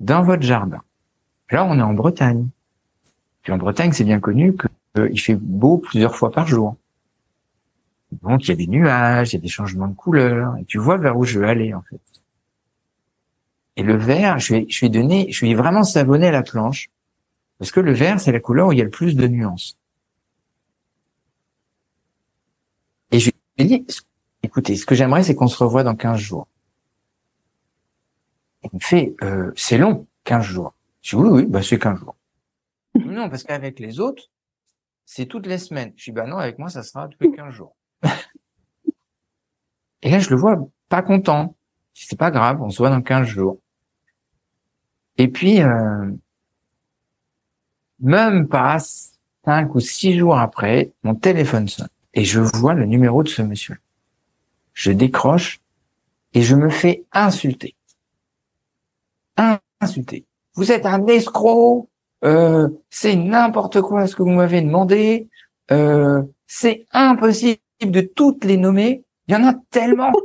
dans 0.00 0.22
votre 0.22 0.42
jardin. 0.42 0.80
Là, 1.50 1.64
on 1.66 1.78
est 1.78 1.82
en 1.82 1.92
Bretagne. 1.92 2.48
Puis 3.42 3.52
en 3.52 3.58
Bretagne, 3.58 3.92
c'est 3.92 4.04
bien 4.04 4.20
connu 4.20 4.56
qu'il 4.94 5.20
fait 5.20 5.36
beau 5.36 5.76
plusieurs 5.76 6.16
fois 6.16 6.32
par 6.32 6.46
jour. 6.46 6.76
Donc 8.22 8.44
il 8.44 8.48
y 8.48 8.52
a 8.52 8.56
des 8.56 8.66
nuages, 8.66 9.32
il 9.32 9.36
y 9.36 9.38
a 9.38 9.40
des 9.40 9.48
changements 9.48 9.88
de 9.88 9.94
couleur, 9.94 10.56
et 10.58 10.64
tu 10.64 10.78
vois 10.78 10.96
vers 10.96 11.16
où 11.16 11.24
je 11.24 11.38
veux 11.38 11.46
aller 11.46 11.74
en 11.74 11.82
fait. 11.82 12.00
Et 13.76 13.82
le 13.82 13.96
vert, 13.96 14.38
je 14.38 14.54
vais, 14.54 14.66
je 14.68 14.80
vais 14.80 14.88
donner, 14.88 15.30
je 15.30 15.44
vais 15.44 15.54
vraiment 15.54 15.84
savonner 15.84 16.30
la 16.30 16.42
planche, 16.42 16.90
parce 17.58 17.70
que 17.70 17.80
le 17.80 17.92
vert 17.92 18.20
c'est 18.20 18.32
la 18.32 18.40
couleur 18.40 18.68
où 18.68 18.72
il 18.72 18.78
y 18.78 18.80
a 18.80 18.84
le 18.84 18.90
plus 18.90 19.16
de 19.16 19.26
nuances. 19.26 19.78
Et 23.12 23.20
je 23.20 23.30
lui 23.30 23.36
ai 23.58 23.64
dit, 23.64 23.86
écoutez, 24.42 24.76
ce 24.76 24.86
que 24.86 24.94
j'aimerais 24.94 25.22
c'est 25.22 25.34
qu'on 25.34 25.48
se 25.48 25.62
revoie 25.62 25.82
dans 25.82 25.94
15 25.94 26.18
jours. 26.18 26.48
Il 28.64 28.70
me 28.72 28.80
fait, 28.80 29.14
euh, 29.22 29.52
c'est 29.54 29.78
long, 29.78 30.06
15 30.24 30.44
jours. 30.44 30.74
Je 31.02 31.16
dis 31.16 31.22
oui, 31.22 31.28
oui, 31.28 31.46
bah 31.46 31.62
c'est 31.62 31.78
15 31.78 32.00
jours. 32.00 32.16
non, 32.94 33.28
parce 33.28 33.44
qu'avec 33.44 33.78
les 33.78 34.00
autres, 34.00 34.24
c'est 35.04 35.26
toutes 35.26 35.46
les 35.46 35.58
semaines. 35.58 35.92
Je 35.96 36.10
dis 36.10 36.12
bah 36.12 36.26
non, 36.26 36.38
avec 36.38 36.58
moi 36.58 36.68
ça 36.68 36.82
sera 36.82 37.08
tous 37.08 37.18
les 37.20 37.30
15 37.30 37.54
jours. 37.54 37.75
Et 40.02 40.10
là, 40.10 40.18
je 40.18 40.30
le 40.30 40.36
vois 40.36 40.56
pas 40.88 41.02
content. 41.02 41.54
C'est 41.94 42.18
pas 42.18 42.30
grave, 42.30 42.62
on 42.62 42.70
se 42.70 42.78
voit 42.78 42.90
dans 42.90 43.02
15 43.02 43.26
jours. 43.26 43.58
Et 45.18 45.28
puis, 45.28 45.62
euh, 45.62 46.10
même 48.00 48.48
pas 48.48 48.78
cinq 49.44 49.74
ou 49.74 49.80
six 49.80 50.16
jours 50.16 50.38
après, 50.38 50.92
mon 51.02 51.14
téléphone 51.14 51.68
sonne 51.68 51.88
et 52.16 52.24
je 52.24 52.40
vois 52.40 52.74
le 52.74 52.86
numéro 52.86 53.22
de 53.22 53.28
ce 53.28 53.42
monsieur. 53.42 53.78
Je 54.72 54.90
décroche 54.90 55.60
et 56.32 56.42
je 56.42 56.56
me 56.56 56.70
fais 56.70 57.04
insulter. 57.12 57.76
Insulter. 59.80 60.24
Vous 60.54 60.72
êtes 60.72 60.86
un 60.86 61.06
escroc. 61.06 61.88
Euh, 62.24 62.68
c'est 62.88 63.14
n'importe 63.14 63.82
quoi 63.82 64.06
ce 64.06 64.16
que 64.16 64.22
vous 64.22 64.30
m'avez 64.30 64.62
demandé. 64.62 65.28
Euh, 65.70 66.22
c'est 66.46 66.86
impossible 66.92 67.60
de 67.80 68.00
toutes 68.00 68.44
les 68.44 68.56
nommer. 68.56 69.04
Il 69.28 69.34
y 69.34 69.36
en 69.36 69.46
a 69.46 69.54
tellement. 69.70 70.12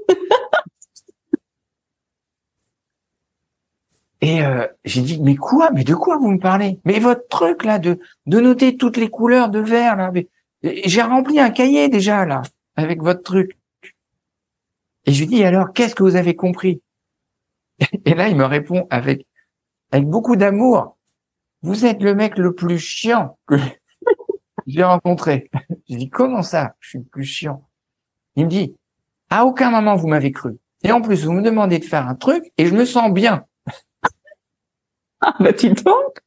Et 4.22 4.44
euh, 4.44 4.68
j'ai 4.86 5.02
dit, 5.02 5.20
mais 5.20 5.36
quoi? 5.36 5.72
Mais 5.72 5.84
de 5.84 5.96
quoi 5.96 6.18
vous 6.18 6.30
me 6.30 6.40
parlez? 6.40 6.80
Mais 6.86 7.00
votre 7.00 7.28
truc 7.28 7.64
là 7.64 7.80
de 7.80 8.00
de 8.28 8.40
noter 8.40 8.78
toutes 8.78 8.98
les 8.98 9.10
couleurs 9.10 9.50
de 9.50 9.60
vert 9.60 9.96
là. 9.96 10.12
J'ai 10.64 11.02
rempli 11.02 11.40
un 11.40 11.50
cahier 11.50 11.90
déjà 11.90 12.24
là 12.26 12.44
avec 12.76 13.02
votre 13.02 13.24
truc. 13.24 13.58
Et 15.06 15.14
je 15.14 15.22
lui 15.22 15.28
dis 15.28 15.44
alors, 15.44 15.74
qu'est-ce 15.74 15.96
que 15.96 16.04
vous 16.04 16.16
avez 16.16 16.36
compris? 16.36 16.84
Et 18.06 18.14
là, 18.14 18.30
il 18.30 18.36
me 18.36 18.46
répond 18.46 18.86
avec 18.92 19.26
avec 19.92 20.08
beaucoup 20.08 20.36
d'amour. 20.36 20.98
Vous 21.64 21.86
êtes 21.86 22.02
le 22.02 22.14
mec 22.14 22.38
le 22.38 22.54
plus 22.54 22.78
chiant 22.78 23.38
que 23.48 23.56
j'ai 24.68 24.84
rencontré. 24.84 25.50
Je 25.90 25.96
dis 25.96 26.10
comment 26.10 26.44
ça? 26.44 26.76
Je 26.80 26.90
suis 26.90 27.00
plus 27.00 27.24
chiant. 27.24 27.68
Il 28.36 28.46
me 28.46 28.50
dit 28.50 28.76
à 29.30 29.46
aucun 29.46 29.72
moment 29.72 29.96
vous 29.96 30.08
m'avez 30.08 30.32
cru. 30.32 30.58
Et 30.84 30.92
en 30.92 31.02
plus, 31.02 31.26
vous 31.26 31.32
me 31.32 31.42
demandez 31.42 31.80
de 31.80 31.86
faire 31.86 32.08
un 32.08 32.16
truc 32.16 32.52
et 32.58 32.66
je 32.66 32.74
me 32.74 32.86
sens 32.86 33.12
bien. 33.12 33.46
Ah, 35.22 35.36
bah, 35.40 35.54
tu 35.54 35.70
donc. 35.70 36.20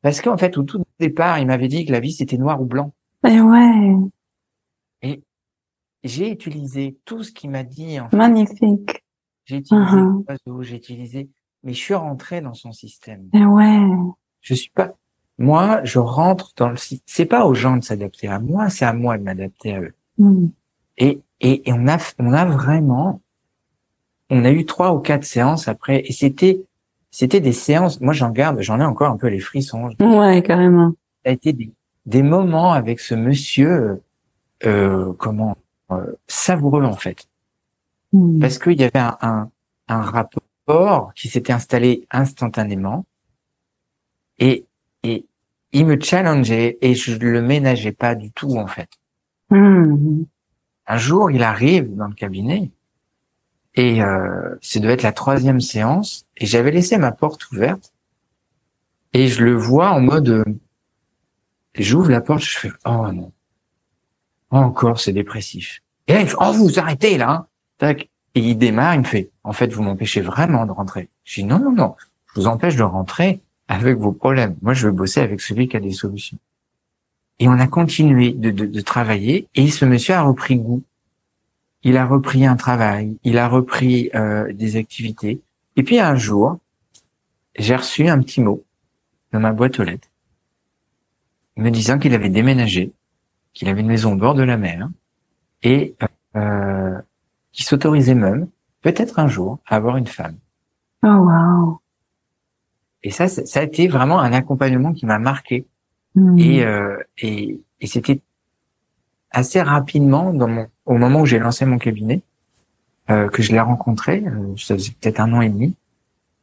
Parce 0.00 0.20
qu'en 0.22 0.38
fait, 0.38 0.56
au 0.56 0.62
tout 0.62 0.82
départ, 0.98 1.38
il 1.38 1.46
m'avait 1.46 1.68
dit 1.68 1.84
que 1.84 1.92
la 1.92 2.00
vie, 2.00 2.12
c'était 2.12 2.38
noir 2.38 2.60
ou 2.60 2.64
blanc. 2.64 2.94
Et 3.26 3.40
ouais. 3.40 3.94
Et 5.02 5.22
j'ai 6.02 6.30
utilisé 6.30 6.98
tout 7.04 7.22
ce 7.22 7.30
qu'il 7.30 7.50
m'a 7.50 7.62
dit. 7.62 8.00
En 8.00 8.08
fait. 8.08 8.16
Magnifique. 8.16 9.04
J'ai 9.44 9.56
utilisé 9.56 9.96
l'oiseau, 9.96 10.62
j'ai 10.62 10.76
utilisé, 10.76 11.28
mais 11.62 11.72
je 11.74 11.78
suis 11.78 11.94
rentré 11.94 12.40
dans 12.40 12.54
son 12.54 12.72
système. 12.72 13.28
Et 13.34 13.44
ouais. 13.44 13.80
Je 14.40 14.54
suis 14.54 14.70
pas, 14.70 14.94
moi, 15.42 15.80
je 15.84 15.98
rentre 15.98 16.52
dans 16.56 16.70
le 16.70 16.76
système. 16.76 17.04
C'est 17.06 17.26
pas 17.26 17.44
aux 17.44 17.54
gens 17.54 17.76
de 17.76 17.84
s'adapter 17.84 18.28
à 18.28 18.38
moi, 18.38 18.70
c'est 18.70 18.84
à 18.84 18.92
moi 18.92 19.18
de 19.18 19.24
m'adapter 19.24 19.74
à 19.74 19.80
eux. 19.80 19.94
Hmm. 20.18 20.48
Et, 20.96 21.20
et, 21.40 21.68
et 21.68 21.72
on 21.72 21.86
a, 21.88 21.98
on 22.18 22.32
a 22.32 22.44
vraiment, 22.44 23.20
on 24.30 24.44
a 24.44 24.50
eu 24.50 24.64
trois 24.64 24.94
ou 24.94 25.00
quatre 25.00 25.24
séances 25.24 25.68
après, 25.68 26.02
et 26.06 26.12
c'était, 26.12 26.64
c'était 27.10 27.40
des 27.40 27.52
séances. 27.52 28.00
Moi, 28.00 28.14
j'en 28.14 28.30
garde, 28.30 28.60
j'en 28.60 28.80
ai 28.80 28.84
encore 28.84 29.10
un 29.10 29.16
peu 29.16 29.28
les 29.28 29.40
frissons. 29.40 29.90
Ouais, 30.00 30.42
carrément. 30.42 30.94
Ça 31.24 31.30
a 31.30 31.32
été 31.32 31.52
des, 31.52 31.72
des 32.06 32.22
moments 32.22 32.72
avec 32.72 33.00
ce 33.00 33.14
monsieur, 33.14 34.02
euh, 34.64 35.12
comment, 35.18 35.56
euh, 35.90 36.14
savoureux 36.28 36.84
en 36.84 36.96
fait, 36.96 37.28
Hmm. 38.14 38.40
parce 38.40 38.58
qu'il 38.58 38.78
y 38.78 38.84
avait 38.84 38.98
un, 38.98 39.16
un, 39.22 39.50
un 39.88 40.02
rapport 40.02 41.14
qui 41.16 41.28
s'était 41.28 41.54
installé 41.54 42.06
instantanément, 42.10 43.06
et, 44.38 44.66
et 45.02 45.24
il 45.72 45.86
me 45.86 45.98
challengeait 46.00 46.78
et 46.80 46.94
je 46.94 47.16
le 47.16 47.42
ménageais 47.42 47.92
pas 47.92 48.14
du 48.14 48.30
tout 48.30 48.56
en 48.56 48.66
fait. 48.66 48.88
Hmm. 49.50 50.24
Un 50.86 50.96
jour, 50.96 51.30
il 51.30 51.42
arrive 51.42 51.94
dans 51.94 52.08
le 52.08 52.14
cabinet 52.14 52.70
et 53.74 54.02
euh, 54.02 54.54
ça 54.60 54.80
devait 54.80 54.94
être 54.94 55.02
la 55.02 55.12
troisième 55.12 55.60
séance 55.60 56.26
et 56.36 56.46
j'avais 56.46 56.70
laissé 56.70 56.98
ma 56.98 57.12
porte 57.12 57.50
ouverte 57.50 57.92
et 59.12 59.28
je 59.28 59.44
le 59.44 59.54
vois 59.54 59.90
en 59.90 60.00
mode 60.00 60.28
euh, 60.28 60.44
j'ouvre 61.74 62.10
la 62.10 62.20
porte, 62.20 62.42
je 62.42 62.58
fais 62.58 62.72
oh 62.84 63.10
non 63.12 63.32
encore 64.50 65.00
c'est 65.00 65.12
dépressif 65.12 65.80
et 66.06 66.12
là 66.12 66.20
il 66.20 66.28
fait 66.28 66.36
oh 66.38 66.52
vous 66.52 66.64
vous 66.64 66.78
arrêtez 66.78 67.16
là 67.16 67.30
hein. 67.30 67.46
tac 67.78 68.10
et 68.34 68.40
il 68.40 68.58
démarre 68.58 68.94
il 68.94 69.00
me 69.00 69.06
fait 69.06 69.30
en 69.42 69.52
fait 69.52 69.72
vous 69.72 69.82
m'empêchez 69.82 70.20
vraiment 70.20 70.66
de 70.66 70.72
rentrer 70.72 71.08
je 71.24 71.40
dis 71.40 71.46
non 71.46 71.58
non 71.58 71.72
non 71.72 71.96
je 72.26 72.40
vous 72.40 72.46
empêche 72.46 72.76
de 72.76 72.82
rentrer 72.82 73.40
avec 73.76 73.96
vos 73.98 74.12
problèmes 74.12 74.56
moi 74.62 74.74
je 74.74 74.86
veux 74.86 74.92
bosser 74.92 75.20
avec 75.20 75.40
celui 75.40 75.68
qui 75.68 75.76
a 75.76 75.80
des 75.80 75.92
solutions 75.92 76.38
et 77.42 77.48
on 77.48 77.58
a 77.58 77.66
continué 77.66 78.30
de, 78.30 78.50
de, 78.50 78.66
de 78.66 78.80
travailler 78.80 79.48
et 79.56 79.68
ce 79.68 79.84
monsieur 79.84 80.14
a 80.14 80.22
repris 80.22 80.56
goût. 80.56 80.84
Il 81.82 81.96
a 81.96 82.06
repris 82.06 82.46
un 82.46 82.54
travail, 82.54 83.18
il 83.24 83.36
a 83.36 83.48
repris 83.48 84.10
euh, 84.14 84.52
des 84.52 84.76
activités. 84.76 85.40
Et 85.74 85.82
puis 85.82 85.98
un 85.98 86.14
jour, 86.14 86.58
j'ai 87.56 87.74
reçu 87.74 88.06
un 88.06 88.22
petit 88.22 88.40
mot 88.40 88.62
dans 89.32 89.40
ma 89.40 89.52
boîte 89.52 89.80
aux 89.80 89.82
lettres 89.82 90.08
me 91.56 91.70
disant 91.70 91.98
qu'il 91.98 92.14
avait 92.14 92.28
déménagé, 92.28 92.92
qu'il 93.54 93.68
avait 93.68 93.80
une 93.80 93.88
maison 93.88 94.12
au 94.12 94.16
bord 94.16 94.34
de 94.34 94.44
la 94.44 94.56
mer 94.56 94.88
et 95.64 95.96
euh, 96.36 96.96
qu'il 97.50 97.64
s'autorisait 97.64 98.14
même, 98.14 98.46
peut-être 98.82 99.18
un 99.18 99.26
jour, 99.26 99.58
à 99.66 99.74
avoir 99.74 99.96
une 99.96 100.06
femme. 100.06 100.36
Oh, 101.02 101.08
wow. 101.08 101.81
Et 103.04 103.10
ça, 103.10 103.28
ça 103.28 103.60
a 103.60 103.62
été 103.62 103.88
vraiment 103.88 104.20
un 104.20 104.32
accompagnement 104.32 104.92
qui 104.92 105.06
m'a 105.06 105.18
marqué. 105.18 105.66
Hmm. 106.14 106.38
Et, 106.38 106.64
euh, 106.64 106.96
et, 107.18 107.60
et 107.80 107.86
c'était 107.86 108.20
assez 109.30 109.62
rapidement, 109.62 110.32
dans 110.32 110.48
mon, 110.48 110.66
au 110.86 110.96
moment 110.98 111.22
où 111.22 111.26
j'ai 111.26 111.38
lancé 111.38 111.64
mon 111.64 111.78
cabinet, 111.78 112.22
euh, 113.10 113.28
que 113.28 113.42
je 113.42 113.52
l'ai 113.52 113.60
rencontré, 113.60 114.22
euh, 114.26 114.54
ça 114.56 114.74
faisait 114.74 114.92
peut-être 115.00 115.20
un 115.20 115.32
an 115.32 115.40
et 115.40 115.48
demi, 115.48 115.74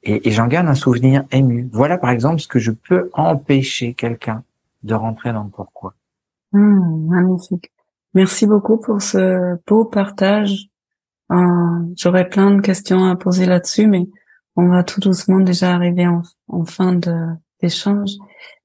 et, 0.04 0.28
et 0.28 0.32
j'en 0.32 0.48
garde 0.48 0.68
un 0.68 0.76
souvenir 0.76 1.24
ému. 1.32 1.70
Voilà 1.72 1.98
par 1.98 2.10
exemple 2.10 2.40
ce 2.40 2.48
que 2.48 2.60
je 2.60 2.72
peux 2.72 3.10
empêcher 3.14 3.94
quelqu'un 3.94 4.44
de 4.84 4.94
rentrer 4.94 5.32
dans 5.32 5.44
le 5.44 5.50
pourquoi. 5.50 5.94
Hmm, 6.52 7.08
magnifique. 7.08 7.72
Merci 8.14 8.48
beaucoup 8.48 8.78
pour 8.78 9.02
ce 9.02 9.58
beau 9.68 9.86
partage. 9.86 10.70
Euh, 11.32 11.36
J'aurais 11.96 12.28
plein 12.28 12.52
de 12.52 12.62
questions 12.62 13.06
à 13.06 13.16
poser 13.16 13.46
là-dessus, 13.46 13.88
mais 13.88 14.08
on 14.56 14.68
va 14.68 14.84
tout 14.84 15.00
doucement 15.00 15.40
déjà 15.40 15.76
arriver 15.76 16.08
en, 16.08 16.24
en 16.50 16.66
fin 16.66 16.94
de 16.94 17.16
d'échange. 17.62 18.12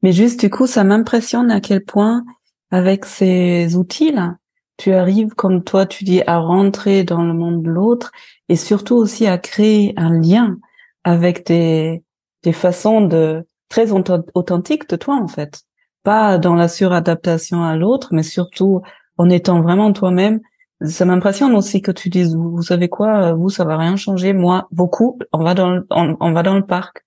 Mais 0.03 0.13
juste 0.13 0.41
du 0.41 0.51
coup, 0.51 0.67
ça 0.67 0.85
m'impressionne 0.85 1.51
à 1.51 1.61
quel 1.61 1.85
point, 1.85 2.25
avec 2.71 3.05
ces 3.05 3.77
outils-là, 3.77 4.37
tu 4.77 4.93
arrives, 4.93 5.35
comme 5.35 5.65
toi 5.65 5.87
tu 5.87 6.05
dis, 6.05 6.23
à 6.27 6.39
rentrer 6.39 7.05
dans 7.05 7.25
le 7.25 7.35
monde 7.35 7.63
de 7.63 7.71
l'autre 7.71 8.13
et 8.49 8.57
surtout 8.57 8.97
aussi 8.97 9.27
à 9.27 9.39
créer 9.39 9.95
un 9.97 10.19
lien 10.21 10.57
avec 11.05 11.47
des 11.47 12.03
des 12.43 12.53
façons 12.53 13.01
de 13.03 13.47
très 13.69 13.93
authent- 13.93 14.27
authentiques 14.35 14.89
de 14.89 14.97
toi 14.97 15.17
en 15.17 15.29
fait 15.29 15.65
pas 16.05 16.39
dans 16.39 16.55
la 16.55 16.69
suradaptation 16.69 17.65
à 17.65 17.77
l'autre, 17.77 18.11
mais 18.13 18.23
surtout 18.23 18.83
en 19.19 19.29
étant 19.31 19.61
vraiment 19.63 19.93
toi-même. 19.93 20.41
Ça 20.83 21.05
m'impressionne 21.05 21.55
aussi 21.55 21.83
que 21.83 21.91
tu 21.91 22.11
dises, 22.11 22.37
vous, 22.37 22.63
savez 22.63 22.89
quoi, 22.89 23.33
vous, 23.33 23.49
ça 23.49 23.65
va 23.65 23.77
rien 23.77 23.97
changer. 23.97 24.33
Moi, 24.33 24.69
beaucoup, 24.71 25.19
on 25.33 25.43
va 25.43 25.55
dans 25.55 25.71
le, 25.71 25.87
on 25.91 26.33
va 26.33 26.43
dans 26.43 26.55
le 26.55 26.67
parc. 26.67 27.04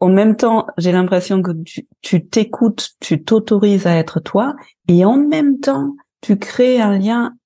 En 0.00 0.08
même 0.08 0.36
temps, 0.36 0.66
j'ai 0.78 0.92
l'impression 0.92 1.42
que 1.42 1.52
tu 2.00 2.26
t'écoutes, 2.26 2.90
tu 3.00 3.22
t'autorises 3.22 3.86
à 3.86 3.96
être 3.96 4.18
toi, 4.20 4.54
et 4.88 5.04
en 5.04 5.16
même 5.16 5.60
temps, 5.60 5.94
tu 6.22 6.38
crées 6.38 6.80
un 6.80 6.98
lien 6.98 7.36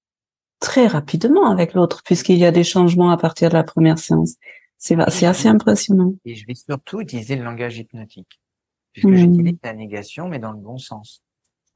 très 0.61 0.87
rapidement 0.87 1.51
avec 1.51 1.75
l'autre, 1.75 2.03
puisqu'il 2.05 2.39
y 2.39 2.45
a 2.45 2.53
des 2.53 2.65
changements 2.65 3.11
à 3.11 3.17
partir 3.17 3.49
de 3.49 3.55
la 3.55 3.65
première 3.65 3.99
séance. 3.99 4.35
C'est 4.79 4.97
assez 4.99 5.49
impressionnant. 5.49 6.15
Et 6.25 6.35
je 6.37 6.47
vais 6.47 6.55
surtout 6.55 7.01
utiliser 7.01 7.37
le 7.37 7.45
langage 7.45 7.77
hypnotique, 7.79 8.41
puisque 8.93 9.09
Hmm. 9.09 9.17
j'utilise 9.17 9.59
la 9.65 9.73
négation, 9.73 10.29
mais 10.29 10.39
dans 10.39 10.53
le 10.53 10.59
bon 10.59 10.79
sens. 10.79 11.23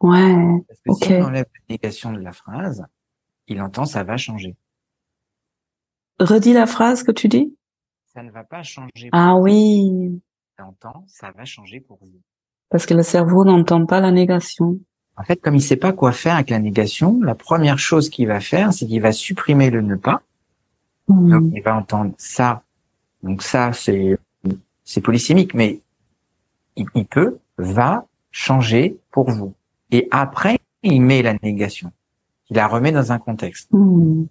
Ouais, 0.00 0.34
Parce 0.68 0.80
que 1.00 1.06
si 1.06 1.12
on 1.14 1.24
enlève 1.24 1.46
la 1.68 1.74
négation 1.74 2.12
de 2.12 2.20
la 2.20 2.30
phrase, 2.32 2.84
il 3.48 3.60
entend 3.60 3.84
ça 3.84 4.04
va 4.04 4.16
changer. 4.16 4.54
redis 6.20 6.52
la 6.52 6.66
phrase 6.66 7.02
que 7.02 7.10
tu 7.12 7.26
dis? 7.28 7.54
Ça 8.14 8.22
ne 8.22 8.30
va 8.30 8.44
pas 8.44 8.62
changer. 8.62 9.08
Ah 9.12 9.36
oui, 9.36 10.20
entend 10.64 11.04
ça 11.06 11.30
va 11.36 11.44
changer 11.44 11.80
pour 11.80 11.98
vous. 12.00 12.20
Parce 12.70 12.86
que 12.86 12.94
le 12.94 13.02
cerveau 13.02 13.44
n'entend 13.44 13.86
pas 13.86 14.00
la 14.00 14.10
négation. 14.10 14.78
En 15.16 15.24
fait, 15.24 15.40
comme 15.40 15.56
il 15.56 15.62
sait 15.62 15.76
pas 15.76 15.92
quoi 15.92 16.12
faire 16.12 16.34
avec 16.34 16.50
la 16.50 16.58
négation, 16.58 17.20
la 17.22 17.34
première 17.34 17.78
chose 17.78 18.08
qu'il 18.08 18.28
va 18.28 18.40
faire, 18.40 18.72
c'est 18.72 18.86
qu'il 18.86 19.00
va 19.00 19.12
supprimer 19.12 19.70
le 19.70 19.80
ne 19.80 19.96
pas. 19.96 20.22
Hmm. 21.08 21.30
Donc, 21.30 21.52
il 21.54 21.62
va 21.62 21.76
entendre 21.76 22.12
ça. 22.18 22.62
Donc 23.22 23.42
ça, 23.42 23.72
c'est 23.72 24.18
c'est 24.84 25.00
polysémique, 25.00 25.54
mais 25.54 25.82
il, 26.76 26.86
il 26.94 27.04
peut, 27.04 27.38
va 27.58 28.06
changer 28.30 28.98
pour 29.10 29.30
vous. 29.30 29.54
Et 29.90 30.08
après, 30.10 30.58
il 30.82 31.00
met 31.02 31.22
la 31.22 31.34
négation. 31.42 31.92
Il 32.50 32.56
la 32.56 32.66
remet 32.66 32.92
dans 32.92 33.12
un 33.12 33.18
contexte. 33.18 33.68
Hmm. 33.72 34.24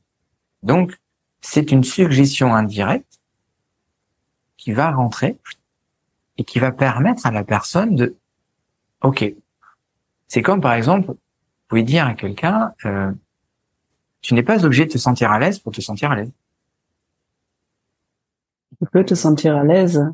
Donc, 0.63 0.97
c'est 1.41 1.71
une 1.71 1.83
suggestion 1.83 2.53
indirecte 2.55 3.19
qui 4.57 4.71
va 4.73 4.91
rentrer 4.91 5.37
et 6.37 6.43
qui 6.43 6.59
va 6.59 6.71
permettre 6.71 7.25
à 7.25 7.31
la 7.31 7.43
personne 7.43 7.95
de, 7.95 8.15
ok, 9.01 9.33
c'est 10.27 10.41
comme 10.41 10.61
par 10.61 10.73
exemple, 10.73 11.07
vous 11.09 11.17
pouvez 11.67 11.83
dire 11.83 12.05
à 12.05 12.13
quelqu'un, 12.13 12.73
euh, 12.85 13.11
tu 14.21 14.33
n'es 14.33 14.43
pas 14.43 14.65
obligé 14.65 14.85
de 14.85 14.91
te 14.91 14.97
sentir 14.97 15.31
à 15.31 15.39
l'aise 15.39 15.59
pour 15.59 15.71
te 15.71 15.81
sentir 15.81 16.11
à 16.11 16.15
l'aise. 16.15 16.31
Tu 18.79 18.85
peux 18.91 19.03
te 19.05 19.15
sentir 19.15 19.55
à 19.55 19.63
l'aise 19.63 20.05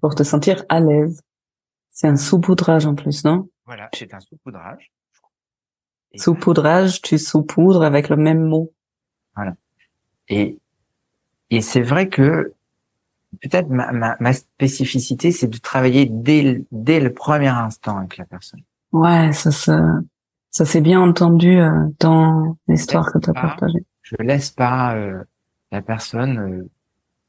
pour 0.00 0.14
te 0.14 0.22
sentir 0.22 0.64
à 0.68 0.80
l'aise. 0.80 1.22
C'est 1.90 2.08
un 2.08 2.16
saupoudrage 2.16 2.86
en 2.86 2.94
plus, 2.94 3.24
non? 3.24 3.48
Voilà, 3.66 3.88
c'est 3.92 4.14
un 4.14 4.20
saupoudrage. 4.20 4.92
Et- 6.12 6.18
Saupoudrage, 6.18 7.02
tu 7.02 7.18
saupoudres 7.18 7.82
avec 7.82 8.08
le 8.08 8.16
même 8.16 8.44
mot. 8.44 8.72
Et, 10.28 10.58
et 11.50 11.60
c'est 11.62 11.82
vrai 11.82 12.08
que 12.08 12.54
peut-être 13.42 13.68
ma, 13.68 13.92
ma, 13.92 14.16
ma 14.20 14.32
spécificité, 14.32 15.32
c'est 15.32 15.48
de 15.48 15.58
travailler 15.58 16.06
dès 16.06 16.42
le, 16.42 16.64
dès 16.72 17.00
le 17.00 17.12
premier 17.12 17.48
instant 17.48 17.98
avec 17.98 18.16
la 18.16 18.24
personne. 18.24 18.60
Ouais, 18.92 19.32
ça, 19.32 19.50
ça, 19.50 19.80
ça 20.50 20.64
s'est 20.64 20.80
bien 20.80 21.00
entendu 21.00 21.58
euh, 21.58 21.70
dans 22.00 22.56
l'histoire 22.66 23.12
que 23.12 23.18
tu 23.18 23.30
as 23.30 23.34
partagée. 23.34 23.84
Je 24.02 24.16
laisse 24.20 24.50
pas 24.50 24.96
euh, 24.96 25.22
la 25.70 25.82
personne 25.82 26.38
euh, 26.38 26.70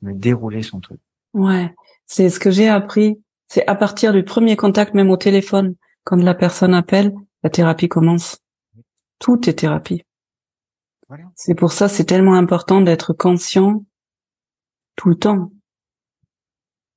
me 0.02 0.14
dérouler 0.14 0.64
son 0.64 0.80
truc. 0.80 1.00
Ouais, 1.34 1.74
c'est 2.06 2.30
ce 2.30 2.40
que 2.40 2.52
j'ai 2.52 2.70
appris. 2.70 3.22
C'est 3.48 3.68
à 3.68 3.76
partir 3.76 4.14
du 4.14 4.24
premier 4.24 4.56
contact, 4.56 4.94
même 4.94 5.10
au 5.10 5.18
téléphone, 5.18 5.76
quand 6.04 6.16
la 6.16 6.36
personne 6.36 6.74
appelle, 6.74 7.14
la 7.44 7.50
thérapie 7.50 7.90
commence. 7.90 8.40
Tout 9.20 9.50
est 9.50 9.54
thérapie. 9.54 10.06
Voilà. 11.10 11.26
C'est 11.36 11.56
pour 11.56 11.74
ça, 11.74 11.90
c'est 11.90 12.06
tellement 12.06 12.36
important 12.36 12.82
d'être 12.82 13.14
conscient 13.14 13.84
tout 14.96 15.10
le 15.10 15.16
temps 15.16 15.52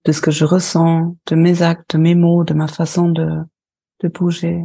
de 0.05 0.13
ce 0.13 0.21
que 0.21 0.31
je 0.31 0.45
ressens, 0.45 1.17
de 1.27 1.37
mes 1.37 1.63
actes, 1.63 1.97
de 1.97 1.99
mes 1.99 2.15
mots, 2.15 2.45
de 2.45 2.55
ma 2.55 2.69
façon 2.69 3.09
de, 3.09 3.29
de 4.01 4.09
bouger. 4.09 4.63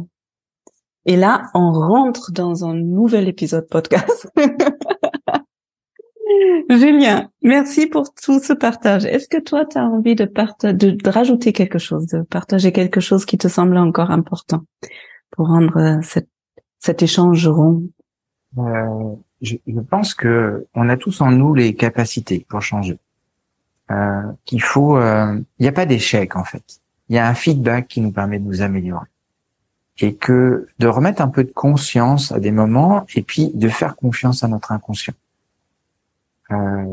Et 1.04 1.16
là, 1.16 1.44
on 1.54 1.72
rentre 1.72 2.32
dans 2.32 2.64
un 2.64 2.74
nouvel 2.74 3.28
épisode 3.28 3.68
podcast. 3.68 4.30
Julien, 6.68 7.30
merci 7.42 7.86
pour 7.86 8.12
tout 8.12 8.40
ce 8.40 8.52
partage. 8.52 9.06
Est-ce 9.06 9.28
que 9.28 9.40
toi, 9.40 9.64
tu 9.64 9.78
as 9.78 9.84
envie 9.84 10.14
de, 10.14 10.24
de, 10.24 11.08
rajouter 11.10 11.54
quelque 11.54 11.78
chose, 11.78 12.06
de 12.08 12.20
partager 12.22 12.72
quelque 12.72 13.00
chose 13.00 13.24
qui 13.24 13.38
te 13.38 13.48
semble 13.48 13.78
encore 13.78 14.10
important 14.10 14.64
pour 15.30 15.48
rendre 15.48 15.78
euh, 15.78 16.20
cet 16.78 17.02
échange 17.02 17.48
rond? 17.48 17.88
Euh, 18.58 19.14
je, 19.40 19.56
je, 19.66 19.80
pense 19.80 20.14
que 20.14 20.66
on 20.74 20.88
a 20.90 20.96
tous 20.98 21.22
en 21.22 21.30
nous 21.30 21.54
les 21.54 21.74
capacités 21.74 22.44
pour 22.48 22.60
changer. 22.60 22.98
Euh, 23.90 24.22
qu'il 24.44 24.62
faut, 24.62 24.98
euh, 24.98 25.40
il 25.58 25.62
n'y 25.62 25.68
a 25.68 25.72
pas 25.72 25.86
d'échec 25.86 26.36
en 26.36 26.44
fait. 26.44 26.80
Il 27.08 27.16
y 27.16 27.18
a 27.18 27.26
un 27.26 27.34
feedback 27.34 27.88
qui 27.88 28.02
nous 28.02 28.12
permet 28.12 28.38
de 28.38 28.44
nous 28.44 28.60
améliorer 28.60 29.06
et 30.00 30.14
que 30.14 30.68
de 30.78 30.86
remettre 30.86 31.22
un 31.22 31.28
peu 31.28 31.42
de 31.42 31.50
conscience 31.50 32.30
à 32.30 32.38
des 32.38 32.50
moments 32.50 33.06
et 33.14 33.22
puis 33.22 33.50
de 33.54 33.68
faire 33.70 33.96
confiance 33.96 34.44
à 34.44 34.48
notre 34.48 34.72
inconscient. 34.72 35.14
Euh, 36.50 36.84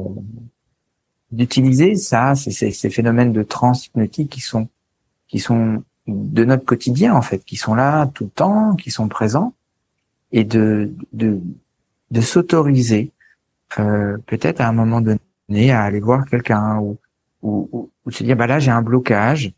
d'utiliser 1.31 1.95
ça, 1.95 2.33
ces, 2.35 2.51
ces 2.71 2.89
phénomènes 2.89 3.33
de 3.33 3.43
trans 3.43 3.73
hypnotique 3.73 4.29
qui 4.29 4.39
sont 4.39 4.69
qui 5.27 5.39
sont 5.39 5.83
de 6.07 6.45
notre 6.45 6.63
quotidien 6.63 7.13
en 7.13 7.21
fait, 7.21 7.43
qui 7.43 7.57
sont 7.57 7.75
là 7.75 8.07
tout 8.07 8.25
le 8.25 8.29
temps, 8.29 8.75
qui 8.75 8.89
sont 8.89 9.09
présents, 9.09 9.53
et 10.31 10.45
de 10.45 10.93
de 11.11 11.41
de 12.11 12.21
s'autoriser 12.21 13.11
euh, 13.79 14.17
peut-être 14.27 14.61
à 14.61 14.67
un 14.69 14.71
moment 14.71 15.01
donné 15.01 15.19
à 15.49 15.83
aller 15.83 15.99
voir 15.99 16.25
quelqu'un 16.25 16.79
ou, 16.79 16.97
ou 17.41 17.91
ou 18.05 18.11
se 18.11 18.23
dire 18.23 18.35
bah 18.35 18.47
là 18.47 18.59
j'ai 18.59 18.71
un 18.71 18.81
blocage 18.81 19.53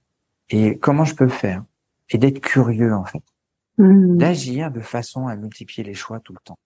et 0.50 0.78
comment 0.78 1.06
je 1.06 1.16
peux 1.16 1.28
faire? 1.28 1.64
Et 2.10 2.18
d'être 2.18 2.40
curieux 2.40 2.94
en 2.94 3.04
fait, 3.04 3.24
mmh. 3.78 4.18
d'agir 4.18 4.72
de 4.72 4.80
façon 4.80 5.28
à 5.28 5.36
multiplier 5.36 5.84
les 5.84 5.94
choix 5.94 6.20
tout 6.20 6.34
le 6.34 6.40
temps. 6.44 6.58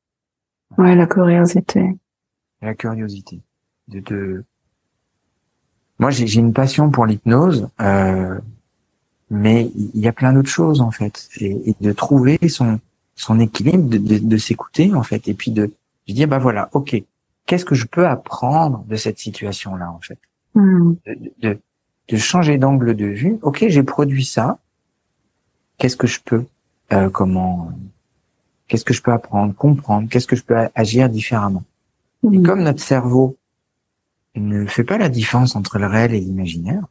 Ouais, 0.77 0.95
la 0.95 1.07
curiosité 1.07 1.97
la 2.61 2.75
curiosité. 2.75 3.41
De, 3.87 3.99
de... 3.99 4.43
Moi, 5.99 6.11
j'ai 6.11 6.39
une 6.39 6.53
passion 6.53 6.89
pour 6.89 7.05
l'hypnose, 7.05 7.69
euh, 7.79 8.39
mais 9.29 9.71
il 9.75 9.99
y 9.99 10.07
a 10.07 10.13
plein 10.13 10.33
d'autres 10.33 10.49
choses 10.49 10.81
en 10.81 10.91
fait, 10.91 11.29
et, 11.39 11.69
et, 11.69 11.75
de 11.79 11.91
trouver 11.91 12.37
son 12.47 12.79
son 13.15 13.39
équilibre, 13.39 13.87
de, 13.87 13.97
de, 13.97 14.17
de 14.17 14.37
s'écouter 14.37 14.93
en 14.93 15.03
fait, 15.03 15.27
et 15.27 15.33
puis 15.33 15.51
de, 15.51 15.71
de 16.07 16.13
dire 16.13 16.27
bah 16.27 16.39
voilà, 16.39 16.69
ok, 16.73 17.03
qu'est-ce 17.51 17.65
que 17.65 17.75
je 17.75 17.85
peux 17.85 18.07
apprendre 18.07 18.85
de 18.87 18.95
cette 18.95 19.19
situation 19.19 19.75
là 19.75 19.91
en 19.91 19.99
fait, 19.99 20.17
mmh. 20.55 20.93
de, 21.41 21.59
de, 22.07 22.15
changer 22.15 22.57
d'angle 22.57 22.95
de 22.95 23.07
vue. 23.07 23.39
Ok, 23.41 23.65
j'ai 23.67 23.83
produit 23.83 24.23
ça, 24.23 24.57
qu'est-ce 25.77 25.97
que 25.97 26.07
je 26.07 26.21
peux, 26.23 26.45
euh, 26.93 27.09
comment, 27.09 27.69
qu'est-ce 28.69 28.85
que 28.85 28.93
je 28.93 29.01
peux 29.01 29.11
apprendre, 29.11 29.53
comprendre, 29.53 30.07
qu'est-ce 30.09 30.27
que 30.27 30.37
je 30.37 30.43
peux 30.43 30.55
agir 30.75 31.09
différemment. 31.09 31.63
Et 32.23 32.37
Mmh. 32.37 32.43
comme 32.43 32.63
notre 32.63 32.79
cerveau 32.79 33.35
ne 34.35 34.65
fait 34.65 34.85
pas 34.85 34.97
la 34.97 35.09
différence 35.09 35.57
entre 35.57 35.77
le 35.77 35.87
réel 35.87 36.13
et 36.13 36.21
l'imaginaire, 36.21 36.85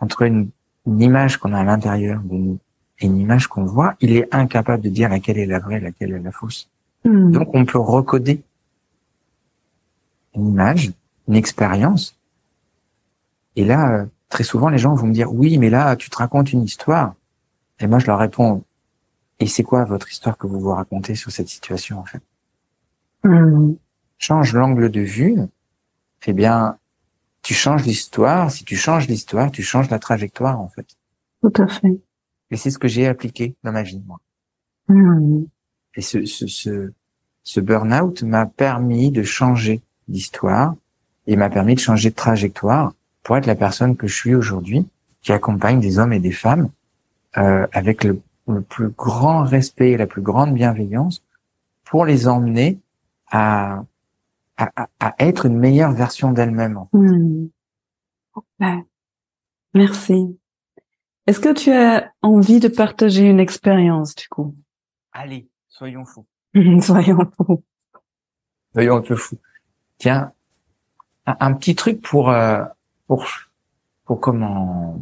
entre 0.00 0.20
une, 0.20 0.50
une 0.86 1.00
image 1.00 1.38
qu'on 1.38 1.54
a 1.54 1.60
à 1.60 1.64
l'intérieur 1.64 2.20
de 2.24 2.34
nous 2.34 2.58
et 2.98 3.06
une 3.06 3.16
image 3.16 3.46
qu'on 3.46 3.64
voit, 3.64 3.94
il 4.02 4.12
est 4.12 4.28
incapable 4.34 4.82
de 4.82 4.90
dire 4.90 5.08
laquelle 5.08 5.38
est 5.38 5.46
la 5.46 5.60
vraie, 5.60 5.80
laquelle 5.80 6.12
est 6.12 6.18
la 6.18 6.30
fausse. 6.30 6.68
Mmh. 7.06 7.30
Donc 7.30 7.54
on 7.54 7.64
peut 7.64 7.78
recoder 7.78 8.42
une 10.34 10.48
image, 10.48 10.92
une 11.28 11.36
expérience. 11.36 12.16
Et 13.56 13.64
là, 13.64 13.92
euh, 13.92 14.06
très 14.28 14.44
souvent, 14.44 14.68
les 14.68 14.78
gens 14.78 14.94
vont 14.94 15.06
me 15.06 15.12
dire, 15.12 15.32
oui, 15.32 15.58
mais 15.58 15.70
là, 15.70 15.96
tu 15.96 16.10
te 16.10 16.16
racontes 16.16 16.52
une 16.52 16.62
histoire. 16.62 17.14
Et 17.80 17.86
moi, 17.86 17.98
je 17.98 18.06
leur 18.06 18.18
réponds, 18.18 18.62
et 19.38 19.46
c'est 19.46 19.62
quoi 19.62 19.84
votre 19.84 20.10
histoire 20.10 20.36
que 20.36 20.46
vous 20.46 20.60
vous 20.60 20.72
racontez 20.72 21.14
sur 21.14 21.30
cette 21.30 21.48
situation, 21.48 21.98
en 21.98 22.04
fait? 22.04 22.22
Mmh. 23.22 23.74
change 24.16 24.54
l'angle 24.54 24.90
de 24.90 25.00
vue, 25.00 25.36
eh 26.26 26.32
bien, 26.32 26.78
tu 27.42 27.52
changes 27.52 27.84
l'histoire. 27.84 28.50
Si 28.50 28.64
tu 28.64 28.76
changes 28.76 29.08
l'histoire, 29.08 29.50
tu 29.50 29.62
changes 29.62 29.90
la 29.90 29.98
trajectoire, 29.98 30.60
en 30.60 30.68
fait. 30.68 30.86
Tout 31.42 31.62
à 31.62 31.66
fait. 31.66 32.00
Et 32.50 32.56
c'est 32.56 32.70
ce 32.70 32.78
que 32.78 32.88
j'ai 32.88 33.06
appliqué 33.06 33.56
dans 33.62 33.72
ma 33.72 33.82
vie, 33.82 34.02
moi. 34.06 34.18
Mmh. 34.88 35.44
Et 35.96 36.02
ce, 36.02 36.24
ce, 36.24 36.46
ce, 36.46 36.92
ce 37.42 37.60
burn-out 37.60 38.22
m'a 38.22 38.46
permis 38.46 39.10
de 39.10 39.22
changer 39.22 39.82
d'histoire 40.10 40.74
et 41.26 41.36
m'a 41.36 41.50
permis 41.50 41.74
de 41.74 41.80
changer 41.80 42.10
de 42.10 42.14
trajectoire 42.14 42.92
pour 43.22 43.36
être 43.36 43.46
la 43.46 43.54
personne 43.54 43.96
que 43.96 44.06
je 44.06 44.14
suis 44.14 44.34
aujourd'hui, 44.34 44.86
qui 45.22 45.32
accompagne 45.32 45.80
des 45.80 45.98
hommes 45.98 46.12
et 46.12 46.20
des 46.20 46.32
femmes 46.32 46.70
euh, 47.36 47.66
avec 47.72 48.04
le, 48.04 48.20
le 48.48 48.62
plus 48.62 48.88
grand 48.88 49.44
respect 49.44 49.92
et 49.92 49.96
la 49.96 50.06
plus 50.06 50.22
grande 50.22 50.54
bienveillance 50.54 51.22
pour 51.84 52.04
les 52.04 52.28
emmener 52.28 52.78
à, 53.30 53.84
à, 54.56 54.88
à 54.98 55.14
être 55.18 55.46
une 55.46 55.58
meilleure 55.58 55.92
version 55.92 56.32
d'elle-même. 56.32 56.80
Mmh. 56.92 57.46
Ouais. 58.60 58.84
Merci. 59.74 60.38
Est-ce 61.26 61.40
que 61.40 61.52
tu 61.52 61.70
as 61.70 62.12
envie 62.22 62.60
de 62.60 62.68
partager 62.68 63.28
une 63.28 63.40
expérience 63.40 64.14
du 64.14 64.28
coup? 64.28 64.56
Allez, 65.12 65.48
soyons 65.68 66.04
fous. 66.04 66.26
Soyons 66.80 67.30
fous. 67.36 67.62
Soyons 68.72 68.96
un 68.96 69.02
peu 69.02 69.16
fous. 69.16 69.38
Tiens, 70.00 70.32
un, 71.26 71.52
petit 71.52 71.74
truc 71.74 72.00
pour 72.00 72.30
euh, 72.30 72.64
pour 73.06 73.26
pour 74.06 74.18
comment 74.18 74.98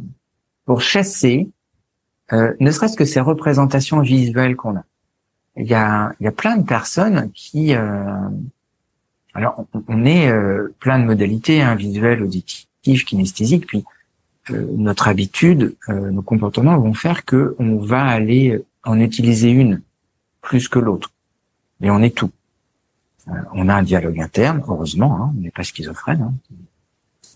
pour 0.65 0.81
chasser, 0.81 1.49
euh, 2.33 2.53
ne 2.59 2.71
serait-ce 2.73 2.97
que 2.97 3.05
ces 3.05 3.21
représentations 3.21 4.01
visuelles 4.01 4.57
qu'on 4.57 4.77
a. 4.77 4.85
Il 5.57 5.69
y 5.69 5.75
a 5.75 6.13
il 6.19 6.25
y 6.25 6.27
a 6.27 6.33
plein 6.33 6.57
de 6.57 6.65
personnes 6.67 7.31
qui 7.33 7.77
euh, 7.77 8.29
alors 9.35 9.65
on, 9.87 10.05
est 10.05 10.29
euh, 10.29 10.75
plein 10.81 10.99
de 10.99 11.05
modalités 11.05 11.63
hein, 11.63 11.77
visuelles, 11.77 12.21
auditives, 12.21 13.05
kinesthésiques, 13.05 13.69
puis 13.69 13.85
notre 14.51 15.07
habitude, 15.09 15.77
nos 15.89 16.23
comportements 16.23 16.79
vont 16.79 16.95
faire 16.95 17.27
que 17.27 17.55
on 17.59 17.77
va 17.77 18.03
aller 18.03 18.65
en 18.83 18.99
utiliser 18.99 19.51
une 19.51 19.83
plus 20.41 20.69
que 20.69 20.79
l'autre. 20.79 21.13
Mais 21.81 21.91
on 21.91 22.01
est 22.01 22.17
tout. 22.17 22.31
Euh, 23.29 23.33
on 23.53 23.69
a 23.69 23.75
un 23.75 23.83
dialogue 23.83 24.21
interne, 24.21 24.63
heureusement, 24.67 25.17
hein, 25.17 25.33
on 25.37 25.41
n'est 25.41 25.51
pas 25.51 25.63
schizophrène. 25.63 26.23
Hein. 26.23 26.35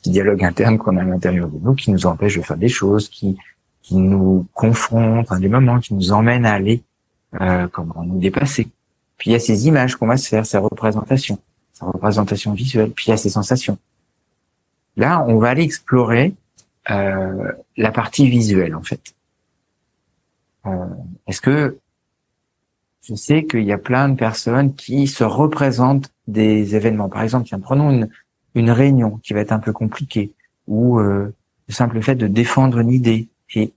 Petit 0.00 0.10
dialogue 0.10 0.42
interne 0.42 0.78
qu'on 0.78 0.96
a 0.96 1.02
à 1.02 1.04
l'intérieur 1.04 1.48
de 1.48 1.58
nous 1.58 1.74
qui 1.74 1.90
nous 1.90 2.06
empêche 2.06 2.36
de 2.36 2.42
faire 2.42 2.56
des 2.56 2.68
choses, 2.68 3.08
qui 3.08 3.38
qui 3.82 3.96
nous 3.96 4.46
confronte 4.54 5.30
à 5.30 5.38
des 5.38 5.48
moments, 5.48 5.80
qui 5.80 5.94
nous 5.94 6.12
emmène 6.12 6.46
à 6.46 6.54
aller 6.54 6.82
euh, 7.40 7.66
comment 7.68 8.04
nous 8.04 8.18
dépasser. 8.18 8.68
Puis 9.18 9.30
il 9.30 9.32
y 9.32 9.36
a 9.36 9.40
ces 9.40 9.66
images 9.66 9.96
qu'on 9.96 10.06
va 10.06 10.16
se 10.16 10.28
faire, 10.28 10.46
ces 10.46 10.58
représentations, 10.58 11.38
ces 11.72 11.84
représentations 11.84 12.52
visuelles, 12.52 12.92
puis 12.92 13.06
il 13.08 13.10
y 13.10 13.14
a 13.14 13.16
ces 13.16 13.30
sensations. 13.30 13.78
Là, 14.96 15.24
on 15.26 15.38
va 15.38 15.50
aller 15.50 15.62
explorer 15.62 16.34
euh, 16.90 17.52
la 17.76 17.90
partie 17.90 18.28
visuelle 18.28 18.74
en 18.74 18.82
fait. 18.82 19.14
Euh, 20.66 20.86
Est-ce 21.26 21.40
que 21.40 21.76
je 23.02 23.14
sais 23.14 23.44
qu'il 23.44 23.64
y 23.64 23.72
a 23.72 23.78
plein 23.78 24.08
de 24.08 24.16
personnes 24.16 24.74
qui 24.74 25.06
se 25.06 25.24
représentent 25.24 26.12
des 26.28 26.76
événements. 26.76 27.08
Par 27.08 27.22
exemple, 27.22 27.48
tiens, 27.48 27.58
prenons 27.58 27.90
une, 27.90 28.08
une 28.54 28.70
réunion 28.70 29.18
qui 29.22 29.32
va 29.32 29.40
être 29.40 29.52
un 29.52 29.58
peu 29.58 29.72
compliquée 29.72 30.32
ou 30.68 31.00
euh, 31.00 31.34
le 31.68 31.74
simple 31.74 32.00
fait 32.00 32.14
de 32.14 32.26
défendre 32.26 32.78
une 32.78 32.90
idée. 32.90 33.28
Et 33.54 33.72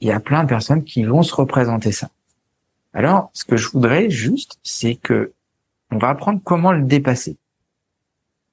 il 0.00 0.08
y 0.08 0.12
a 0.12 0.20
plein 0.20 0.44
de 0.44 0.48
personnes 0.48 0.84
qui 0.84 1.02
vont 1.04 1.22
se 1.22 1.34
représenter 1.34 1.92
ça. 1.92 2.10
Alors, 2.94 3.30
ce 3.32 3.44
que 3.44 3.56
je 3.56 3.68
voudrais 3.68 4.10
juste, 4.10 4.58
c'est 4.62 4.94
que 4.94 5.32
on 5.90 5.98
va 5.98 6.10
apprendre 6.10 6.40
comment 6.42 6.72
le 6.72 6.82
dépasser. 6.82 7.36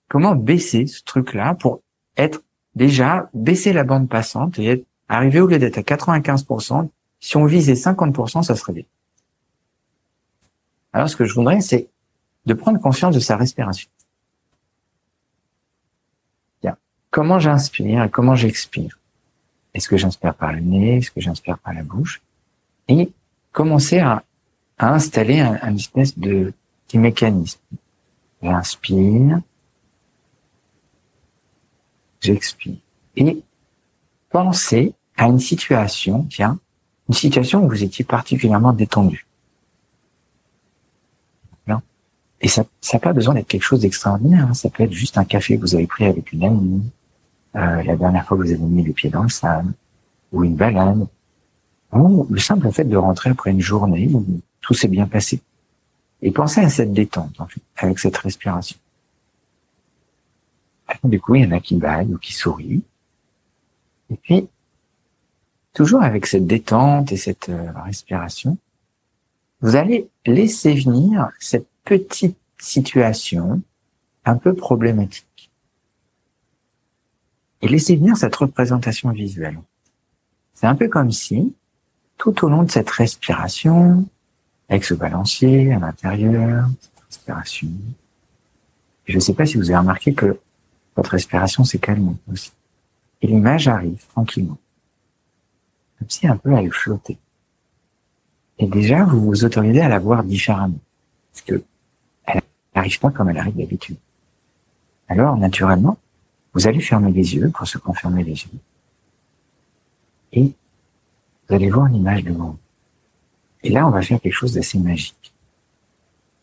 Comment 0.10 0.36
baisser 0.36 0.88
ce 0.88 1.04
truc-là 1.04 1.54
pour 1.54 1.82
être 2.18 2.42
déjà 2.76 3.30
baisser 3.34 3.74
la 3.74 3.84
bande 3.84 4.10
passante 4.10 4.58
et 4.58 4.66
être 4.66 4.86
arrivé 5.08 5.40
au 5.40 5.48
lieu 5.48 5.60
d'être 5.60 5.78
à 5.78 5.82
95%, 5.82 6.90
si 7.20 7.38
on 7.38 7.46
visait 7.46 7.74
50%, 7.74 8.44
ça 8.44 8.56
serait 8.56 8.74
bien. 8.74 8.84
Alors, 10.94 11.10
ce 11.10 11.16
que 11.16 11.26
je 11.26 11.34
voudrais, 11.34 11.62
c'est 11.62 11.88
de 12.46 12.54
prendre 12.54 12.80
conscience 12.80 13.14
de 13.14 13.20
sa 13.20 13.36
respiration. 13.36 13.90
Bien. 16.62 16.78
Comment 17.12 17.40
j'inspire 17.40 18.04
et 18.04 18.10
comment 18.10 18.36
j'expire? 18.36 18.98
Est-ce 19.74 19.90
que 19.90 19.98
j'inspire 19.98 20.34
par 20.34 20.54
le 20.54 20.62
nez? 20.62 20.98
Est-ce 20.98 21.12
que 21.12 21.22
j'inspire 21.22 21.58
par 21.60 21.74
la 21.74 21.84
bouche? 21.84 22.22
Et 22.88 23.12
commencer 23.52 24.00
à, 24.00 24.24
installer 24.80 25.40
un, 25.40 25.60
un, 25.62 25.76
espèce 25.76 26.18
de 26.18 26.54
mécanisme. 26.94 27.60
J'inspire, 28.42 29.42
j'explique. 32.22 32.82
Et 33.16 33.44
pensez 34.30 34.94
à 35.18 35.26
une 35.26 35.40
situation, 35.40 36.26
tiens, 36.30 36.60
une 37.10 37.16
situation 37.16 37.66
où 37.66 37.70
vous 37.70 37.84
étiez 37.84 38.06
particulièrement 38.06 38.74
détendu. 38.74 39.27
Et 42.42 42.48
ça 42.48 42.66
n'a 42.94 43.00
pas 43.00 43.14
besoin 43.14 43.34
d'être 43.34 43.48
quelque 43.48 43.64
chose 43.64 43.82
d'extraordinaire. 43.82 44.48
Hein. 44.50 44.54
Ça 44.54 44.70
peut 44.70 44.84
être 44.84 44.92
juste 44.92 45.18
un 45.18 45.26
café 45.26 45.58
que 45.58 45.62
vous 45.62 45.76
avez 45.76 45.88
pris 45.88 46.06
avec 46.06 46.32
une 46.34 46.44
amie, 46.44 46.84
euh, 47.56 47.84
la 47.84 47.96
dernière 47.96 48.26
fois 48.26 48.38
que 48.38 48.44
vous 48.44 48.52
avez 48.52 48.62
mis 48.62 48.84
les 48.84 48.94
pieds 48.94 49.10
dans 49.10 49.24
le 49.24 49.30
sable, 49.30 49.74
ou 50.32 50.44
une 50.44 50.56
balade, 50.56 51.08
ou 51.94 52.28
le 52.30 52.40
simple 52.40 52.72
fait 52.72 52.84
de 52.84 52.98
rentrer 52.98 53.32
après 53.32 53.52
une 53.52 53.62
journée 53.62 54.10
où 54.14 54.24
tout 54.62 54.74
s'est 54.74 54.88
bien 54.88 55.08
passé. 55.08 55.42
Et 56.22 56.32
pensez 56.32 56.62
à 56.62 56.70
cette 56.70 56.94
détente, 56.94 57.40
en 57.40 57.48
fait, 57.48 57.62
avec 57.78 58.00
cette 58.00 58.18
respiration. 58.18 58.78
Du 61.04 61.20
coup, 61.20 61.36
il 61.36 61.44
y 61.44 61.48
en 61.48 61.52
a 61.52 61.60
qui 61.60 61.76
baillent 61.76 62.14
ou 62.14 62.18
qui 62.18 62.34
sourient. 62.34 62.84
Et 64.10 64.16
puis, 64.16 64.48
toujours 65.74 66.02
avec 66.02 66.26
cette 66.26 66.48
détente 66.48 67.12
et 67.12 67.18
cette 67.18 67.50
euh, 67.50 67.72
respiration, 67.84 68.58
vous 69.62 69.76
allez 69.76 70.08
laisser 70.26 70.74
venir 70.74 71.30
cette 71.40 71.68
petite 71.88 72.38
situation 72.60 73.62
un 74.26 74.36
peu 74.36 74.54
problématique. 74.54 75.50
Et 77.62 77.68
laisser 77.68 77.96
venir 77.96 78.18
cette 78.18 78.36
représentation 78.36 79.10
visuelle. 79.12 79.60
C'est 80.54 80.68
un 80.68 80.76
peu 80.76 80.90
comme 80.90 81.12
si, 81.12 81.56
tout 82.18 82.46
au 82.46 82.50
long 82.50 82.64
de 82.64 82.72
cette 82.72 82.90
respiration, 82.90 84.06
avec 84.70 84.84
ce 84.84 84.94
balancier 84.94 85.72
à 85.72 85.80
l'intérieur, 85.80 86.68
respiration, 87.08 87.70
je 89.06 89.16
ne 89.16 89.20
sais 89.20 89.34
pas 89.34 89.46
si 89.46 89.56
vous 89.56 89.70
avez 89.70 89.80
remarqué 89.80 90.14
que 90.14 90.38
votre 90.96 91.12
respiration 91.12 91.64
s'est 91.64 91.80
calmée 91.80 92.18
aussi. 92.32 92.52
Et 93.22 93.28
l'image 93.28 93.68
arrive 93.68 94.06
tranquillement. 94.08 94.58
Comme 95.98 96.10
si 96.10 96.28
un 96.28 96.36
peu 96.36 96.52
elle 96.52 96.72
flottait. 96.72 97.18
Et 98.60 98.68
déjà, 98.68 99.06
vous 99.06 99.22
vous 99.22 99.46
autorisez 99.46 99.82
à 99.82 99.88
la 99.88 100.00
voir 100.00 100.24
différemment. 100.24 100.80
Parce 101.32 101.46
que 101.46 101.64
n'arrive 102.78 103.00
pas 103.00 103.12
comme 103.12 103.30
elle 103.30 103.38
arrive 103.38 103.58
d'habitude. 103.58 103.98
Alors, 105.08 105.38
naturellement, 105.38 105.98
vous 106.54 106.68
allez 106.68 106.82
fermer 106.82 107.12
les 107.12 107.36
yeux 107.36 107.50
pour 107.50 107.68
se 107.68 107.78
confirmer 107.78 108.24
les 108.24 108.32
yeux. 108.32 108.60
Et 110.34 110.54
vous 111.48 111.56
allez 111.56 111.70
voir 111.70 111.88
l'image 111.88 112.24
de 112.24 112.32
vous. 112.32 112.58
Et 113.64 113.70
là, 113.70 113.88
on 113.88 113.92
va 113.92 114.02
faire 114.02 114.20
quelque 114.20 114.34
chose 114.34 114.54
d'assez 114.54 114.80
magique. 114.80 115.34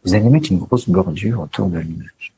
Vous 0.05 0.15
allez 0.15 0.29
mettre 0.29 0.53
une 0.53 0.59
grosse 0.59 0.89
bordure 0.89 1.41
autour 1.41 1.69
de 1.69 1.79
l'image. 1.79 2.35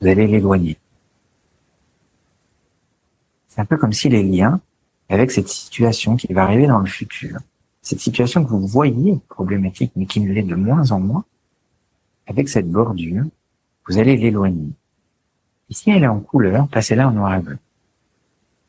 vous 0.00 0.08
allez 0.08 0.26
l'éloigner. 0.26 0.76
C'est 3.48 3.60
un 3.60 3.64
peu 3.64 3.76
comme 3.76 3.92
si 3.92 4.08
les 4.08 4.22
liens 4.22 4.60
avec 5.08 5.30
cette 5.30 5.48
situation 5.48 6.16
qui 6.16 6.32
va 6.32 6.42
arriver 6.42 6.66
dans 6.66 6.78
le 6.78 6.86
futur, 6.86 7.38
cette 7.86 8.00
situation 8.00 8.44
que 8.44 8.50
vous 8.50 8.66
voyez 8.66 9.20
problématique, 9.28 9.92
mais 9.94 10.06
qui 10.06 10.18
ne 10.18 10.32
l'est 10.32 10.42
de 10.42 10.56
moins 10.56 10.90
en 10.90 10.98
moins, 10.98 11.24
avec 12.26 12.48
cette 12.48 12.68
bordure, 12.68 13.22
vous 13.86 13.98
allez 13.98 14.16
l'éloigner. 14.16 14.70
Et 15.70 15.74
si 15.74 15.90
elle 15.90 16.02
est 16.02 16.08
en 16.08 16.18
couleur, 16.18 16.66
passez-la 16.66 17.06
en 17.08 17.12
noir 17.12 17.36
et 17.36 17.38
blanc. 17.38 17.58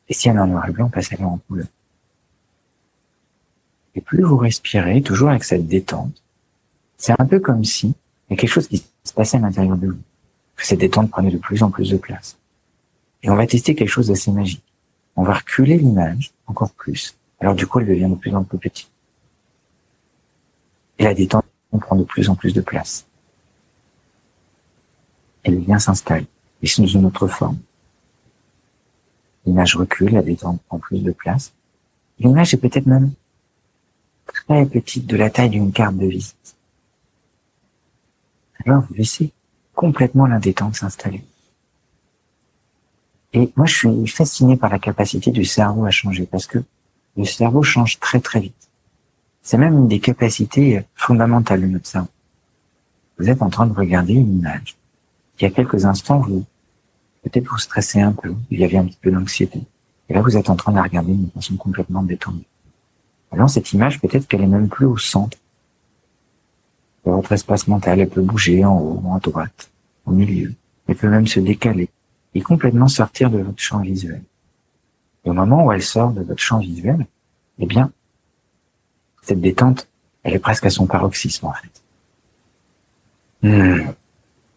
Et 0.08 0.14
si 0.14 0.28
elle 0.28 0.36
est 0.36 0.38
en 0.38 0.46
noir 0.46 0.68
et 0.68 0.70
blanc, 0.70 0.88
passez-la 0.88 1.26
en 1.26 1.38
couleur. 1.38 1.66
Et 3.96 4.00
plus 4.00 4.22
vous 4.22 4.36
respirez, 4.36 5.02
toujours 5.02 5.30
avec 5.30 5.42
cette 5.42 5.66
détente, 5.66 6.22
c'est 6.96 7.20
un 7.20 7.26
peu 7.26 7.40
comme 7.40 7.64
si 7.64 7.88
il 7.88 7.94
y 8.30 8.34
a 8.34 8.36
quelque 8.36 8.48
chose 8.48 8.68
qui 8.68 8.84
se 9.02 9.12
passait 9.12 9.38
à 9.38 9.40
l'intérieur 9.40 9.76
de 9.76 9.88
vous 9.88 10.02
que 10.54 10.64
cette 10.64 10.78
détente 10.78 11.10
prenait 11.10 11.32
de 11.32 11.38
plus 11.38 11.64
en 11.64 11.72
plus 11.72 11.90
de 11.90 11.96
place. 11.96 12.38
Et 13.24 13.30
on 13.30 13.34
va 13.34 13.48
tester 13.48 13.74
quelque 13.74 13.90
chose 13.90 14.06
d'assez 14.06 14.30
magique. 14.30 14.62
On 15.16 15.24
va 15.24 15.34
reculer 15.34 15.76
l'image 15.76 16.30
encore 16.46 16.70
plus. 16.70 17.16
Alors 17.40 17.56
du 17.56 17.66
coup, 17.66 17.80
elle 17.80 17.88
devient 17.88 18.08
de 18.08 18.14
plus 18.14 18.32
en 18.32 18.44
plus 18.44 18.58
petite. 18.58 18.88
Et 20.98 21.04
la 21.04 21.14
détente 21.14 21.44
prend 21.80 21.96
de 21.96 22.04
plus 22.04 22.28
en 22.28 22.34
plus 22.34 22.52
de 22.52 22.60
place. 22.60 23.06
Elle 25.44 25.60
vient 25.60 25.78
s'installer, 25.78 26.26
mais 26.60 26.68
sous 26.68 26.86
une 26.86 27.06
autre 27.06 27.28
forme. 27.28 27.58
L'image 29.46 29.76
recule, 29.76 30.12
la 30.12 30.22
détente 30.22 30.60
prend 30.62 30.78
plus 30.78 31.02
de 31.02 31.12
place. 31.12 31.52
L'image 32.18 32.52
est 32.52 32.58
peut-être 32.58 32.86
même 32.86 33.12
très 34.26 34.66
petite, 34.66 35.06
de 35.06 35.16
la 35.16 35.30
taille 35.30 35.50
d'une 35.50 35.72
carte 35.72 35.96
de 35.96 36.06
visite. 36.06 36.56
Alors 38.66 38.82
vous 38.82 38.94
laissez 38.94 39.32
complètement 39.74 40.26
la 40.26 40.38
détente 40.38 40.74
s'installer. 40.74 41.24
Et 43.32 43.52
moi, 43.56 43.66
je 43.66 43.74
suis 43.74 44.06
fasciné 44.08 44.56
par 44.56 44.70
la 44.70 44.78
capacité 44.78 45.30
du 45.30 45.44
cerveau 45.44 45.84
à 45.84 45.90
changer 45.90 46.26
parce 46.26 46.46
que 46.46 46.58
le 47.16 47.24
cerveau 47.24 47.62
change 47.62 47.98
très 48.00 48.20
très 48.20 48.40
vite. 48.40 48.67
C'est 49.48 49.56
même 49.56 49.78
une 49.78 49.88
des 49.88 49.98
capacités 49.98 50.84
fondamentales 50.94 51.62
de 51.62 51.68
notre 51.68 51.86
cerveau. 51.86 52.10
Vous 53.18 53.30
êtes 53.30 53.40
en 53.40 53.48
train 53.48 53.66
de 53.66 53.72
regarder 53.72 54.12
une 54.12 54.40
image. 54.40 54.76
Il 55.40 55.44
y 55.44 55.46
a 55.46 55.50
quelques 55.50 55.86
instants, 55.86 56.18
vous, 56.18 56.44
peut-être 57.22 57.46
vous 57.48 57.56
stressez 57.56 57.98
un 58.02 58.12
peu, 58.12 58.34
il 58.50 58.60
y 58.60 58.64
avait 58.66 58.76
un 58.76 58.84
petit 58.84 58.98
peu 59.00 59.10
d'anxiété. 59.10 59.62
Et 60.10 60.12
là, 60.12 60.20
vous 60.20 60.36
êtes 60.36 60.50
en 60.50 60.56
train 60.56 60.72
de 60.72 60.76
la 60.76 60.82
regarder 60.82 61.14
d'une 61.14 61.30
façon 61.30 61.56
complètement 61.56 62.02
détendue. 62.02 62.44
Alors, 63.32 63.48
cette 63.48 63.72
image, 63.72 64.02
peut-être 64.02 64.28
qu'elle 64.28 64.42
est 64.42 64.46
même 64.46 64.68
plus 64.68 64.84
au 64.84 64.98
centre 64.98 65.38
votre 67.06 67.32
espace 67.32 67.68
mental, 67.68 68.00
elle 68.00 68.10
peut 68.10 68.20
bouger 68.20 68.66
en 68.66 68.78
haut, 68.78 69.02
en 69.06 69.16
droite, 69.16 69.70
au 70.04 70.10
milieu. 70.10 70.52
Elle 70.88 70.96
peut 70.96 71.08
même 71.08 71.26
se 71.26 71.40
décaler 71.40 71.88
et 72.34 72.42
complètement 72.42 72.88
sortir 72.88 73.30
de 73.30 73.38
votre 73.38 73.62
champ 73.62 73.80
visuel. 73.80 74.20
Et 75.24 75.30
au 75.30 75.32
moment 75.32 75.64
où 75.64 75.72
elle 75.72 75.82
sort 75.82 76.10
de 76.10 76.20
votre 76.20 76.42
champ 76.42 76.58
visuel, 76.58 77.06
eh 77.60 77.64
bien, 77.64 77.90
cette 79.28 79.40
détente, 79.40 79.88
elle 80.22 80.34
est 80.34 80.38
presque 80.38 80.64
à 80.64 80.70
son 80.70 80.86
paroxysme, 80.86 81.46
en 81.46 81.52
fait. 81.52 81.82
Hmm. 83.42 83.92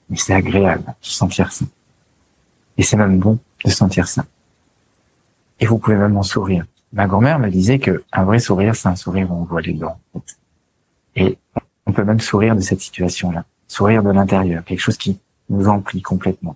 Mais 0.10 0.18
c'est 0.18 0.34
agréable 0.34 0.86
de 0.86 0.94
sentir 1.02 1.52
ça. 1.52 1.66
Et 2.78 2.84
c'est 2.84 2.98
même 2.98 3.20
bon 3.20 3.38
de 3.64 3.70
sentir 3.70 4.08
ça. 4.08 4.26
Et 5.60 5.66
vous 5.66 5.78
pouvez 5.78 5.98
même 5.98 6.18
en 6.18 6.24
sourire. 6.24 6.66
Ma 6.94 7.08
grand-mère 7.08 7.38
me 7.40 7.50
disait 7.50 7.80
que 7.80 8.04
un 8.12 8.24
vrai 8.24 8.40
sourire, 8.40 8.76
c'est 8.76 8.88
un 8.88 8.96
sourire 8.96 9.32
où 9.32 9.36
on 9.36 9.44
voit 9.44 9.62
les 9.62 9.74
dents. 9.74 10.00
Et 11.16 11.38
on 11.86 11.92
peut 11.92 12.04
même 12.04 12.20
sourire 12.20 12.56
de 12.56 12.62
cette 12.62 12.82
situation-là, 12.82 13.46
sourire 13.68 14.04
de 14.04 14.12
l'intérieur, 14.12 14.64
quelque 14.64 14.80
chose 14.80 14.98
qui 14.98 15.20
nous 15.50 15.68
emplit 15.68 16.02
complètement. 16.02 16.56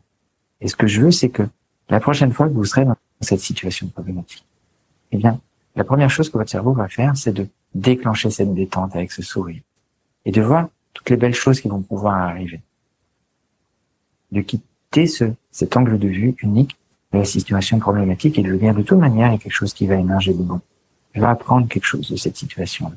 Et 0.62 0.68
ce 0.68 0.76
que 0.76 0.88
je 0.88 1.02
veux, 1.02 1.12
c'est 1.12 1.30
que 1.30 1.44
la 1.90 2.00
prochaine 2.00 2.32
fois 2.32 2.48
que 2.48 2.54
vous 2.54 2.66
serez 2.66 2.86
dans 2.86 2.96
cette 3.22 3.42
situation 3.42 3.88
problématique, 3.88 4.46
eh 5.12 5.18
bien, 5.18 5.40
la 5.76 5.84
première 5.84 6.10
chose 6.10 6.30
que 6.30 6.38
votre 6.38 6.50
cerveau 6.50 6.74
va 6.74 6.88
faire, 6.88 7.16
c'est 7.16 7.34
de 7.34 7.48
déclencher 7.76 8.32
cette 8.32 8.54
détente 8.54 8.96
avec 8.96 9.12
ce 9.12 9.22
sourire 9.22 9.62
et 10.26 10.32
de 10.32 10.42
voir 10.42 10.70
toutes 10.94 11.10
les 11.10 11.18
belles 11.18 11.36
choses 11.36 11.62
qui 11.62 11.68
vont 11.68 11.82
pouvoir 11.82 12.16
arriver. 12.16 12.62
De 14.32 14.42
quitter 14.42 15.06
ce, 15.06 15.26
cet 15.52 15.78
angle 15.78 16.00
de 16.00 16.08
vue 16.08 16.36
unique 16.42 16.78
de 17.12 17.20
la 17.20 17.26
situation 17.26 17.78
problématique 17.78 18.40
et 18.40 18.42
de 18.42 18.56
dire 18.56 18.74
de 18.74 18.82
toute 18.82 18.98
manière, 18.98 19.32
il 19.32 19.40
quelque 19.40 19.52
chose 19.52 19.74
qui 19.74 19.86
va 19.86 19.96
émerger 19.96 20.34
de 20.34 20.42
bon. 20.42 20.62
Je 21.14 21.20
vais 21.20 21.28
apprendre 21.28 21.68
quelque 21.68 21.86
chose 21.86 22.10
de 22.10 22.16
cette 22.16 22.38
situation-là. 22.38 22.96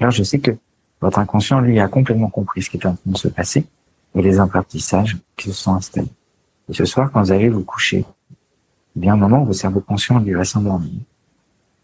Alors 0.00 0.12
je 0.12 0.22
sais 0.22 0.38
que 0.38 0.52
votre 1.00 1.18
inconscient, 1.18 1.60
lui, 1.60 1.80
a 1.80 1.88
complètement 1.88 2.30
compris 2.30 2.62
ce 2.62 2.70
qui 2.70 2.76
est 2.76 2.86
en 2.86 2.94
train 2.94 3.10
de 3.10 3.18
se 3.18 3.28
passer 3.28 3.66
et 4.14 4.22
les 4.22 4.38
apprentissages 4.38 5.16
qui 5.36 5.48
se 5.48 5.54
sont 5.54 5.74
installés. 5.74 6.12
Et 6.68 6.72
ce 6.72 6.84
soir, 6.84 7.10
quand 7.10 7.20
vous 7.20 7.32
allez 7.32 7.48
vous 7.48 7.64
coucher, 7.64 8.04
eh 8.96 9.00
bien, 9.00 9.14
au 9.14 9.16
moment 9.16 9.42
où 9.42 9.46
votre 9.46 9.58
cerveau 9.58 9.80
conscient, 9.80 10.20
lui, 10.20 10.32
va 10.32 10.44
s'endormir, 10.44 10.92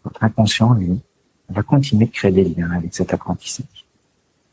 votre 0.05 0.23
inconscient, 0.23 0.73
lui, 0.73 1.01
va 1.49 1.63
continuer 1.63 2.05
de 2.05 2.11
créer 2.11 2.31
des 2.31 2.45
liens 2.45 2.71
avec 2.71 2.93
cet 2.93 3.13
apprentissage. 3.13 3.85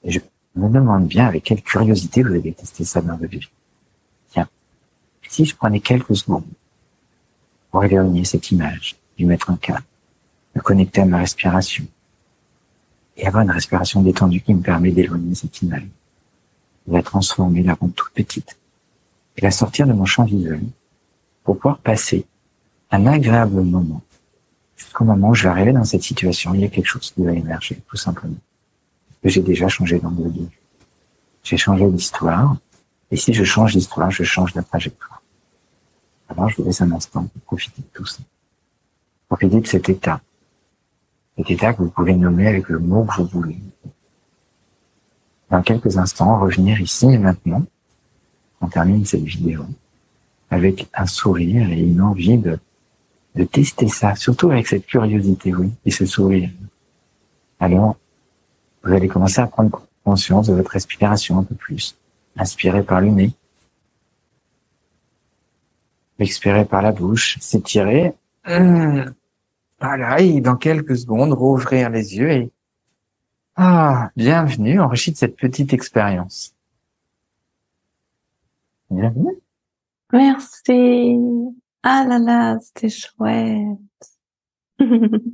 Et 0.03 0.11
je 0.11 0.21
me 0.55 0.69
demande 0.69 1.07
bien 1.07 1.27
avec 1.27 1.45
quelle 1.45 1.63
curiosité 1.63 2.23
vous 2.23 2.35
avez 2.35 2.53
testé 2.53 2.85
ça 2.85 3.03
dans 3.03 3.17
votre 3.17 3.31
vie. 3.31 3.51
Tiens, 4.31 4.49
si 5.29 5.45
je 5.45 5.55
prenais 5.55 5.81
quelques 5.81 6.17
secondes 6.17 6.45
pour 7.71 7.85
éloigner 7.85 8.25
cette 8.25 8.51
image, 8.51 8.97
lui 9.19 9.27
mettre 9.27 9.51
un 9.51 9.57
cadre, 9.57 9.85
me 10.55 10.61
connecter 10.61 11.03
à 11.03 11.05
ma 11.05 11.19
respiration, 11.19 11.87
et 13.17 13.27
avoir 13.27 13.43
une 13.43 13.51
respiration 13.51 14.03
détendue 14.03 14.41
qui 14.41 14.55
me 14.55 14.63
permet 14.63 14.93
d'éloigner 14.93 15.35
cette 15.35 15.61
image, 15.63 15.87
de 16.87 16.93
la 16.93 17.03
transformer, 17.03 17.63
la 17.63 17.75
rendre 17.75 17.95
toute 17.95 18.13
petite, 18.13 18.57
et 19.37 19.43
la 19.43 19.51
sortir 19.51 19.87
de 19.87 19.93
mon 19.93 20.05
champ 20.05 20.25
visuel 20.25 20.63
pour 21.45 21.57
pouvoir 21.57 21.79
passer 21.79 22.27
un 22.91 23.07
agréable 23.07 23.63
moment 23.63 24.01
jusqu'au 24.97 25.05
moment 25.05 25.29
où 25.29 25.35
je 25.35 25.43
vais 25.43 25.51
arriver 25.51 25.73
dans 25.73 25.85
cette 25.85 26.03
situation, 26.03 26.55
il 26.55 26.63
y 26.63 26.65
a 26.65 26.69
quelque 26.69 26.87
chose 26.87 27.13
qui 27.15 27.23
va 27.23 27.33
émerger, 27.33 27.79
tout 27.87 27.99
simplement. 27.99 28.39
J'ai 29.23 29.43
déjà 29.43 29.69
changé 29.69 29.99
dans 29.99 30.11
de 30.11 30.27
vie. 30.27 30.49
J'ai 31.43 31.59
changé 31.59 31.87
d'histoire, 31.91 32.57
et 33.11 33.17
si 33.17 33.35
je 33.35 33.45
change 33.45 33.75
d'histoire, 33.75 34.11
je 34.11 34.25
change 34.25 34.55
de 34.55 34.63
trajectoire. 34.63 35.21
Alors, 36.31 36.49
je 36.49 36.57
vous 36.57 36.65
laisse 36.65 36.81
un 36.81 36.91
instant 36.93 37.25
pour 37.25 37.43
profiter 37.43 37.83
de 37.83 37.89
tout 37.93 38.07
ça. 38.07 38.21
Profiter 39.29 39.61
de 39.61 39.67
cet 39.67 39.89
état 39.91 40.21
cet 41.37 41.51
état 41.51 41.75
que 41.75 41.83
vous 41.83 41.91
pouvez 41.91 42.15
nommer 42.15 42.47
avec 42.47 42.67
le 42.71 42.79
mot 42.79 43.05
que 43.05 43.21
vous 43.21 43.27
voulez. 43.27 43.59
Dans 45.51 45.61
quelques 45.61 45.99
instants, 45.99 46.41
revenir 46.41 46.81
ici 46.81 47.05
et 47.05 47.19
maintenant, 47.19 47.63
on 48.63 48.69
termine 48.69 49.05
cette 49.05 49.25
vidéo 49.25 49.67
avec 50.49 50.89
un 50.95 51.05
sourire 51.05 51.71
et 51.71 51.81
une 51.81 52.01
envie 52.01 52.39
de, 52.39 52.59
de 53.37 53.45
tester 53.45 53.89
ça, 53.89 54.15
surtout 54.15 54.51
avec 54.51 54.67
cette 54.67 54.87
curiosité, 54.87 55.55
oui, 55.55 55.71
et 55.85 55.91
ce 55.91 56.07
sourire. 56.07 56.51
Alors, 57.61 57.97
vous 58.83 58.93
allez 58.93 59.09
commencer 59.09 59.41
à 59.41 59.47
prendre 59.47 59.83
conscience 60.05 60.49
de 60.49 60.55
votre 60.55 60.71
respiration 60.71 61.39
un 61.39 61.45
peu 61.45 61.55
plus. 61.55 61.97
Inspirez 62.37 62.83
par 62.83 63.01
le 63.01 63.09
nez. 63.09 63.31
Expirez 66.19 66.65
par 66.65 66.83
la 66.83 66.93
bouche, 66.93 67.39
s'étirer. 67.41 68.15
Voilà, 68.47 70.21
et 70.21 70.41
dans 70.41 70.57
quelques 70.57 70.97
secondes, 70.97 71.35
rouvrir 71.35 71.91
les 71.91 72.17
yeux 72.17 72.31
et 72.31 72.51
ah, 73.59 74.11
bienvenue, 74.17 74.81
enrichi 74.81 75.13
de 75.13 75.17
cette 75.17 75.37
petite 75.37 75.73
expérience. 75.73 76.55
Bienvenue. 78.91 79.39
Merci. 80.13 81.17
Ah 81.89 82.05
là 82.05 82.19
là, 82.19 82.59
c'était 82.59 82.89
chouette. 82.89 83.79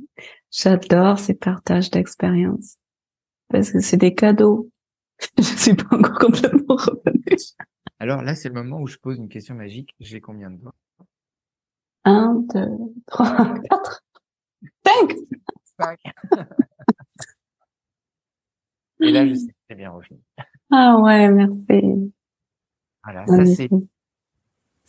J'adore 0.51 1.17
ces 1.17 1.33
partages 1.33 1.89
d'expériences 1.89 2.77
parce 3.49 3.71
que 3.71 3.79
c'est 3.79 3.97
des 3.97 4.13
cadeaux. 4.13 4.69
je 5.39 5.41
suis 5.41 5.73
pas 5.73 5.97
encore 5.97 6.19
complètement 6.19 6.75
revenue. 6.75 7.37
Alors 7.97 8.21
là, 8.21 8.35
c'est 8.35 8.49
le 8.49 8.53
moment 8.53 8.79
où 8.79 8.85
je 8.85 8.97
pose 8.97 9.17
une 9.17 9.29
question 9.29 9.55
magique. 9.55 9.95
J'ai 9.99 10.21
combien 10.21 10.51
de 10.51 10.57
doigts? 10.57 10.75
Un, 12.03 12.35
deux, 12.53 12.69
trois, 13.07 13.55
quatre, 13.71 14.03
cinq. 14.85 15.15
Cinq. 15.81 15.99
Et 19.01 19.11
là, 19.11 19.27
je 19.27 19.33
sais 19.33 19.47
que 19.47 19.57
c'est 19.71 19.75
bien 19.75 19.89
revenu. 19.89 20.19
Ah 20.69 20.99
ouais, 20.99 21.31
merci. 21.31 22.13
Voilà, 23.03 23.25
ça 23.25 23.43
c'est 23.43 23.69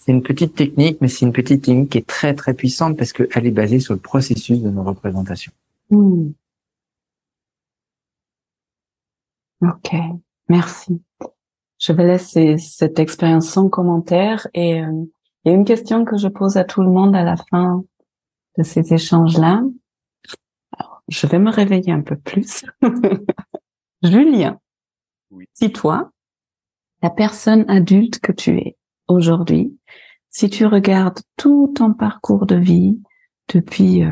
c'est 0.05 0.13
une 0.13 0.23
petite 0.23 0.55
technique, 0.55 0.99
mais 1.01 1.09
c'est 1.09 1.25
une 1.25 1.33
petite 1.33 1.65
technique 1.65 1.93
qui 1.93 1.99
est 1.99 2.07
très 2.07 2.35
très 2.35 2.53
puissante 2.53 2.99
parce 2.99 3.15
qu'elle 3.15 3.47
est 3.47 3.51
basée 3.51 3.81
sur 3.81 3.95
le 3.95 4.01
processus 4.01 4.61
de 4.61 4.69
nos 4.69 4.83
représentations. 4.83 5.53
Hmm. 5.89 6.33
Ok, 9.63 9.95
merci. 10.51 11.01
Je 11.79 11.93
vais 11.95 12.07
laisser 12.07 12.59
cette 12.59 12.99
expérience 12.99 13.49
sans 13.49 13.71
commentaire 13.71 14.47
et 14.53 14.83
euh, 14.83 15.07
il 15.45 15.51
y 15.51 15.55
a 15.55 15.57
une 15.57 15.65
question 15.65 16.05
que 16.05 16.19
je 16.19 16.29
pose 16.29 16.59
à 16.59 16.65
tout 16.65 16.83
le 16.83 16.91
monde 16.91 17.17
à 17.17 17.23
la 17.25 17.37
fin 17.39 17.83
de 18.59 18.63
ces 18.63 18.93
échanges-là. 18.93 19.63
Je 21.09 21.27
vais 21.27 21.39
me 21.39 21.51
réveiller 21.51 21.93
un 21.93 22.03
peu 22.03 22.17
plus. 22.17 22.67
Julien, 24.03 24.61
Oui. 25.31 25.47
si 25.55 25.73
toi, 25.73 26.11
la 27.03 27.09
personne 27.09 27.65
adulte 27.69 28.19
que 28.19 28.33
tu 28.33 28.59
es 28.59 28.77
aujourd'hui, 29.09 29.79
si 30.35 30.51
tu 30.51 30.67
regardes 30.67 31.21
tout 31.37 31.73
ton 31.77 31.95
parcours 31.95 32.45
de 32.45 32.57
vie 32.57 33.01
depuis 33.49 34.03
euh, 34.03 34.11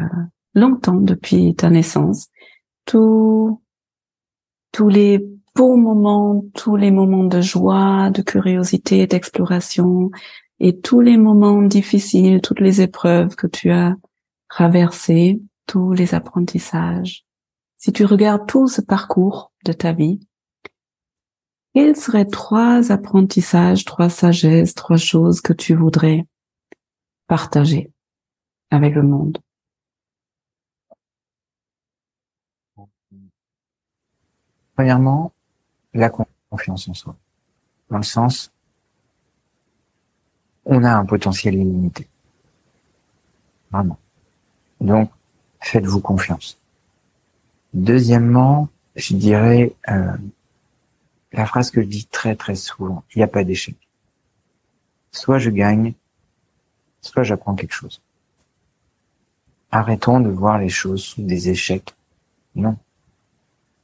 longtemps, 0.54 1.00
depuis 1.00 1.56
ta 1.56 1.68
naissance, 1.68 2.28
tous 2.86 3.60
tous 4.70 4.88
les 4.88 5.18
beaux 5.56 5.76
moments, 5.76 6.44
tous 6.54 6.76
les 6.76 6.92
moments 6.92 7.24
de 7.24 7.40
joie, 7.40 8.10
de 8.10 8.22
curiosité, 8.22 9.06
d'exploration, 9.08 10.10
et 10.60 10.78
tous 10.78 11.00
les 11.00 11.16
moments 11.16 11.60
difficiles, 11.60 12.40
toutes 12.40 12.60
les 12.60 12.80
épreuves 12.80 13.34
que 13.34 13.48
tu 13.48 13.72
as 13.72 13.96
traversées, 14.48 15.42
tous 15.66 15.92
les 15.92 16.14
apprentissages. 16.14 17.26
Si 17.78 17.92
tu 17.92 18.04
regardes 18.04 18.46
tout 18.46 18.68
ce 18.68 18.80
parcours 18.80 19.52
de 19.64 19.72
ta 19.72 19.92
vie, 19.92 20.20
quels 21.74 21.96
seraient 21.96 22.26
trois 22.26 22.92
apprentissages, 22.92 23.84
trois 23.84 24.10
sagesses, 24.10 24.74
trois 24.74 24.96
choses 24.96 25.40
que 25.40 25.52
tu 25.52 25.74
voudrais 25.74 26.26
partager 27.26 27.90
avec 28.70 28.94
le 28.94 29.02
monde? 29.02 29.38
Premièrement, 34.74 35.32
la 35.94 36.10
confiance 36.10 36.88
en 36.88 36.94
soi. 36.94 37.16
Dans 37.90 37.98
le 37.98 38.02
sens, 38.02 38.52
on 40.64 40.82
a 40.84 40.92
un 40.92 41.04
potentiel 41.04 41.54
illimité. 41.54 42.08
Vraiment. 43.70 43.98
Donc, 44.80 45.10
faites-vous 45.60 46.00
confiance. 46.00 46.58
Deuxièmement, 47.74 48.68
je 48.96 49.14
dirais 49.14 49.74
euh, 49.88 50.16
la 51.32 51.46
phrase 51.46 51.70
que 51.70 51.80
je 51.80 51.86
dis 51.86 52.06
très 52.06 52.36
très 52.36 52.54
souvent, 52.54 53.04
il 53.14 53.18
n'y 53.18 53.24
a 53.24 53.28
pas 53.28 53.44
d'échec. 53.44 53.76
Soit 55.10 55.38
je 55.38 55.50
gagne, 55.50 55.94
soit 57.00 57.22
j'apprends 57.22 57.54
quelque 57.54 57.74
chose. 57.74 58.00
Arrêtons 59.70 60.20
de 60.20 60.28
voir 60.28 60.58
les 60.58 60.68
choses 60.68 61.02
sous 61.02 61.22
des 61.22 61.48
échecs. 61.48 61.94
Non. 62.54 62.76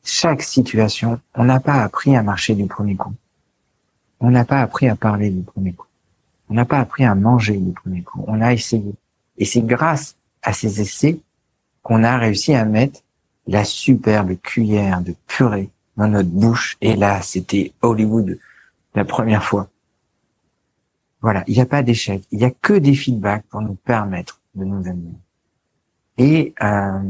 Chaque 0.04 0.42
situation, 0.42 1.20
on 1.34 1.44
n'a 1.44 1.60
pas 1.60 1.82
appris 1.82 2.16
à 2.16 2.22
marcher 2.22 2.54
du 2.54 2.66
premier 2.66 2.96
coup. 2.96 3.14
On 4.20 4.30
n'a 4.30 4.44
pas 4.44 4.60
appris 4.60 4.88
à 4.88 4.96
parler 4.96 5.30
du 5.30 5.42
premier 5.42 5.72
coup. 5.72 5.86
On 6.50 6.54
n'a 6.54 6.64
pas 6.64 6.78
appris 6.78 7.04
à 7.04 7.14
manger 7.14 7.56
du 7.56 7.72
premier 7.72 8.02
coup. 8.02 8.24
On 8.26 8.40
a 8.40 8.52
essayé. 8.52 8.94
Et 9.36 9.44
c'est 9.44 9.62
grâce 9.62 10.16
à 10.42 10.52
ces 10.52 10.80
essais 10.80 11.20
qu'on 11.82 12.04
a 12.04 12.18
réussi 12.18 12.54
à 12.54 12.64
mettre 12.64 13.00
la 13.46 13.64
superbe 13.64 14.36
cuillère 14.40 15.00
de 15.00 15.14
purée 15.26 15.70
dans 15.98 16.08
notre 16.08 16.30
bouche. 16.30 16.78
Et 16.80 16.96
là, 16.96 17.20
c'était 17.20 17.72
Hollywood 17.82 18.38
la 18.94 19.04
première 19.04 19.44
fois. 19.44 19.68
Voilà, 21.20 21.44
il 21.48 21.54
n'y 21.54 21.60
a 21.60 21.66
pas 21.66 21.82
d'échec. 21.82 22.22
Il 22.30 22.38
n'y 22.38 22.44
a 22.44 22.50
que 22.50 22.72
des 22.72 22.94
feedbacks 22.94 23.44
pour 23.50 23.60
nous 23.60 23.74
permettre 23.74 24.40
de 24.54 24.64
nous 24.64 24.86
amener. 24.88 25.18
Et 26.16 26.54
euh, 26.62 27.02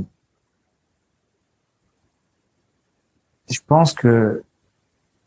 je 3.49 3.61
pense 3.67 3.93
que 3.93 4.43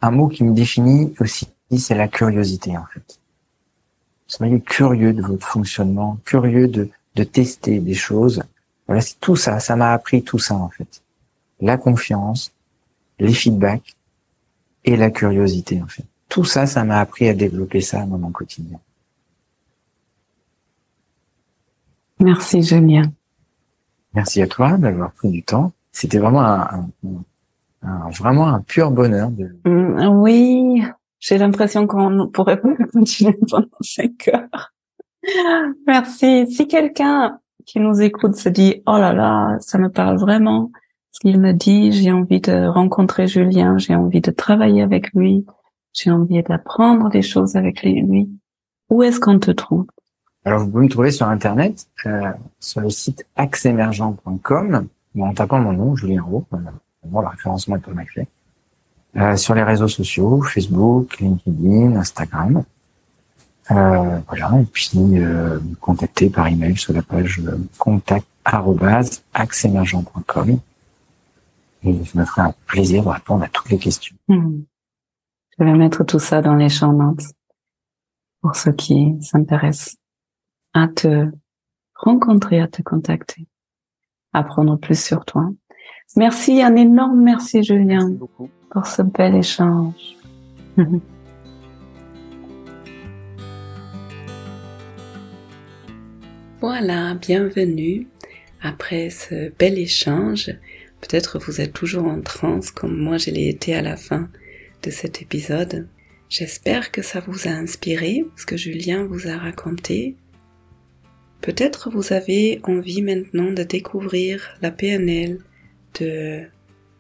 un 0.02 0.12
mot 0.12 0.28
qui 0.28 0.44
me 0.44 0.54
définit 0.54 1.14
aussi, 1.20 1.48
c'est 1.78 1.96
la 1.96 2.08
curiosité 2.08 2.76
en 2.76 2.86
fait. 2.86 3.20
Soyez 4.26 4.60
curieux 4.62 5.14
de 5.14 5.22
votre 5.22 5.46
fonctionnement, 5.46 6.18
curieux 6.26 6.68
de, 6.68 6.90
de 7.16 7.24
tester 7.24 7.80
des 7.80 7.94
choses. 7.94 8.42
Voilà, 8.88 9.02
c'est 9.02 9.20
tout 9.20 9.36
ça. 9.36 9.60
Ça 9.60 9.76
m'a 9.76 9.94
appris 9.94 10.24
tout 10.24 10.40
ça 10.40 10.56
en 10.56 10.70
fait. 10.70 11.04
La 11.60 11.78
confiance, 11.78 12.52
les 13.26 13.34
feedbacks 13.34 13.96
et 14.86 14.96
la 14.98 15.10
curiosité 15.12 15.82
en 15.82 15.88
fait. 15.88 16.04
Tout 16.30 16.44
ça, 16.46 16.66
ça 16.66 16.84
m'a 16.84 17.00
appris 17.00 17.28
à 17.28 17.34
développer 17.34 17.82
ça 17.82 18.06
dans 18.06 18.18
mon 18.18 18.32
quotidien. 18.32 18.80
Merci 22.20 22.62
Julien. 22.62 23.04
Merci 24.14 24.42
à 24.42 24.48
toi 24.48 24.78
d'avoir 24.78 25.12
pris 25.14 25.30
du 25.30 25.44
temps. 25.44 25.72
C'était 25.92 26.20
vraiment 26.20 26.42
un, 26.42 26.88
un- 27.06 27.24
un- 27.84 28.10
vraiment 28.12 28.48
un 28.48 28.62
pur 28.62 28.92
bonheur 28.92 29.30
de. 29.32 29.56
Mm, 29.66 30.08
Oui, 30.20 30.84
j'ai 31.20 31.38
l'impression 31.38 31.88
qu'on 31.88 32.28
pourrait 32.28 32.62
pas 32.62 32.70
continuer 32.94 33.38
pendant 33.50 33.68
cinq 33.82 34.30
heures. 34.34 34.72
Merci. 35.88 36.52
Si 36.52 36.68
quelqu'un 36.68 37.40
qui 37.66 37.80
nous 37.80 38.02
écoute 38.02 38.36
se 38.36 38.50
dit, 38.50 38.82
oh 38.88 38.98
là 38.98 39.14
là, 39.14 39.58
ça 39.60 39.78
me 39.78 39.90
parle 39.90 40.18
vraiment, 40.18 40.72
qu'il 41.22 41.40
me 41.40 41.54
dit, 41.54 41.92
j'ai 41.92 42.12
envie 42.12 42.42
de 42.42 42.68
rencontrer 42.68 43.28
Julien, 43.28 43.78
j'ai 43.78 43.96
envie 43.96 44.22
de 44.22 44.32
travailler 44.32 44.82
avec 44.82 45.14
lui, 45.14 45.46
j'ai 45.94 46.12
envie 46.12 46.42
d'apprendre 46.44 47.10
des 47.10 47.22
choses 47.22 47.56
avec 47.56 47.84
lui, 47.84 48.30
où 48.90 49.04
est-ce 49.04 49.20
qu'on 49.20 49.40
te 49.40 49.52
trouve? 49.52 49.86
Alors 50.44 50.62
vous 50.62 50.70
pouvez 50.70 50.86
me 50.86 50.90
trouver 50.90 51.12
sur 51.12 51.28
internet 51.28 51.86
euh, 52.08 52.32
sur 52.60 52.82
le 52.82 52.90
site 52.90 53.26
axemergent.com 53.36 54.88
en 55.20 55.34
tapant 55.34 55.60
mon 55.60 55.74
nom, 55.74 55.96
Julien 55.96 56.24
Roux. 56.24 56.46
Voilà. 56.50 56.72
Bon, 57.06 57.22
le 57.22 57.28
référencement 57.28 57.76
est 57.76 57.80
pas 57.80 57.92
mal 57.92 58.08
fait. 58.08 58.28
Euh, 59.18 59.36
sur 59.36 59.54
les 59.54 59.64
réseaux 59.64 59.88
sociaux, 59.88 60.42
Facebook, 60.42 61.20
LinkedIn, 61.20 61.96
Instagram. 61.96 62.64
Euh, 63.70 64.20
voilà, 64.28 64.52
et 64.60 64.66
puis 64.66 64.90
euh, 64.96 65.60
contacter 65.80 66.30
par 66.30 66.48
email 66.48 66.76
sur 66.78 66.94
la 66.94 67.02
page 67.02 67.42
euh, 67.46 67.58
contact@axemergent.com. 67.78 70.60
Et 71.84 71.94
je 72.04 72.18
me 72.18 72.26
ferai 72.26 72.42
un 72.42 72.54
plaisir 72.68 73.04
de 73.04 73.10
répondre 73.10 73.44
à 73.44 73.48
toutes 73.48 73.70
les 73.70 73.78
questions. 73.78 74.16
Hmm. 74.28 74.62
Je 75.58 75.64
vais 75.64 75.74
mettre 75.74 76.04
tout 76.04 76.20
ça 76.20 76.42
dans 76.42 76.56
les 76.56 76.70
champs 76.70 76.94
notes 76.94 77.26
pour 78.42 78.56
ceux 78.56 78.72
qui 78.72 79.16
s'intéressent 79.22 79.98
à 80.74 80.88
te 80.88 81.30
rencontrer, 81.96 82.62
à 82.62 82.68
te 82.68 82.82
contacter, 82.82 83.48
apprendre 84.34 84.78
plus 84.78 85.00
sur 85.00 85.26
toi. 85.26 85.50
Merci, 86.16 86.62
un 86.62 86.76
énorme 86.76 87.22
merci 87.22 87.64
Julien 87.64 88.10
beaucoup. 88.10 88.50
pour 88.70 88.86
ce 88.86 89.02
bel 89.02 89.36
échange. 89.36 90.16
Voilà, 96.62 97.16
bienvenue. 97.16 98.08
Après 98.62 99.10
ce 99.10 99.50
bel 99.58 99.80
échange, 99.80 100.52
peut-être 101.02 101.40
vous 101.40 101.62
êtes 101.62 101.74
toujours 101.74 102.06
en 102.06 102.22
transe 102.22 102.72
comme 102.72 102.98
moi 102.98 103.18
je 103.18 103.32
l'ai 103.32 103.48
été 103.50 103.76
à 103.76 103.82
la 103.82 103.98
fin 103.98 104.30
de 104.84 104.92
cet 104.92 105.22
épisode. 105.22 105.88
J'espère 106.30 106.92
que 106.92 107.02
ça 107.02 107.20
vous 107.20 107.48
a 107.48 107.52
inspiré, 107.52 108.24
ce 108.38 108.46
que 108.46 108.56
Julien 108.56 109.04
vous 109.04 109.28
a 109.28 109.38
raconté. 109.38 110.16
Peut-être 111.42 111.90
vous 111.90 112.14
avez 112.14 112.62
envie 112.64 113.02
maintenant 113.02 113.52
de 113.52 113.64
découvrir 113.64 114.58
la 114.62 114.72
PNL, 114.72 115.40
de 116.00 116.44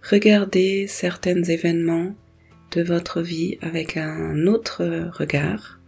regarder 0.09 0.87
certains 0.87 1.43
événements 1.43 2.13
de 2.71 2.81
votre 2.81 3.21
vie 3.21 3.57
avec 3.61 3.97
un 3.97 4.47
autre 4.47 5.09
regard. 5.13 5.79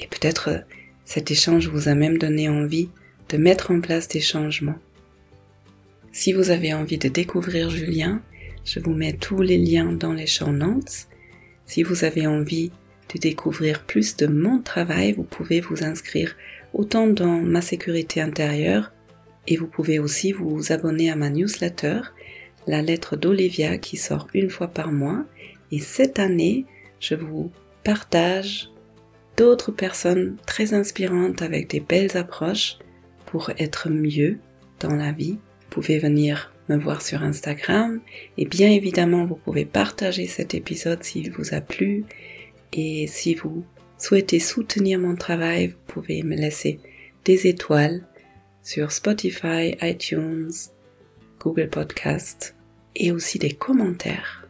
Et 0.00 0.06
peut-être 0.06 0.64
cet 1.04 1.30
échange 1.30 1.68
vous 1.68 1.88
a 1.88 1.94
même 1.94 2.18
donné 2.18 2.48
envie 2.48 2.88
de 3.28 3.36
mettre 3.36 3.70
en 3.70 3.80
place 3.80 4.08
des 4.08 4.20
changements. 4.20 4.78
Si 6.12 6.32
vous 6.32 6.50
avez 6.50 6.72
envie 6.72 6.98
de 6.98 7.08
découvrir 7.08 7.70
Julien, 7.70 8.22
je 8.64 8.80
vous 8.80 8.94
mets 8.94 9.12
tous 9.12 9.42
les 9.42 9.58
liens 9.58 9.92
dans 9.92 10.12
les 10.12 10.26
show 10.26 10.50
notes. 10.50 11.06
Si 11.66 11.82
vous 11.82 12.04
avez 12.04 12.26
envie 12.26 12.70
de 13.14 13.18
découvrir 13.18 13.84
plus 13.84 14.16
de 14.16 14.26
mon 14.26 14.60
travail, 14.60 15.12
vous 15.12 15.22
pouvez 15.22 15.60
vous 15.60 15.84
inscrire 15.84 16.34
autant 16.72 17.06
dans 17.06 17.40
ma 17.40 17.60
sécurité 17.60 18.20
intérieure 18.20 18.92
et 19.46 19.56
vous 19.56 19.66
pouvez 19.66 19.98
aussi 19.98 20.32
vous 20.32 20.72
abonner 20.72 21.10
à 21.10 21.16
ma 21.16 21.30
newsletter, 21.30 22.00
la 22.66 22.82
lettre 22.82 23.16
d'Olivia 23.16 23.78
qui 23.78 23.96
sort 23.96 24.28
une 24.34 24.50
fois 24.50 24.68
par 24.68 24.92
mois. 24.92 25.24
Et 25.72 25.78
cette 25.78 26.18
année, 26.18 26.66
je 27.00 27.14
vous 27.14 27.50
partage 27.84 28.70
d'autres 29.36 29.72
personnes 29.72 30.36
très 30.46 30.74
inspirantes 30.74 31.42
avec 31.42 31.70
des 31.70 31.80
belles 31.80 32.16
approches 32.16 32.78
pour 33.26 33.50
être 33.58 33.88
mieux 33.88 34.38
dans 34.80 34.94
la 34.94 35.12
vie. 35.12 35.38
Vous 35.68 35.82
pouvez 35.82 35.98
venir 35.98 36.52
me 36.68 36.76
voir 36.76 37.02
sur 37.02 37.22
Instagram 37.22 38.00
et 38.36 38.46
bien 38.46 38.70
évidemment 38.70 39.26
vous 39.26 39.36
pouvez 39.36 39.64
partager 39.64 40.26
cet 40.26 40.54
épisode 40.54 41.02
s'il 41.02 41.30
vous 41.30 41.54
a 41.54 41.60
plu 41.60 42.04
et 42.72 43.06
si 43.06 43.34
vous 43.34 43.64
souhaitez 43.98 44.38
soutenir 44.38 44.98
mon 44.98 45.14
travail, 45.14 45.68
vous 45.68 45.76
pouvez 45.86 46.22
me 46.22 46.36
laisser 46.36 46.80
des 47.24 47.46
étoiles 47.46 48.06
sur 48.62 48.92
Spotify, 48.92 49.76
iTunes, 49.82 50.50
Google 51.40 51.68
Podcast 51.68 52.54
et 52.94 53.12
aussi 53.12 53.38
des 53.38 53.52
commentaires. 53.52 54.46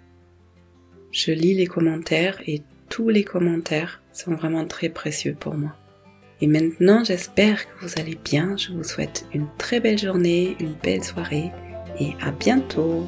Je 1.13 1.33
lis 1.33 1.55
les 1.55 1.67
commentaires 1.67 2.41
et 2.47 2.63
tous 2.89 3.09
les 3.09 3.25
commentaires 3.25 4.03
sont 4.13 4.35
vraiment 4.35 4.67
très 4.67 4.89
précieux 4.89 5.37
pour 5.39 5.55
moi. 5.55 5.78
Et 6.41 6.47
maintenant, 6.47 7.03
j'espère 7.05 7.67
que 7.67 7.85
vous 7.85 8.01
allez 8.01 8.19
bien. 8.25 8.57
Je 8.57 8.73
vous 8.73 8.85
souhaite 8.85 9.27
une 9.35 9.49
très 9.59 9.81
belle 9.81 9.99
journée, 9.99 10.57
une 10.61 10.75
belle 10.75 11.03
soirée 11.03 11.51
et 11.99 12.13
à 12.21 12.31
bientôt. 12.31 13.07